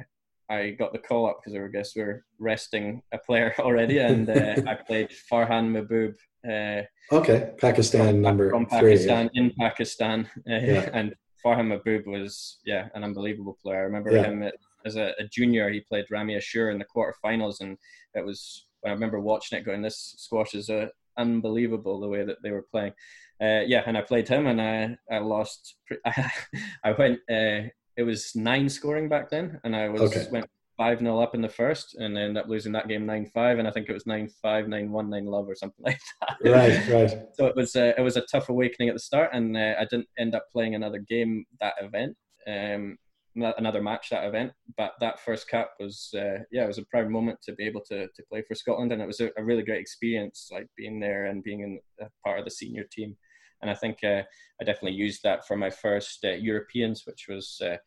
I 0.52 0.72
got 0.72 0.92
the 0.92 1.00
call 1.00 1.30
up 1.30 1.40
because 1.40 1.58
I 1.58 1.66
guess 1.68 1.96
we 1.96 2.02
are 2.02 2.26
resting 2.40 3.02
a 3.14 3.18
player 3.18 3.54
already, 3.60 4.00
and 4.00 4.30
uh, 4.30 4.56
I 4.68 4.76
played 4.88 5.10
Farhan 5.32 5.72
Mahbub. 5.72 6.16
Uh, 6.46 6.84
okay, 7.16 7.52
Pakistan 7.58 8.08
from, 8.08 8.22
number 8.22 8.50
from 8.50 8.66
Pakistan 8.66 9.30
three, 9.30 9.42
in 9.42 9.54
Pakistan, 9.60 10.30
uh, 10.50 10.56
yeah. 10.56 10.90
and 10.94 11.16
Farhan 11.44 11.68
Mahbub 11.72 12.06
was 12.06 12.60
yeah 12.66 12.90
an 12.96 13.04
unbelievable 13.04 13.58
player. 13.64 13.80
I 13.80 13.84
remember 13.84 14.12
yeah. 14.12 14.24
him 14.24 14.52
as 14.86 14.96
a, 14.98 15.14
a, 15.20 15.24
junior. 15.32 15.70
He 15.70 15.82
played 15.82 16.06
Ramy 16.12 16.36
Ashour 16.36 16.72
in 16.72 16.80
the 16.80 16.86
quarterfinals, 16.94 17.62
and 17.62 17.78
it 18.14 18.26
was 18.26 18.68
I 18.86 18.90
remember 18.90 19.20
watching 19.20 19.58
it, 19.58 19.66
going, 19.66 19.82
"This 19.82 20.16
squash 20.18 20.54
is 20.54 20.70
uh, 20.70 20.88
unbelievable 21.20 22.00
the 22.00 22.08
way 22.08 22.26
that 22.26 22.38
they 22.42 22.52
were 22.52 22.66
playing." 22.72 22.94
uh, 23.42 23.62
yeah, 23.66 23.84
and 23.86 23.98
I 23.98 24.02
played 24.02 24.28
him, 24.28 24.48
and 24.48 24.62
I 24.62 24.98
I 25.12 25.20
lost. 25.20 25.76
I 26.06 26.92
went. 26.98 27.20
Uh, 27.30 27.70
it 27.96 28.04
was 28.04 28.36
nine 28.36 28.70
scoring 28.70 29.10
back 29.10 29.30
then, 29.30 29.60
and 29.64 29.76
I 29.76 29.90
was 29.90 30.02
okay. 30.02 30.28
went 30.32 30.46
five 30.78 31.00
0 31.00 31.20
up 31.20 31.36
in 31.36 31.42
the 31.42 31.50
first, 31.50 31.96
and 31.96 32.18
I 32.18 32.22
ended 32.22 32.38
up 32.38 32.50
losing 32.50 32.72
that 32.74 32.88
game 32.88 33.06
nine 33.06 33.26
five, 33.34 33.60
and 33.60 33.68
I 33.68 33.72
think 33.72 33.88
it 33.88 33.94
was 33.94 34.06
nine 34.06 34.30
five, 34.42 34.68
nine 34.68 34.92
one, 34.92 35.10
nine 35.10 35.26
love, 35.26 35.50
or 35.50 35.56
something 35.56 35.86
like 35.86 36.00
that. 36.22 36.38
Right, 36.44 36.88
right. 36.90 37.20
So 37.34 37.46
it 37.46 37.56
was 37.56 37.76
uh, 37.76 37.94
it 37.98 38.02
was 38.02 38.18
a 38.18 38.26
tough 38.32 38.50
awakening 38.50 38.90
at 38.90 38.96
the 38.96 39.00
start, 39.00 39.30
and 39.34 39.56
uh, 39.56 39.76
I 39.80 39.86
didn't 39.90 40.08
end 40.18 40.36
up 40.36 40.46
playing 40.52 40.76
another 40.76 41.00
game 41.00 41.46
that 41.62 41.76
event. 41.82 42.18
Um, 42.46 42.98
another 43.36 43.82
match 43.82 44.10
that 44.10 44.26
event. 44.26 44.52
But 44.78 44.94
that 45.00 45.20
first 45.20 45.50
cap 45.50 45.72
was, 45.80 46.10
uh, 46.14 46.44
yeah, 46.52 46.64
it 46.64 46.68
was 46.68 46.78
a 46.78 46.86
proud 46.86 47.10
moment 47.10 47.40
to 47.44 47.54
be 47.54 47.66
able 47.66 47.82
to 47.90 48.08
to 48.08 48.24
play 48.30 48.44
for 48.48 48.56
Scotland, 48.56 48.92
and 48.92 49.02
it 49.02 49.08
was 49.08 49.20
a, 49.20 49.30
a 49.38 49.44
really 49.44 49.64
great 49.64 49.82
experience, 49.82 50.50
like 50.52 50.68
being 50.76 51.00
there 51.00 51.26
and 51.26 51.44
being 51.44 51.62
in 51.62 51.80
part 52.24 52.40
of 52.40 52.46
the 52.46 52.52
senior 52.52 52.86
team 52.92 53.16
and 53.62 53.70
I 53.70 53.76
think 53.76 54.04
uh, 54.04 54.24
I 54.60 54.64
definitely 54.64 54.94
used 54.94 55.24
that 55.24 55.46
for 55.46 55.58
my 55.58 55.70
first 55.70 56.24
uh, 56.24 56.32
Europeans, 56.32 57.04
which 57.06 57.28
was 57.28 57.62
uh, 57.64 57.78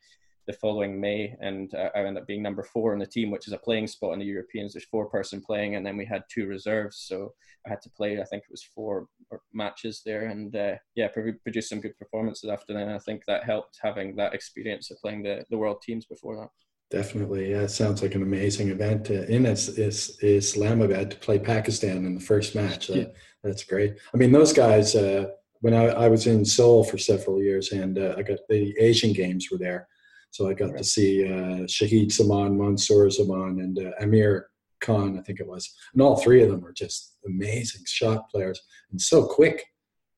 the 0.47 0.53
following 0.55 1.01
May, 1.01 1.37
and 1.41 1.73
uh, 1.75 1.91
I 1.95 2.01
ended 2.01 2.23
up 2.23 2.27
being 2.27 2.43
number 2.43 2.63
four 2.63 2.93
on 2.93 2.99
the 2.99 3.07
team, 3.07 3.31
which 3.31 3.47
is 3.47 3.53
a 3.53 3.59
playing 3.59 3.87
spot 3.87 4.13
in 4.13 4.19
the 4.19 4.25
Europeans. 4.25 4.73
There's 4.73 4.85
four 4.85 5.07
person 5.07 5.41
playing, 5.41 5.77
and 5.77 5.87
then 5.87 5.97
we 5.97 6.05
had 6.05 6.25
two 6.33 6.47
reserves, 6.47 7.05
so 7.07 7.33
I 7.67 7.71
had 7.71 7.83
to 7.83 7.91
play. 7.91 8.21
I 8.21 8.25
think 8.25 8.43
it 8.45 8.51
was 8.51 8.63
four 8.63 9.07
matches 9.53 10.03
there, 10.05 10.27
and 10.27 10.55
uh, 10.57 10.75
yeah, 10.95 11.09
produced 11.09 11.69
some 11.69 11.81
good 11.81 11.97
performances 11.99 12.51
after 12.51 12.73
that. 12.73 12.83
And 12.83 12.93
I 12.93 12.99
think 12.99 13.23
that 13.27 13.45
helped 13.45 13.79
having 13.81 14.17
that 14.17 14.35
experience 14.35 14.91
of 14.91 14.99
playing 14.99 15.23
the 15.23 15.45
the 15.51 15.59
world 15.59 15.81
teams 15.83 16.07
before 16.07 16.37
that. 16.37 16.49
Definitely, 16.91 17.53
yeah. 17.53 17.63
It 17.63 17.71
sounds 17.71 18.03
like 18.03 18.15
an 18.15 18.23
amazing 18.23 18.69
event 18.69 19.11
uh, 19.11 19.23
in 19.23 19.47
is, 19.47 19.79
is 19.79 20.19
Islamabad 20.23 21.11
to 21.13 21.17
play 21.19 21.39
Pakistan 21.39 22.05
in 22.05 22.15
the 22.15 22.21
first 22.21 22.55
match. 22.55 22.91
Uh, 22.91 22.95
yeah. 22.95 23.05
That's 23.43 23.65
great. 23.65 23.97
I 24.13 24.17
mean, 24.17 24.33
those 24.33 24.53
guys. 24.53 24.95
Uh, 24.95 25.29
when 25.63 25.75
I, 25.75 25.87
I, 25.87 26.09
was 26.09 26.27
in 26.27 26.45
Seoul 26.45 26.83
for 26.83 26.99
several 26.99 27.41
years, 27.41 27.71
and 27.71 27.97
uh, 27.97 28.17
I 28.19 28.23
got 28.23 28.41
the 28.49 28.75
Asian 28.81 29.13
Games 29.13 29.49
were 29.49 29.59
there, 29.59 29.87
so 30.33 30.49
I 30.49 30.55
got 30.55 30.71
right. 30.71 30.79
to 30.79 30.85
see 30.85 31.27
uh, 31.27 31.67
Shahid 31.67 32.11
Zaman, 32.11 32.59
Mansoor 32.59 33.11
Zaman, 33.11 33.61
and 33.61 33.79
uh, 33.79 33.91
Amir 34.01 34.49
Khan, 34.81 35.19
I 35.19 35.23
think 35.23 35.41
it 35.41 35.47
was, 35.47 35.73
and 35.93 36.03
all 36.03 36.17
three 36.17 36.43
of 36.43 36.51
them 36.51 36.63
were 36.63 36.73
just 36.73 37.17
amazing 37.27 37.83
shot 37.87 38.31
players 38.31 38.61
and 38.91 39.01
so 39.01 39.25
quick, 39.27 39.63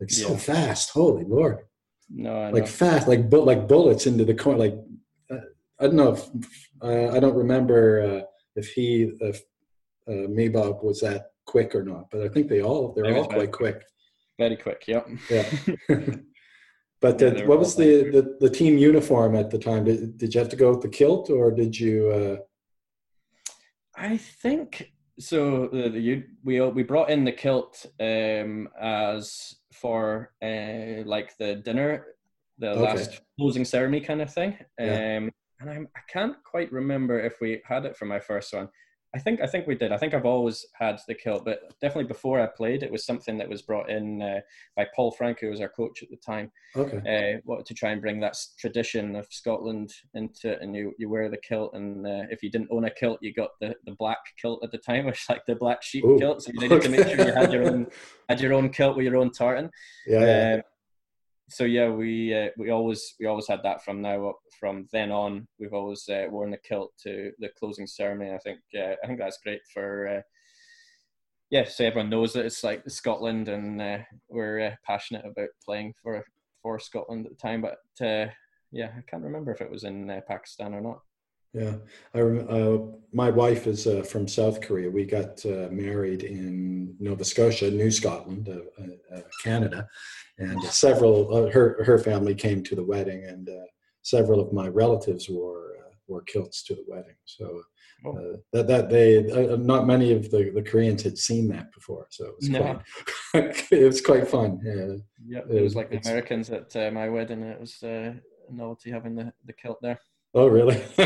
like 0.01 0.11
yeah. 0.12 0.29
so 0.29 0.37
fast. 0.37 0.91
Holy 0.91 1.25
Lord! 1.25 1.59
No, 2.09 2.37
I 2.37 2.51
like 2.51 2.69
fast, 2.69 3.09
like 3.09 3.29
but 3.29 3.45
like 3.45 3.67
bullets 3.67 4.07
into 4.07 4.25
the 4.25 4.35
corner. 4.35 4.61
Like 4.61 4.77
uh, 5.31 5.45
I 5.81 5.87
don't 5.87 5.97
know 5.97 6.12
if 6.12 6.29
uh, 6.81 7.15
I 7.15 7.19
don't 7.19 7.35
remember 7.35 8.03
uh, 8.03 8.23
if 8.55 8.69
he 8.69 9.11
if 9.21 9.43
uh, 10.09 10.29
was 10.81 11.01
that 11.01 11.33
quick 11.45 11.75
or 11.75 11.83
not, 11.83 12.09
but 12.12 12.21
I 12.21 12.29
think 12.29 12.49
they 12.49 12.62
all 12.62 12.93
they're 12.95 13.17
all 13.17 13.27
quite 13.27 13.51
quick. 13.51 13.83
Very 14.39 14.57
quick. 14.57 14.85
Yep. 14.87 15.09
Yeah. 15.29 15.51
but 17.05 17.21
yeah, 17.21 17.45
what 17.45 17.59
was 17.59 17.77
the, 17.77 18.09
the, 18.11 18.37
the 18.41 18.49
team 18.49 18.79
uniform 18.79 19.37
at 19.37 19.51
the 19.51 19.59
time? 19.59 19.85
Did, 19.85 20.17
did 20.17 20.33
you 20.33 20.39
have 20.41 20.49
to 20.49 20.57
go 20.57 20.71
with 20.71 20.81
the 20.81 20.89
kilt 20.89 21.29
or 21.29 21.51
did 21.51 21.79
you? 21.79 22.11
Uh... 22.11 22.37
I 23.95 24.17
think 24.17 24.91
so. 25.19 25.69
The, 25.71 25.91
the, 25.91 26.25
we 26.45 26.63
we 26.63 26.83
brought 26.83 27.11
in 27.11 27.27
the 27.27 27.33
kilt 27.33 27.85
um, 28.01 28.71
as 28.81 29.55
for 29.71 30.33
uh, 30.43 31.05
like 31.05 31.37
the 31.37 31.57
dinner, 31.57 32.07
the 32.59 32.71
okay. 32.71 32.81
last 32.81 33.21
closing 33.39 33.67
ceremony 33.67 34.01
kind 34.01 34.23
of 34.23 34.33
thing. 34.33 34.57
Yeah. 34.81 35.19
Um, 35.19 35.31
and 35.61 35.69
I'm, 35.69 35.89
I 35.95 36.01
can't 36.09 36.43
quite 36.43 36.73
remember 36.73 37.21
if 37.21 37.35
we 37.39 37.61
had 37.67 37.85
it 37.85 37.99
for 37.99 38.07
my 38.07 38.19
first 38.19 38.55
one. 38.55 38.71
I 39.15 39.19
think 39.19 39.41
I 39.41 39.47
think 39.47 39.67
we 39.67 39.77
did. 39.77 39.93
I 39.93 39.97
think 39.97 40.12
I've 40.12 40.27
always 40.27 40.67
had 40.75 40.99
the 41.07 41.15
kilt, 41.15 41.45
but 41.45 41.73
definitely 41.81 42.09
before 42.09 42.41
I 42.41 42.47
played, 42.47 42.83
it 42.83 42.91
was 42.91 43.07
something 43.07 43.39
that 43.39 43.49
was 43.49 43.62
brought 43.62 43.89
in 43.89 44.21
uh, 44.21 44.41
by 44.77 44.87
Paul 44.95 45.12
Frank, 45.12 45.39
who 45.41 45.51
was 45.51 45.61
our 45.61 45.69
coach 45.69 46.03
at 46.03 46.11
the 46.11 46.17
time. 46.17 46.51
Okay. 46.75 47.41
Uh, 47.47 47.62
to 47.65 47.75
try 47.75 47.91
and 47.91 48.03
bring 48.03 48.19
that 48.21 48.37
tradition 48.59 49.15
of 49.15 49.27
Scotland 49.31 49.93
into 50.15 50.53
it, 50.53 50.59
and 50.62 50.75
you, 50.75 50.93
you 50.99 51.09
wear 51.09 51.31
the 51.31 51.37
kilt, 51.37 51.75
and 51.75 52.05
uh, 52.05 52.25
if 52.31 52.43
you 52.43 52.51
didn't 52.51 52.69
own 52.73 52.87
a 52.87 52.91
kilt, 52.91 53.21
you 53.23 53.33
got 53.33 53.51
the, 53.61 53.75
the 53.87 53.93
black 53.93 54.19
kilt 54.41 54.65
at 54.65 54.73
the 54.73 54.79
time, 54.79 55.07
which 55.07 55.25
like 55.29 55.47
the 55.47 55.55
black 55.55 55.83
sheep 55.83 56.05
Ooh. 56.05 56.19
kilt. 56.19 56.43
So 56.43 56.51
you 56.53 56.61
needed 56.61 56.79
okay. 56.79 56.87
to 56.87 56.91
make 56.91 57.09
sure 57.09 57.27
you 57.27 57.35
had 57.35 57.53
your 57.53 57.65
own 57.71 57.87
had 58.29 58.41
your 58.41 58.53
own 58.53 58.71
kilt 58.71 58.97
with 58.97 59.05
your 59.05 59.17
own 59.17 59.31
tartan. 59.31 59.71
Yeah. 60.07 60.21
yeah. 60.21 60.61
Uh, 61.45 61.51
so 61.51 61.64
yeah, 61.64 61.88
we 61.88 62.34
uh, 62.34 62.49
we 62.57 62.70
always 62.70 63.14
we 63.20 63.26
always 63.26 63.49
had 63.49 63.62
that 63.62 63.84
from 63.84 64.01
now 64.01 64.30
up 64.30 64.38
from 64.59 64.86
then 64.92 65.11
on. 65.11 65.47
We've 65.59 65.74
always 65.74 66.09
uh, 66.09 66.26
worn 66.30 66.51
the 66.51 66.59
kilt 66.59 66.92
to 67.03 67.32
the 67.38 67.51
closing 67.59 67.86
ceremony. 67.86 68.32
I 68.32 68.38
think 68.38 68.61
uh, 68.76 68.95
I 69.03 69.07
think 69.07 69.18
that's 69.18 69.38
great 69.38 69.61
for 69.72 70.09
uh, 70.09 70.22
yeah, 71.51 71.64
so 71.64 71.84
everyone 71.84 72.11
knows 72.11 72.32
that 72.32 72.47
it's 72.47 72.64
like 72.64 72.88
Scotland, 72.88 73.49
and 73.49 73.80
uh, 73.80 73.99
we're 74.28 74.61
uh, 74.61 74.74
passionate 74.84 75.24
about 75.24 75.51
playing 75.64 75.95
for 76.03 76.24
for 76.62 76.78
Scotland 76.78 77.26
at 77.26 77.32
the 77.32 77.38
time. 77.38 77.62
But 77.62 77.78
yeah, 78.72 78.90
I 78.97 79.03
can't 79.09 79.22
remember 79.22 79.53
if 79.53 79.61
it 79.61 79.70
was 79.70 79.84
in 79.84 80.22
Pakistan 80.26 80.74
or 80.74 80.80
not. 80.80 81.01
Yeah, 81.55 81.76
I, 82.12 82.20
uh, 82.20 82.78
my 83.12 83.30
wife 83.30 83.68
is 83.68 83.86
uh, 83.86 84.03
from 84.03 84.26
South 84.26 84.61
Korea. 84.61 84.90
We 84.90 85.05
got 85.05 85.47
uh, 85.47 85.68
married 85.70 86.24
in 86.24 86.97
Nova 86.99 87.24
Scotia, 87.24 87.70
New 87.70 87.92
Scotland, 87.92 88.49
uh, 88.49 89.14
uh, 89.14 89.20
Canada, 89.45 89.88
and 90.39 90.62
several 90.64 91.35
uh, 91.35 91.51
her 91.51 91.82
her 91.85 91.99
family 91.99 92.35
came 92.35 92.62
to 92.64 92.74
the 92.74 92.85
wedding, 92.85 93.24
and 93.24 93.49
several 94.03 94.41
of 94.41 94.53
my 94.53 94.68
relatives 94.68 95.28
wore 95.28 95.72
wore 96.07 96.22
kilts 96.22 96.62
to 96.64 96.74
the 96.74 96.85
wedding. 96.87 97.16
So 97.24 97.62
oh. 98.07 98.37
that 98.53 98.66
that 98.66 98.91
they 98.91 99.22
not 99.57 99.87
many 99.87 100.12
of 100.12 100.30
the, 100.30 100.51
the 100.55 100.62
Koreans 100.62 101.03
had 101.03 101.18
seen 101.18 101.49
that 101.49 101.72
before, 101.72 102.07
so 102.11 102.26
it 102.26 102.35
was 102.39 102.49
no. 102.49 102.80
quite 103.30 103.72
it 103.72 103.85
was 103.85 104.01
quite 104.01 104.28
fun. 104.28 104.61
Yeah, 104.64 104.97
yeah, 105.26 105.57
it 105.59 105.62
was 105.62 105.74
like 105.74 105.91
the 105.91 105.99
Americans 105.99 106.51
at 106.51 106.74
my 106.93 107.09
wedding. 107.09 107.43
It 107.43 107.61
was 107.61 107.76
a 107.82 108.16
novelty 108.51 108.91
having 108.91 109.14
the 109.14 109.32
the 109.47 109.53
kilt 109.53 109.78
there. 109.82 109.99
Oh, 110.35 110.49
really? 110.49 110.82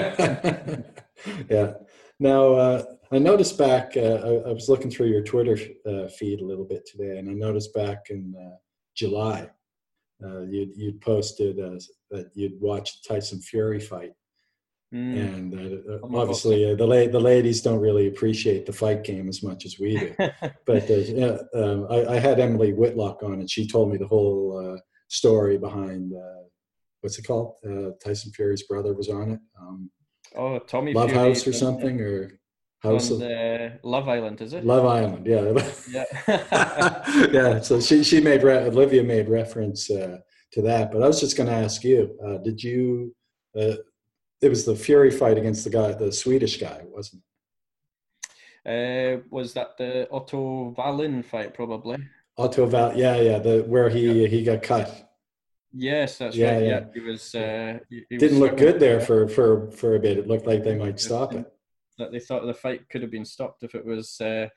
yeah. 1.51 1.75
Now, 2.19 2.55
uh, 2.55 2.85
I 3.13 3.19
noticed 3.19 3.59
back, 3.59 3.93
uh, 3.95 4.01
I, 4.01 4.49
I, 4.49 4.53
was 4.53 4.71
looking 4.71 4.91
through 4.91 5.09
your 5.09 5.23
Twitter 5.23 5.57
uh, 5.87 6.09
feed 6.09 6.41
a 6.41 6.45
little 6.45 6.65
bit 6.65 6.87
today, 6.87 7.19
and 7.19 7.29
I 7.29 7.35
noticed 7.35 7.75
back 7.75 8.07
in 8.09 8.35
uh, 8.35 8.57
July, 8.99 9.49
uh, 10.25 10.43
you'd, 10.43 10.77
you'd 10.77 11.01
posted 11.01 11.61
uh, 11.61 11.79
that 12.11 12.31
you'd 12.35 12.61
watched 12.61 13.07
Tyson 13.07 13.41
Fury 13.41 13.81
fight. 13.81 14.13
Mm. 14.93 15.17
And 15.19 16.17
obviously, 16.17 16.75
the, 16.75 16.87
la- 16.87 17.13
the 17.13 17.21
ladies 17.21 17.61
don't 17.61 17.81
really 17.81 18.09
appreciate 18.09 18.67
the 18.67 18.73
fight 18.73 19.05
game 19.05 19.29
as 19.29 19.43
much 19.43 19.65
as 19.67 19.79
we 19.79 19.99
do. 19.99 20.15
but 20.67 20.89
yeah, 20.89 21.37
um, 21.55 21.87
I, 21.91 22.07
I, 22.07 22.19
had 22.19 22.41
Emily 22.41 22.73
Whitlock 22.73 23.23
on, 23.23 23.35
and 23.35 23.51
she 23.51 23.69
told 23.69 23.91
me 23.91 23.99
the 23.99 24.07
whole 24.07 24.81
story 25.09 25.59
behind 25.59 26.15
what's 27.01 27.19
it 27.19 27.27
called? 27.27 27.55
Uh, 27.67 27.91
Tyson 28.05 28.33
Fury's 28.33 28.65
brother 28.65 28.95
was 28.95 29.09
on 29.09 29.33
it. 29.33 29.41
Um, 29.61 29.91
oh, 30.37 30.59
Tommy 30.61 30.93
Love 30.93 31.11
Fury 31.11 31.29
House 31.29 31.47
or 31.47 31.53
something 31.53 32.01
or 32.01 32.39
House 32.81 33.11
of 33.11 33.21
Love 33.83 34.09
Island, 34.09 34.41
is 34.41 34.53
it? 34.53 34.65
Love 34.65 34.87
Island, 34.87 35.27
yeah, 35.27 35.53
yeah, 35.91 37.27
yeah. 37.33 37.61
So 37.61 37.81
she 37.81 38.05
she 38.05 38.21
made 38.21 38.45
re- 38.45 38.67
Olivia 38.67 39.03
made 39.03 39.29
reference 39.29 39.91
uh, 39.91 40.19
to 40.53 40.63
that, 40.63 40.93
but 40.93 41.03
I 41.03 41.09
was 41.09 41.19
just 41.19 41.37
going 41.37 41.49
to 41.49 41.55
ask 41.55 41.83
you: 41.83 42.17
uh, 42.25 42.39
Did 42.39 42.63
you? 42.63 43.15
Uh, 43.59 43.75
it 44.41 44.49
was 44.49 44.65
the 44.65 44.77
Fury 44.77 45.11
fight 45.11 45.39
against 45.39 45.65
the 45.65 45.71
guy, 45.71 45.93
the 45.93 46.13
Swedish 46.13 46.59
guy, 46.61 46.83
wasn't 46.85 47.23
it? 47.23 47.25
Uh, 48.69 49.23
was 49.31 49.55
that 49.55 49.77
the 49.77 50.09
Otto 50.13 50.75
Wallin 50.77 51.25
fight? 51.25 51.55
Probably. 51.55 51.97
Otto 52.37 52.67
Val, 52.67 52.97
yeah, 52.97 53.17
yeah, 53.17 53.39
the 53.41 53.65
where 53.67 53.89
he 53.89 54.23
yeah. 54.23 54.29
he 54.29 54.45
got 54.45 54.63
cut. 54.63 55.17
Yes, 55.73 56.19
that's 56.19 56.37
yeah, 56.37 56.53
right. 56.53 56.63
Yeah, 56.63 56.69
yeah. 56.69 56.85
he 56.95 57.01
was. 57.01 57.35
Uh, 57.35 57.79
he, 57.91 58.05
he 58.09 58.17
Didn't 58.19 58.39
was 58.39 58.51
look 58.51 58.57
good 58.57 58.79
there 58.79 59.01
for 59.01 59.27
for 59.27 59.71
for 59.73 59.97
a 59.97 59.99
bit. 59.99 60.19
It 60.19 60.29
looked 60.29 60.47
like 60.47 60.63
they 60.63 60.77
might 60.77 61.01
stop 61.01 61.35
it. 61.35 61.45
That 61.99 62.13
they 62.13 62.21
thought 62.21 62.47
the 62.47 62.55
fight 62.55 62.89
could 62.91 63.03
have 63.03 63.11
been 63.11 63.25
stopped 63.25 63.63
if 63.63 63.75
it 63.75 63.85
was 63.85 64.21
uh, 64.21 64.49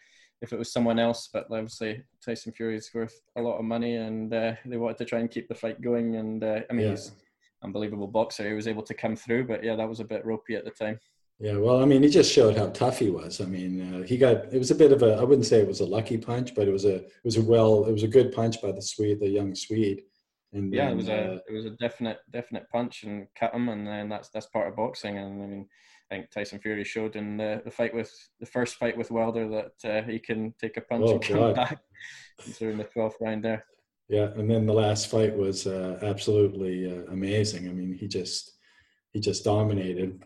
if 0.41 0.53
it 0.53 0.59
was 0.59 0.71
someone 0.71 0.99
else. 0.99 1.29
But 1.31 1.45
obviously 1.51 2.03
Tyson 2.23 2.53
Fury 2.53 2.77
is 2.77 2.89
worth 2.93 3.19
a 3.37 3.41
lot 3.41 3.57
of 3.57 3.65
money, 3.65 3.95
and 3.95 4.33
uh, 4.33 4.53
they 4.65 4.77
wanted 4.77 4.97
to 4.99 5.05
try 5.05 5.19
and 5.19 5.31
keep 5.31 5.47
the 5.47 5.55
fight 5.55 5.81
going. 5.81 6.15
And 6.15 6.43
uh, 6.43 6.61
I 6.69 6.73
mean, 6.73 6.85
yeah. 6.85 6.91
he's 6.91 7.11
unbelievable 7.63 8.07
boxer. 8.07 8.47
He 8.47 8.53
was 8.53 8.67
able 8.67 8.83
to 8.83 8.93
come 8.93 9.15
through, 9.15 9.47
but 9.47 9.63
yeah, 9.63 9.75
that 9.75 9.89
was 9.89 9.99
a 9.99 10.05
bit 10.05 10.25
ropey 10.25 10.55
at 10.55 10.65
the 10.65 10.71
time. 10.71 10.99
Yeah, 11.39 11.57
well, 11.57 11.81
I 11.81 11.85
mean, 11.85 12.03
he 12.03 12.09
just 12.09 12.31
showed 12.31 12.55
how 12.55 12.67
tough 12.67 12.99
he 12.99 13.09
was. 13.09 13.41
I 13.41 13.45
mean, 13.45 13.95
uh, 13.95 14.05
he 14.05 14.15
got 14.15 14.53
it 14.53 14.59
was 14.59 14.69
a 14.69 14.75
bit 14.75 14.91
of 14.91 15.01
a 15.01 15.15
I 15.15 15.23
wouldn't 15.23 15.47
say 15.47 15.59
it 15.59 15.67
was 15.67 15.79
a 15.79 15.85
lucky 15.85 16.17
punch, 16.17 16.53
but 16.53 16.67
it 16.67 16.71
was 16.71 16.85
a 16.85 16.97
it 16.97 17.11
was 17.23 17.37
a 17.37 17.41
well 17.41 17.85
it 17.85 17.91
was 17.91 18.03
a 18.03 18.07
good 18.07 18.31
punch 18.31 18.61
by 18.61 18.71
the 18.71 18.81
Swede, 18.81 19.19
the 19.19 19.27
young 19.27 19.55
Swede. 19.55 20.03
And 20.53 20.71
yeah, 20.71 20.85
then, 20.85 20.93
it 20.93 20.95
was 20.97 21.09
a 21.09 21.33
uh, 21.33 21.37
it 21.49 21.53
was 21.53 21.65
a 21.65 21.71
definite 21.71 22.19
definite 22.29 22.69
punch 22.69 23.03
and 23.03 23.25
cut 23.35 23.55
him, 23.55 23.69
and 23.69 23.87
then 23.87 24.07
that's 24.07 24.29
that's 24.29 24.47
part 24.47 24.67
of 24.67 24.75
boxing. 24.75 25.17
And 25.17 25.41
I 25.41 25.47
mean, 25.47 25.67
I 26.11 26.15
think 26.15 26.29
Tyson 26.29 26.59
Fury 26.59 26.83
showed 26.83 27.15
in 27.15 27.37
the, 27.37 27.61
the 27.63 27.71
fight 27.71 27.93
with 27.93 28.11
the 28.41 28.45
first 28.45 28.75
fight 28.75 28.97
with 28.97 29.11
Wilder 29.11 29.47
that 29.47 29.89
uh, 29.89 30.05
he 30.05 30.19
can 30.19 30.53
take 30.59 30.75
a 30.75 30.81
punch 30.81 31.05
oh, 31.07 31.13
and 31.13 31.21
come 31.21 31.37
God. 31.37 31.55
back 31.55 31.79
during 32.59 32.77
the 32.77 32.83
twelfth 32.83 33.15
round 33.21 33.45
there. 33.45 33.65
Yeah, 34.09 34.27
and 34.35 34.51
then 34.51 34.65
the 34.65 34.73
last 34.73 35.09
fight 35.09 35.35
was 35.35 35.67
uh, 35.67 35.99
absolutely 36.01 36.91
uh, 36.91 37.09
amazing. 37.11 37.69
I 37.69 37.71
mean, 37.71 37.93
he 37.93 38.09
just 38.09 38.51
he 39.13 39.21
just 39.21 39.45
dominated 39.45 40.21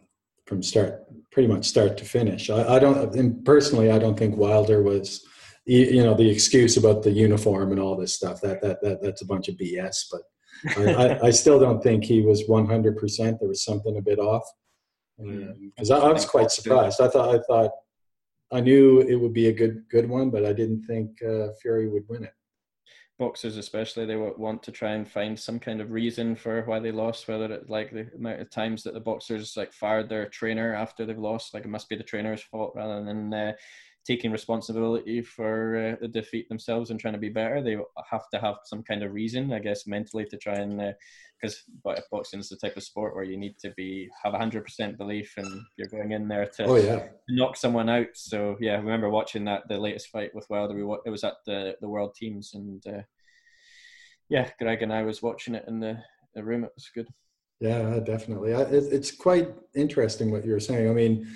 from 0.48 0.64
start, 0.64 1.06
pretty 1.32 1.48
much 1.48 1.66
start 1.66 1.98
to 1.98 2.06
finish. 2.06 2.50
I, 2.50 2.76
I 2.76 2.80
don't, 2.80 3.16
and 3.16 3.46
personally, 3.46 3.92
I 3.92 4.00
don't 4.00 4.18
think 4.18 4.38
Wilder 4.38 4.82
was 4.82 5.24
you 5.66 6.04
know 6.04 6.16
the 6.16 6.30
excuse 6.30 6.78
about 6.78 7.04
the 7.04 7.12
uniform 7.12 7.72
and 7.72 7.80
all 7.80 7.96
this 7.96 8.14
stuff 8.14 8.42
that 8.42 8.62
that, 8.62 8.82
that 8.82 9.02
that's 9.02 9.24
a 9.24 9.26
bunch 9.26 9.48
of 9.48 9.56
bs 9.56 10.06
but 10.12 10.22
I, 10.78 10.94
I, 10.94 11.26
I, 11.28 11.30
still 11.32 11.60
don't 11.60 11.82
think 11.82 12.04
he 12.04 12.22
was 12.22 12.44
100% 12.44 13.18
there 13.18 13.50
was 13.50 13.64
something 13.64 13.98
a 13.98 14.02
bit 14.02 14.20
off 14.20 14.44
because 15.18 15.92
um, 15.92 16.02
I, 16.02 16.08
I, 16.08 16.12
was 16.12 16.26
quite 16.26 16.52
surprised. 16.52 17.00
I 17.00 17.08
thought 17.08 17.36
i 17.36 17.40
thought 17.48 17.72
i 18.52 18.60
knew 18.60 19.00
it 19.02 19.16
would 19.16 19.34
be 19.34 19.48
a 19.48 19.54
good 19.54 19.84
good 19.90 20.10
one 20.10 20.30
but 20.30 20.46
i 20.46 20.54
didn't 20.54 20.84
think 20.84 21.12
uh, 21.24 21.48
fury 21.62 21.88
would 21.90 22.04
win 22.08 22.26
it. 22.26 22.34
Boxers 23.18 23.56
especially 23.56 24.06
they 24.06 24.18
want 24.18 24.62
to 24.64 24.72
try 24.72 24.92
and 24.92 25.08
find 25.08 25.40
some 25.40 25.58
kind 25.58 25.80
of 25.80 25.92
reason 25.92 26.36
for 26.36 26.64
why 26.64 26.80
they 26.80 26.92
lost 26.92 27.28
whether 27.30 27.46
it's 27.46 27.70
like 27.70 27.92
the 27.92 28.10
amount 28.14 28.42
of 28.42 28.50
times 28.50 28.84
that 28.84 28.94
the 28.94 29.00
boxers 29.00 29.56
like 29.56 29.72
fired 29.72 30.10
their 30.10 30.28
trainer 30.28 30.76
after 30.76 31.06
they've 31.06 31.18
lost 31.18 31.54
like 31.54 31.64
it 31.64 31.70
must 31.70 31.88
be 31.88 31.96
the 31.96 32.04
trainer's 32.04 32.44
fault 32.44 32.74
rather 32.76 33.04
than 33.06 33.34
uh, 33.34 33.54
taking 34.06 34.32
responsibility 34.32 35.22
for 35.22 35.94
uh, 35.94 35.96
the 36.02 36.08
defeat 36.08 36.48
themselves 36.48 36.92
and 36.92 37.00
trying 37.00 37.14
to 37.14 37.20
be 37.20 37.30
better. 37.30 37.62
They 37.62 37.78
have 38.10 38.30
to 38.34 38.40
have 38.40 38.58
some 38.66 38.84
kind 38.84 39.04
of 39.04 39.14
reason, 39.14 39.52
I 39.52 39.60
guess, 39.60 39.88
mentally 39.88 40.26
to 40.26 40.38
try 40.38 40.56
and 40.56 40.94
because 41.42 41.64
uh, 41.86 42.00
boxing 42.12 42.40
is 42.40 42.50
the 42.50 42.56
type 42.56 42.78
of 42.78 42.84
sport 42.84 43.16
where 43.16 43.24
you 43.24 43.38
need 43.38 43.58
to 43.60 43.72
be 43.72 44.10
have 44.24 44.34
hundred 44.34 44.64
percent 44.64 44.98
belief 44.98 45.34
and 45.38 45.62
you're 45.78 45.90
going 45.90 46.12
in 46.12 46.28
there 46.28 46.46
to 46.58 46.66
oh, 46.66 46.76
yeah. 46.76 47.08
knock 47.30 47.58
someone 47.58 47.90
out. 47.90 48.08
So 48.14 48.58
yeah, 48.60 48.74
I 48.74 48.78
remember 48.78 49.10
watching 49.10 49.46
that 49.46 49.64
the 49.68 49.78
latest 49.78 50.10
fight 50.10 50.34
with 50.36 50.50
Wilder. 50.50 50.76
We 50.76 50.98
it 51.06 51.10
was 51.10 51.24
at 51.24 51.36
the 51.46 51.76
the 51.82 51.90
World 51.90 52.16
Teams 52.16 52.54
and 52.54 52.86
uh, 52.88 53.02
yeah, 54.30 54.50
Greg 54.60 54.82
and 54.82 54.94
I 54.94 55.04
was 55.04 55.22
watching 55.22 55.56
it 55.56 55.66
in 55.68 55.80
the, 55.80 55.98
the 56.34 56.44
room. 56.44 56.64
It 56.64 56.72
was 56.76 56.90
good. 56.94 57.08
Yeah, 57.60 58.00
definitely. 58.00 58.52
It's 58.52 59.12
quite 59.12 59.54
interesting 59.76 60.32
what 60.32 60.46
you're 60.46 60.60
saying. 60.60 60.90
I 60.90 60.94
mean, 60.94 61.28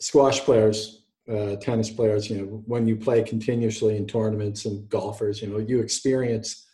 squash 0.00 0.40
players 0.40 1.04
uh, 1.28 1.56
tennis 1.56 1.90
players, 1.90 2.30
you 2.30 2.38
know, 2.38 2.62
when 2.66 2.86
you 2.86 2.96
play 2.96 3.22
continuously 3.22 3.96
in 3.96 4.06
tournaments 4.06 4.64
and 4.64 4.88
golfers, 4.88 5.42
you 5.42 5.48
know, 5.48 5.58
you 5.58 5.80
experience 5.80 6.66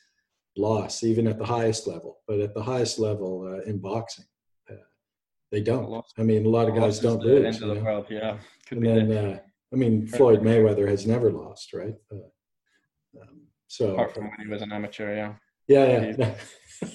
loss 0.56 1.02
even 1.02 1.26
at 1.26 1.38
the 1.38 1.44
highest 1.44 1.86
level. 1.86 2.20
But 2.26 2.40
at 2.40 2.54
the 2.54 2.62
highest 2.62 2.98
level 2.98 3.46
uh, 3.46 3.62
in 3.68 3.78
boxing, 3.78 4.24
uh, 4.70 4.74
they 5.50 5.60
don't. 5.60 6.04
I 6.18 6.22
mean, 6.22 6.46
a 6.46 6.48
lot 6.48 6.68
of 6.68 6.74
guys 6.74 6.98
don't 6.98 7.22
lose. 7.22 7.56
End 7.56 7.70
of 7.70 7.76
the 7.76 7.82
world, 7.82 8.06
yeah. 8.08 8.38
Could 8.66 8.78
and 8.78 9.10
then, 9.10 9.24
uh, 9.24 9.38
I 9.72 9.76
mean, 9.76 10.06
Floyd 10.06 10.40
Mayweather 10.40 10.88
has 10.88 11.06
never 11.06 11.30
lost, 11.30 11.72
right? 11.72 11.94
Uh, 12.10 13.20
um, 13.20 13.40
so 13.68 13.92
apart 13.92 14.14
from 14.14 14.24
when 14.24 14.40
he 14.40 14.48
was 14.48 14.62
an 14.62 14.72
amateur, 14.72 15.14
yeah. 15.14 15.34
Yeah, 15.68 16.14
yeah, 16.16 16.34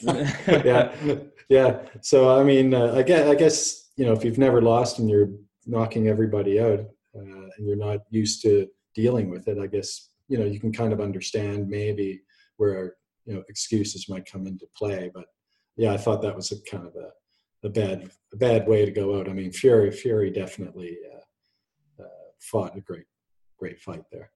yeah, 0.64 1.16
yeah. 1.50 1.80
So 2.02 2.40
I 2.40 2.44
mean, 2.44 2.74
uh, 2.74 2.94
I 2.96 3.04
guess 3.04 3.28
I 3.28 3.36
guess 3.36 3.90
you 3.98 4.06
know 4.06 4.14
if 4.14 4.24
you've 4.24 4.38
never 4.38 4.62
lost 4.62 5.00
and 5.00 5.10
you're 5.10 5.30
knocking 5.66 6.08
everybody 6.08 6.60
out, 6.60 6.86
uh, 7.16 7.48
and 7.58 7.68
you're 7.68 7.76
not 7.76 8.00
used 8.10 8.42
to 8.44 8.68
dealing 8.94 9.30
with 9.30 9.48
it, 9.48 9.58
I 9.58 9.68
guess 9.68 10.10
you 10.28 10.38
know 10.38 10.46
you 10.46 10.60
can 10.60 10.72
kind 10.72 10.94
of 10.94 11.02
understand 11.02 11.68
maybe 11.68 12.22
where 12.58 12.96
you 13.26 13.34
know 13.36 13.44
excuses 13.50 14.10
might 14.10 14.30
come 14.32 14.48
into 14.48 14.66
play. 14.76 15.12
But 15.14 15.26
yeah, 15.78 15.94
I 15.94 15.98
thought 15.98 16.22
that 16.22 16.36
was 16.36 16.52
a 16.52 16.62
kind 16.70 16.88
of 16.88 16.96
a, 16.96 17.68
a 17.68 17.70
bad 17.70 18.10
a 18.34 18.38
bad 18.38 18.68
way 18.68 18.86
to 18.86 18.92
go 18.92 19.20
out. 19.20 19.30
I 19.30 19.34
mean, 19.34 19.52
Fury 19.52 19.92
Fury 19.92 20.32
definitely 20.32 20.98
uh, 21.14 22.04
uh, 22.04 22.08
fought 22.40 22.78
a 22.78 22.82
great 22.82 23.06
great 23.58 23.80
fight 23.80 24.04
there. 24.12 24.32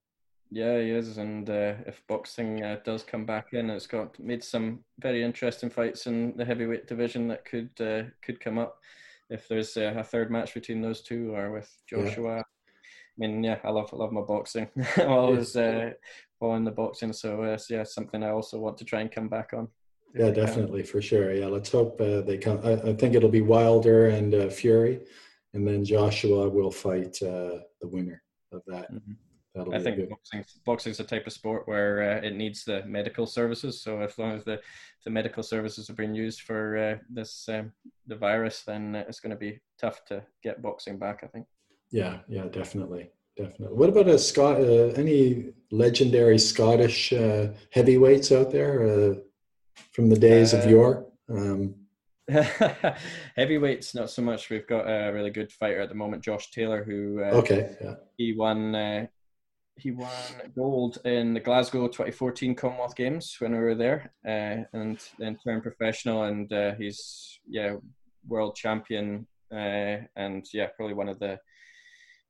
Yeah, 0.52 0.80
he 0.80 0.92
is, 0.92 1.18
and 1.18 1.50
uh, 1.50 1.74
if 1.88 2.04
boxing 2.08 2.64
uh, 2.64 2.78
does 2.86 3.04
come 3.04 3.26
back 3.26 3.54
in, 3.54 3.70
it's 3.70 3.88
got 3.88 4.20
made 4.20 4.44
some 4.44 4.84
very 5.00 5.24
interesting 5.24 5.70
fights 5.70 6.06
in 6.06 6.38
the 6.38 6.46
heavyweight 6.46 6.88
division 6.88 7.28
that 7.30 7.46
could 7.46 7.72
uh, 7.82 8.04
could 8.22 8.40
come 8.40 8.60
up 8.60 8.78
if 9.30 9.48
there's 9.48 9.76
a 9.76 10.04
third 10.04 10.30
match 10.30 10.54
between 10.54 10.82
those 10.82 11.02
two 11.02 11.34
or 11.34 11.52
with 11.52 11.70
Joshua. 11.90 12.44
I 13.18 13.28
mean, 13.28 13.44
yeah, 13.44 13.60
I 13.64 13.70
love 13.70 13.90
I 13.94 13.96
love 13.96 14.12
my 14.12 14.22
boxing. 14.22 14.68
I'm 14.98 15.10
always 15.10 15.56
uh, 15.56 15.92
following 16.40 16.66
the 16.66 16.72
boxing, 16.72 17.14
so 17.14 17.44
uh, 17.44 17.58
so 17.58 17.76
yeah, 17.76 17.84
something 17.84 18.24
I 18.24 18.30
also 18.30 18.60
want 18.60 18.78
to 18.80 18.86
try 18.86 19.02
and 19.02 19.12
come 19.12 19.30
back 19.30 19.52
on. 19.54 19.70
Yeah, 20.14 20.32
definitely 20.32 20.84
for 20.84 21.02
sure. 21.02 21.34
Yeah, 21.34 21.48
let's 21.48 21.72
hope 21.72 22.00
uh, 22.00 22.22
they 22.22 22.38
come. 22.38 22.60
I, 22.64 22.74
I, 22.74 22.94
think 22.94 23.16
it'll 23.16 23.30
be 23.30 23.42
Wilder 23.42 24.08
and 24.08 24.34
uh, 24.34 24.50
Fury, 24.50 25.02
and 25.54 25.68
then 25.68 25.84
Joshua 25.84 26.50
will 26.50 26.72
fight 26.72 27.22
uh, 27.22 27.60
the 27.82 27.88
winner 27.88 28.22
of 28.52 28.62
that. 28.68 28.94
Mm-hmm. 28.94 29.14
I 29.74 29.80
think 29.80 30.10
boxing 30.10 30.46
boxing 30.66 30.92
is 30.92 31.00
a 31.00 31.06
type 31.06 31.28
of 31.28 31.34
sport 31.34 31.68
where 31.68 32.18
uh, 32.18 32.28
it 32.28 32.36
needs 32.36 32.66
the 32.66 32.84
medical 32.86 33.26
services. 33.26 33.82
So 33.82 34.02
as 34.02 34.18
long 34.18 34.34
as 34.34 34.44
the 34.44 34.60
the 35.06 35.12
medical 35.12 35.44
services 35.44 35.90
are 35.90 35.94
being 35.94 36.16
used 36.16 36.42
for 36.42 36.78
uh, 36.78 36.98
this 37.10 37.48
um, 37.48 37.72
the 38.08 38.16
virus, 38.16 38.64
then 38.64 38.96
it's 38.96 39.22
going 39.22 39.32
to 39.32 39.38
be 39.38 39.62
tough 39.80 40.04
to 40.06 40.24
get 40.44 40.62
boxing 40.62 40.98
back. 40.98 41.22
I 41.24 41.28
think. 41.28 41.46
Yeah, 41.92 42.20
yeah, 42.28 42.46
definitely, 42.46 43.10
definitely. 43.38 43.78
What 43.78 43.90
about 43.90 44.08
a 44.08 44.20
Scott? 44.20 44.60
Uh, 44.60 44.94
any 44.96 45.54
legendary 45.72 46.40
Scottish 46.40 47.14
uh, 47.14 47.50
heavyweights 47.72 48.32
out 48.32 48.52
there 48.52 48.84
uh, 48.84 49.16
from 49.92 50.10
the 50.10 50.20
days 50.20 50.54
of 50.54 50.66
uh, 50.66 50.70
yore? 50.70 51.06
Um, 51.30 51.76
heavyweights, 53.36 53.94
not 53.94 54.10
so 54.10 54.22
much. 54.22 54.50
We've 54.50 54.68
got 54.68 54.88
a 54.88 55.12
really 55.12 55.30
good 55.30 55.52
fighter 55.52 55.82
at 55.82 55.90
the 55.90 55.96
moment, 55.96 56.24
Josh 56.24 56.50
Taylor, 56.52 56.84
who 56.84 57.22
uh, 57.24 57.36
okay, 57.38 57.76
yeah. 57.82 57.96
he 58.18 58.34
won 58.34 58.74
uh, 58.74 59.06
he 59.78 59.92
won 59.92 60.10
gold 60.56 61.00
in 61.06 61.34
the 61.34 61.40
Glasgow 61.40 61.88
2014 61.88 62.56
Commonwealth 62.56 62.96
Games 62.96 63.36
when 63.40 63.52
we 63.52 63.60
were 63.60 63.76
there, 63.76 64.12
uh, 64.28 64.64
and 64.74 65.00
then 65.20 65.38
turned 65.38 65.64
professional. 65.64 66.24
And 66.24 66.52
uh, 66.52 66.74
he's 66.76 67.40
yeah 67.48 67.76
world 68.28 68.56
champion, 68.56 69.28
uh, 69.52 69.98
and 70.16 70.46
yeah 70.52 70.68
probably 70.76 70.96
one 70.96 71.10
of 71.10 71.20
the 71.20 71.40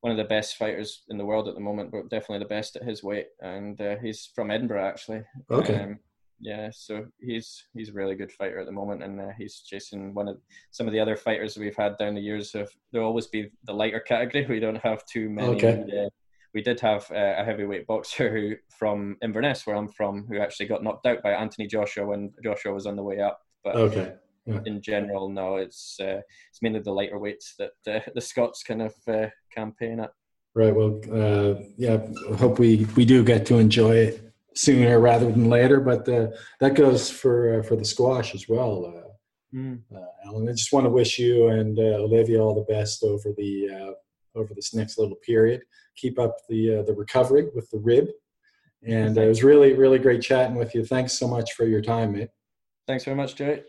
one 0.02 0.12
of 0.12 0.18
the 0.18 0.24
best 0.24 0.58
fighters 0.58 1.04
in 1.10 1.18
the 1.18 1.26
world 1.26 1.48
at 1.48 1.56
the 1.56 1.62
moment, 1.62 1.92
but 1.92 2.10
definitely 2.10 2.40
the 2.40 2.50
best 2.50 2.76
at 2.76 2.84
his 2.84 3.04
weight. 3.04 3.28
And 3.42 3.80
uh, 3.82 3.96
he's 4.02 4.30
from 4.36 4.52
Edinburgh, 4.52 4.86
actually. 4.86 5.24
Okay. 5.50 5.82
Um, 5.82 6.00
yeah, 6.40 6.70
so 6.74 7.06
he's 7.22 7.66
he's 7.74 7.90
a 7.90 7.94
really 7.94 8.16
good 8.16 8.32
fighter 8.32 8.60
at 8.60 8.66
the 8.66 8.72
moment, 8.72 9.04
and 9.04 9.20
uh, 9.20 9.30
he's 9.38 9.62
chasing 9.62 10.14
one 10.14 10.28
of 10.28 10.38
some 10.72 10.86
of 10.86 10.94
the 10.94 11.00
other 11.00 11.16
fighters 11.16 11.58
we've 11.58 11.76
had 11.76 11.98
down 11.98 12.14
the 12.14 12.22
years. 12.22 12.54
Of 12.56 12.70
there'll 12.92 13.08
always 13.08 13.28
be 13.28 13.50
the 13.64 13.74
lighter 13.74 14.00
category. 14.08 14.46
We 14.48 14.60
don't 14.60 14.76
have 14.76 15.06
too 15.06 15.30
many. 15.30 15.56
Okay. 15.56 15.84
Uh, 15.84 16.10
we 16.54 16.62
did 16.62 16.80
have 16.80 17.10
uh, 17.12 17.36
a 17.38 17.44
heavyweight 17.44 17.88
boxer 17.88 18.30
who 18.30 18.56
from 18.78 19.18
Inverness, 19.22 19.66
where 19.66 19.76
I'm 19.76 19.90
from, 19.90 20.26
who 20.28 20.40
actually 20.40 20.68
got 20.68 20.84
knocked 20.84 21.06
out 21.06 21.24
by 21.24 21.32
Anthony 21.32 21.68
Joshua 21.68 22.06
when 22.06 22.32
Joshua 22.44 22.74
was 22.74 22.86
on 22.86 22.96
the 22.96 23.04
way 23.04 23.20
up. 23.20 23.40
But 23.64 23.76
okay. 23.76 24.14
Yeah. 24.46 24.60
In 24.66 24.82
general, 24.82 25.30
no, 25.30 25.56
it's 25.56 25.98
uh, 26.00 26.22
it's 26.50 26.62
mainly 26.62 26.80
the 26.80 26.92
lighter 26.92 27.18
weights 27.18 27.56
that 27.58 27.72
uh, 27.88 28.00
the 28.16 28.22
Scots 28.22 28.64
kind 28.64 28.84
of 28.84 28.94
uh, 29.08 29.28
campaign 29.54 30.00
at. 30.00 30.12
Right. 30.54 30.74
Well, 30.74 31.02
uh, 31.12 31.62
yeah. 31.78 32.06
Hope 32.38 32.60
we 32.60 32.86
we 32.96 33.06
do 33.06 33.24
get 33.24 33.46
to 33.48 33.58
enjoy 33.58 33.96
it 33.96 34.34
sooner 34.54 35.00
rather 35.00 35.32
than 35.32 35.50
later. 35.50 35.80
But 35.80 36.08
uh, 36.08 36.28
that 36.60 36.76
goes 36.76 37.10
for 37.10 37.60
uh, 37.60 37.64
for 37.64 37.76
the 37.76 37.86
squash 37.86 38.36
as 38.36 38.48
well. 38.48 38.94
Mm. 39.54 39.82
Alan, 40.26 40.50
I 40.50 40.52
just 40.52 40.74
want 40.74 40.86
to 40.86 40.90
wish 40.90 41.18
you 41.18 41.48
and 41.48 41.80
Olivia 41.80 42.42
all 42.42 42.56
the 42.56 42.74
best 42.74 43.04
over 43.04 43.34
the 43.36 43.96
over 44.36 44.54
this 44.54 44.74
next 44.74 45.00
little 45.00 45.16
period. 45.18 45.62
Keep 45.96 46.20
up 46.20 46.36
the 46.50 46.84
the 46.86 46.94
recovery 46.94 47.48
with 47.56 47.70
the 47.72 47.80
rib. 47.80 48.10
And 48.88 49.18
it 49.18 49.28
was 49.28 49.44
really, 49.44 49.74
really 49.74 49.98
great 49.98 50.22
chatting 50.22 50.56
with 50.56 50.76
you. 50.76 50.86
Thanks 50.86 51.14
so 51.14 51.28
much 51.28 51.54
for 51.54 51.66
your 51.66 51.82
time, 51.82 52.12
mate. 52.12 52.30
Thanks 52.86 53.04
very 53.04 53.18
much, 53.18 53.36
Jerry. 53.36 53.64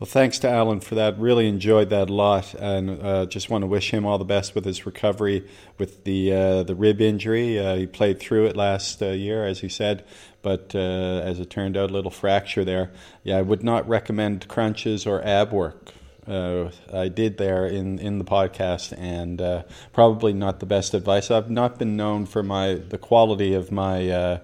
Well, 0.00 0.08
thanks 0.08 0.38
to 0.38 0.48
Alan 0.48 0.80
for 0.80 0.94
that. 0.94 1.18
Really 1.18 1.46
enjoyed 1.46 1.90
that 1.90 2.08
a 2.08 2.14
lot, 2.14 2.54
and 2.54 3.02
uh, 3.02 3.26
just 3.26 3.50
want 3.50 3.64
to 3.64 3.66
wish 3.66 3.90
him 3.92 4.06
all 4.06 4.16
the 4.16 4.24
best 4.24 4.54
with 4.54 4.64
his 4.64 4.86
recovery 4.86 5.46
with 5.76 6.04
the 6.04 6.32
uh, 6.32 6.62
the 6.62 6.74
rib 6.74 7.02
injury. 7.02 7.58
Uh, 7.58 7.76
he 7.76 7.86
played 7.86 8.18
through 8.18 8.46
it 8.46 8.56
last 8.56 9.02
uh, 9.02 9.08
year, 9.10 9.44
as 9.44 9.60
he 9.60 9.68
said, 9.68 10.02
but 10.40 10.74
uh, 10.74 10.78
as 10.78 11.38
it 11.38 11.50
turned 11.50 11.76
out, 11.76 11.90
a 11.90 11.92
little 11.92 12.10
fracture 12.10 12.64
there. 12.64 12.90
Yeah, 13.24 13.36
I 13.36 13.42
would 13.42 13.62
not 13.62 13.86
recommend 13.86 14.48
crunches 14.48 15.06
or 15.06 15.22
ab 15.22 15.52
work. 15.52 15.92
Uh, 16.26 16.70
I 16.90 17.08
did 17.08 17.36
there 17.36 17.66
in, 17.66 17.98
in 17.98 18.16
the 18.16 18.24
podcast, 18.24 18.98
and 18.98 19.66
probably 19.92 20.32
not 20.32 20.60
the 20.60 20.66
best 20.66 20.94
advice. 20.94 21.30
I've 21.30 21.50
not 21.50 21.78
been 21.78 21.98
known 21.98 22.24
for 22.24 22.42
my 22.42 22.76
the 22.76 22.96
quality 22.96 23.52
of 23.52 23.70
my 23.70 24.40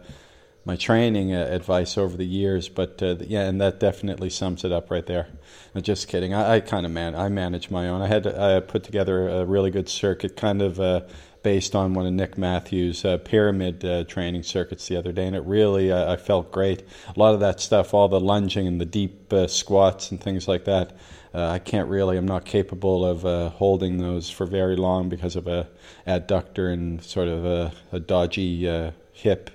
my 0.66 0.74
training 0.74 1.32
uh, 1.32 1.46
advice 1.48 1.96
over 1.96 2.16
the 2.16 2.26
years, 2.26 2.68
but 2.68 3.00
uh, 3.00 3.14
yeah, 3.20 3.42
and 3.42 3.60
that 3.60 3.78
definitely 3.78 4.28
sums 4.28 4.64
it 4.64 4.72
up 4.72 4.90
right 4.90 5.06
there. 5.06 5.28
No, 5.74 5.80
just 5.80 6.08
kidding. 6.08 6.34
I, 6.34 6.56
I 6.56 6.60
kind 6.60 6.84
of 6.84 6.90
man, 6.90 7.14
I 7.14 7.28
manage 7.28 7.70
my 7.70 7.88
own. 7.88 8.02
I 8.02 8.08
had 8.08 8.26
I 8.26 8.58
put 8.58 8.82
together 8.82 9.28
a 9.28 9.44
really 9.44 9.70
good 9.70 9.88
circuit, 9.88 10.36
kind 10.36 10.60
of 10.60 10.80
uh, 10.80 11.02
based 11.44 11.76
on 11.76 11.94
one 11.94 12.04
of 12.04 12.12
Nick 12.12 12.36
Matthew's 12.36 13.04
uh, 13.04 13.18
pyramid 13.18 13.84
uh, 13.84 14.02
training 14.04 14.42
circuits 14.42 14.88
the 14.88 14.96
other 14.96 15.12
day, 15.12 15.28
and 15.28 15.36
it 15.36 15.44
really 15.44 15.92
uh, 15.92 16.12
I 16.12 16.16
felt 16.16 16.50
great. 16.50 16.82
A 17.14 17.18
lot 17.18 17.32
of 17.32 17.38
that 17.40 17.60
stuff, 17.60 17.94
all 17.94 18.08
the 18.08 18.18
lunging 18.18 18.66
and 18.66 18.80
the 18.80 18.86
deep 18.86 19.32
squats 19.46 20.10
and 20.10 20.20
things 20.20 20.48
like 20.48 20.64
that. 20.64 20.96
I 21.32 21.58
can't 21.58 21.88
really. 21.90 22.16
I'm 22.16 22.26
not 22.26 22.46
capable 22.46 23.04
of 23.04 23.52
holding 23.52 23.98
those 23.98 24.30
for 24.30 24.46
very 24.46 24.74
long 24.74 25.10
because 25.10 25.36
of 25.36 25.46
a 25.46 25.68
adductor 26.06 26.72
and 26.72 27.04
sort 27.04 27.28
of 27.28 27.44
a, 27.44 27.72
a 27.92 28.00
dodgy 28.00 28.92
hip 29.12 29.50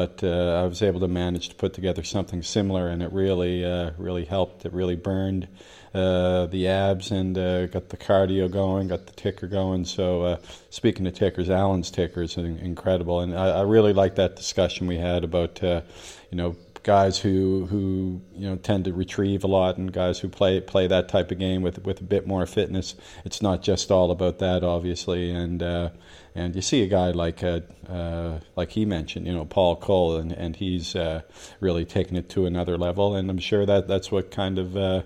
but 0.00 0.24
uh, 0.24 0.62
I 0.62 0.66
was 0.66 0.80
able 0.80 1.00
to 1.00 1.08
manage 1.08 1.50
to 1.50 1.54
put 1.54 1.74
together 1.74 2.02
something 2.02 2.42
similar, 2.42 2.88
and 2.88 3.02
it 3.02 3.12
really, 3.12 3.62
uh, 3.62 3.90
really 3.98 4.24
helped. 4.24 4.64
It 4.64 4.72
really 4.72 4.96
burned 4.96 5.46
uh, 5.92 6.46
the 6.46 6.68
abs 6.68 7.10
and 7.10 7.36
uh, 7.36 7.66
got 7.66 7.90
the 7.90 7.98
cardio 7.98 8.50
going, 8.50 8.88
got 8.88 9.04
the 9.04 9.12
ticker 9.12 9.46
going. 9.46 9.84
So, 9.84 10.22
uh, 10.22 10.36
speaking 10.70 11.06
of 11.06 11.12
tickers, 11.12 11.50
Alan's 11.50 11.90
ticker 11.90 12.22
is 12.22 12.38
incredible, 12.38 13.20
and 13.20 13.38
I, 13.38 13.58
I 13.58 13.62
really 13.64 13.92
like 13.92 14.14
that 14.14 14.36
discussion 14.36 14.86
we 14.86 14.96
had 14.96 15.22
about, 15.22 15.62
uh, 15.62 15.82
you 16.30 16.38
know, 16.38 16.56
guys 16.82 17.18
who 17.18 17.66
who 17.66 18.22
you 18.32 18.48
know 18.48 18.56
tend 18.56 18.86
to 18.86 18.94
retrieve 18.94 19.44
a 19.44 19.46
lot 19.46 19.76
and 19.76 19.92
guys 19.92 20.18
who 20.18 20.30
play 20.30 20.62
play 20.62 20.86
that 20.86 21.10
type 21.10 21.30
of 21.30 21.38
game 21.38 21.60
with 21.60 21.84
with 21.84 22.00
a 22.00 22.04
bit 22.04 22.26
more 22.26 22.46
fitness. 22.46 22.94
It's 23.26 23.42
not 23.42 23.60
just 23.60 23.90
all 23.90 24.10
about 24.10 24.38
that, 24.38 24.64
obviously, 24.64 25.30
and 25.30 25.62
uh, 25.62 25.90
and 26.34 26.54
you 26.54 26.62
see 26.62 26.82
a 26.82 26.86
guy 26.86 27.10
like 27.10 27.42
uh, 27.42 27.60
uh, 27.88 28.40
like 28.56 28.70
he 28.70 28.84
mentioned, 28.84 29.26
you 29.26 29.32
know, 29.32 29.44
Paul 29.44 29.76
Coll, 29.76 30.16
and 30.16 30.32
and 30.32 30.56
he's 30.56 30.94
uh, 30.94 31.22
really 31.60 31.84
taken 31.84 32.16
it 32.16 32.28
to 32.30 32.46
another 32.46 32.76
level. 32.76 33.14
And 33.14 33.30
I'm 33.30 33.38
sure 33.38 33.66
that 33.66 33.88
that's 33.88 34.12
what 34.12 34.30
kind 34.30 34.58
of 34.58 34.76
uh, 34.76 35.02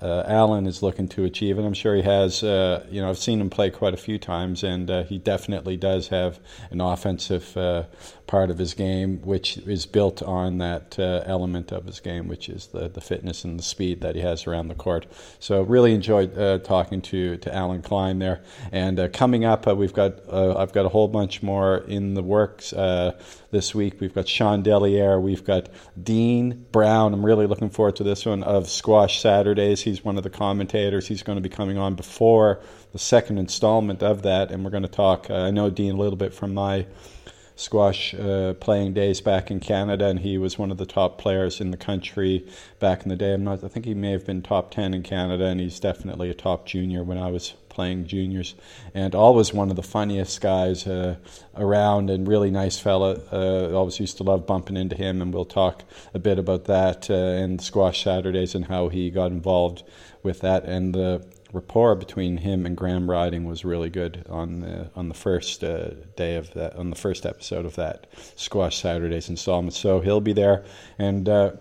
uh, 0.00 0.24
Alan 0.26 0.66
is 0.66 0.82
looking 0.82 1.08
to 1.08 1.24
achieve, 1.24 1.58
and 1.58 1.66
I'm 1.66 1.74
sure 1.74 1.94
he 1.94 2.02
has. 2.02 2.42
Uh, 2.42 2.86
you 2.90 3.00
know, 3.00 3.10
I've 3.10 3.18
seen 3.18 3.40
him 3.40 3.50
play 3.50 3.70
quite 3.70 3.94
a 3.94 3.98
few 3.98 4.18
times, 4.18 4.64
and 4.64 4.90
uh, 4.90 5.02
he 5.04 5.18
definitely 5.18 5.76
does 5.76 6.08
have 6.08 6.40
an 6.70 6.80
offensive 6.80 7.56
uh, 7.56 7.84
part 8.30 8.48
of 8.48 8.58
his 8.58 8.74
game, 8.74 9.18
which 9.22 9.58
is 9.58 9.86
built 9.86 10.22
on 10.22 10.58
that 10.58 10.96
uh, 11.00 11.20
element 11.26 11.72
of 11.72 11.84
his 11.84 11.98
game, 11.98 12.28
which 12.28 12.48
is 12.48 12.68
the, 12.68 12.88
the 12.88 13.00
fitness 13.00 13.42
and 13.42 13.58
the 13.58 13.62
speed 13.62 14.00
that 14.02 14.14
he 14.14 14.20
has 14.20 14.46
around 14.46 14.68
the 14.68 14.74
court. 14.76 15.04
So 15.40 15.62
really 15.62 15.92
enjoyed 15.92 16.38
uh, 16.38 16.58
talking 16.58 17.02
to, 17.02 17.38
to 17.38 17.52
Alan 17.52 17.82
Clyne 17.82 18.20
there. 18.20 18.40
And 18.70 19.00
uh, 19.00 19.08
coming 19.08 19.44
up, 19.44 19.66
uh, 19.66 19.74
we've 19.74 19.92
got 19.92 20.20
uh, 20.28 20.56
I've 20.56 20.72
got 20.72 20.86
a 20.86 20.88
whole 20.88 21.08
bunch 21.08 21.42
more 21.42 21.78
in 21.78 22.14
the 22.14 22.22
works 22.22 22.70
this 23.50 23.74
week. 23.74 24.00
We've 24.00 24.14
got 24.14 24.28
Shawn 24.28 24.62
Delierre, 24.62 25.20
we've 25.20 25.44
got 25.44 25.68
Dean 26.00 26.66
Brown. 26.70 27.12
I'm 27.12 27.26
really 27.26 27.46
looking 27.48 27.68
forward 27.68 27.96
to 27.96 28.04
this 28.04 28.24
one 28.24 28.44
of 28.44 28.70
Squash 28.70 29.20
Saturdays. 29.20 29.80
He's 29.82 30.04
one 30.04 30.16
of 30.16 30.22
the 30.22 30.30
commentators. 30.30 31.08
He's 31.08 31.24
going 31.24 31.34
to 31.34 31.42
be 31.42 31.48
coming 31.48 31.78
on 31.78 31.96
before 31.96 32.60
the 32.92 32.98
second 33.00 33.38
installment 33.38 34.04
of 34.04 34.22
that, 34.22 34.52
and 34.52 34.64
we're 34.64 34.70
going 34.70 34.84
to 34.84 34.88
talk. 34.88 35.30
I 35.30 35.50
know 35.50 35.68
Dean 35.68 35.96
a 35.96 35.98
little 35.98 36.16
bit 36.16 36.32
from 36.32 36.54
my 36.54 36.86
squash 37.60 38.14
uh, 38.14 38.54
playing 38.54 38.94
days 38.94 39.20
back 39.20 39.50
in 39.50 39.60
Canada, 39.60 40.06
and 40.06 40.20
he 40.20 40.38
was 40.38 40.58
one 40.58 40.70
of 40.70 40.78
the 40.78 40.86
top 40.86 41.18
players 41.18 41.60
in 41.60 41.70
the 41.70 41.76
country 41.76 42.46
back 42.78 43.02
in 43.02 43.10
the 43.10 43.16
day. 43.16 43.34
I'm 43.34 43.44
not. 43.44 43.62
I 43.62 43.68
think 43.68 43.84
he 43.84 43.92
may 43.94 44.12
have 44.12 44.24
been 44.24 44.40
top 44.40 44.70
ten 44.70 44.94
in 44.94 45.02
Canada, 45.02 45.44
and 45.44 45.60
he's 45.60 45.78
definitely 45.78 46.30
a 46.30 46.34
top 46.34 46.64
junior 46.64 47.04
when 47.04 47.18
I 47.18 47.30
was 47.30 47.52
playing 47.68 48.06
juniors, 48.06 48.54
and 48.94 49.14
always 49.14 49.52
one 49.52 49.68
of 49.70 49.76
the 49.76 49.82
funniest 49.82 50.40
guys 50.40 50.86
uh, 50.86 51.16
around, 51.54 52.08
and 52.08 52.26
really 52.26 52.50
nice 52.50 52.78
fella. 52.78 53.20
Uh, 53.30 53.76
always 53.76 54.00
used 54.00 54.16
to 54.16 54.22
love 54.22 54.46
bumping 54.46 54.78
into 54.78 54.96
him, 54.96 55.20
and 55.20 55.34
we'll 55.34 55.44
talk 55.44 55.84
a 56.14 56.18
bit 56.18 56.38
about 56.38 56.64
that 56.64 57.10
uh, 57.10 57.14
and 57.14 57.60
squash 57.60 58.02
Saturdays 58.04 58.54
and 58.54 58.64
how 58.66 58.88
he 58.88 59.10
got 59.10 59.30
involved 59.30 59.82
with 60.22 60.40
that 60.40 60.64
and 60.64 60.94
the 60.94 61.24
rapport 61.52 61.94
between 61.94 62.38
him 62.38 62.66
and 62.66 62.76
Graham 62.76 63.10
Ryding 63.10 63.44
was 63.44 63.64
really 63.64 63.90
good 63.90 64.24
on 64.28 64.60
the 64.60 64.90
on 64.94 65.08
the 65.08 65.14
first 65.14 65.64
uh, 65.64 65.90
day 66.16 66.36
of 66.36 66.54
that 66.54 66.76
on 66.76 66.90
the 66.90 66.96
first 66.96 67.26
episode 67.26 67.64
of 67.64 67.76
that 67.76 68.06
Squash 68.36 68.78
Saturdays 68.78 69.28
installment. 69.28 69.74
So 69.74 70.00
he'll 70.00 70.20
be 70.20 70.32
there, 70.32 70.64
and 70.98 71.28
uh, 71.28 71.52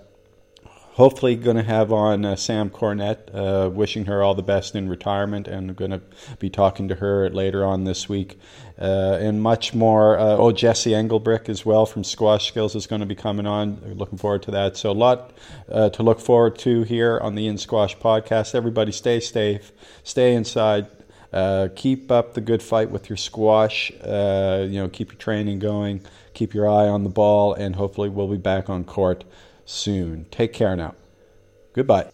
hopefully 1.00 1.36
going 1.36 1.56
to 1.56 1.64
have 1.64 1.94
on 1.94 2.26
uh, 2.26 2.36
Sam 2.36 2.70
Cornett, 2.70 3.34
uh, 3.34 3.70
wishing 3.70 4.06
her 4.06 4.22
all 4.22 4.36
the 4.36 4.44
best 4.44 4.76
in 4.76 4.90
retirement, 4.90 5.48
and 5.48 5.76
going 5.76 5.92
to 5.92 6.02
be 6.40 6.50
talking 6.50 6.90
to 6.90 6.96
her 6.96 7.30
later 7.30 7.64
on 7.64 7.86
this 7.86 8.10
week, 8.10 8.38
uh, 8.80 9.18
and 9.20 9.42
much 9.42 9.74
more. 9.74 10.18
Uh, 10.18 10.38
oh, 10.38 10.52
Jesse 10.52 10.96
Engelbrecht 10.96 11.50
as 11.50 11.66
well 11.66 11.86
from 11.86 12.04
Squash 12.04 12.48
Skills 12.48 12.76
is 12.76 12.88
going 12.88 13.02
to 13.02 13.06
be 13.06 13.16
coming 13.16 13.46
on. 13.46 13.82
Looking 13.96 14.18
forward 14.18 14.44
to 14.44 14.52
that. 14.52 14.78
So 14.78 14.92
a 14.92 14.94
lot 14.94 15.34
uh, 15.70 15.90
to 15.90 16.04
look 16.04 16.20
forward 16.20 16.58
to 16.60 16.84
here 16.84 17.20
on 17.20 17.36
the 17.36 17.48
In 17.48 17.58
Squash 17.58 17.98
podcast. 17.98 18.56
Everybody, 18.56 18.92
stay 18.92 19.20
safe, 19.20 19.72
stay 20.04 20.34
inside. 20.34 20.88
Uh, 21.32 21.68
keep 21.76 22.10
up 22.12 22.34
the 22.34 22.42
good 22.42 22.64
fight 22.64 22.90
with 22.90 23.10
your 23.10 23.18
squash. 23.18 23.92
you 23.92 24.00
know, 24.00 24.90
keep 24.92 25.12
your 25.12 25.20
training 25.20 25.60
going. 25.60 26.02
Keep 26.34 26.54
your 26.54 26.70
eye 26.70 26.88
on 26.88 27.04
the 27.04 27.10
ball, 27.10 27.54
and 27.54 27.76
hopefully 27.76 28.08
we'll 28.08 28.28
be 28.28 28.38
back 28.38 28.70
on 28.70 28.86
court 28.86 29.26
soon. 29.66 30.26
Take 30.32 30.54
care 30.54 30.76
now. 30.76 30.96
Goodbye. 31.74 32.08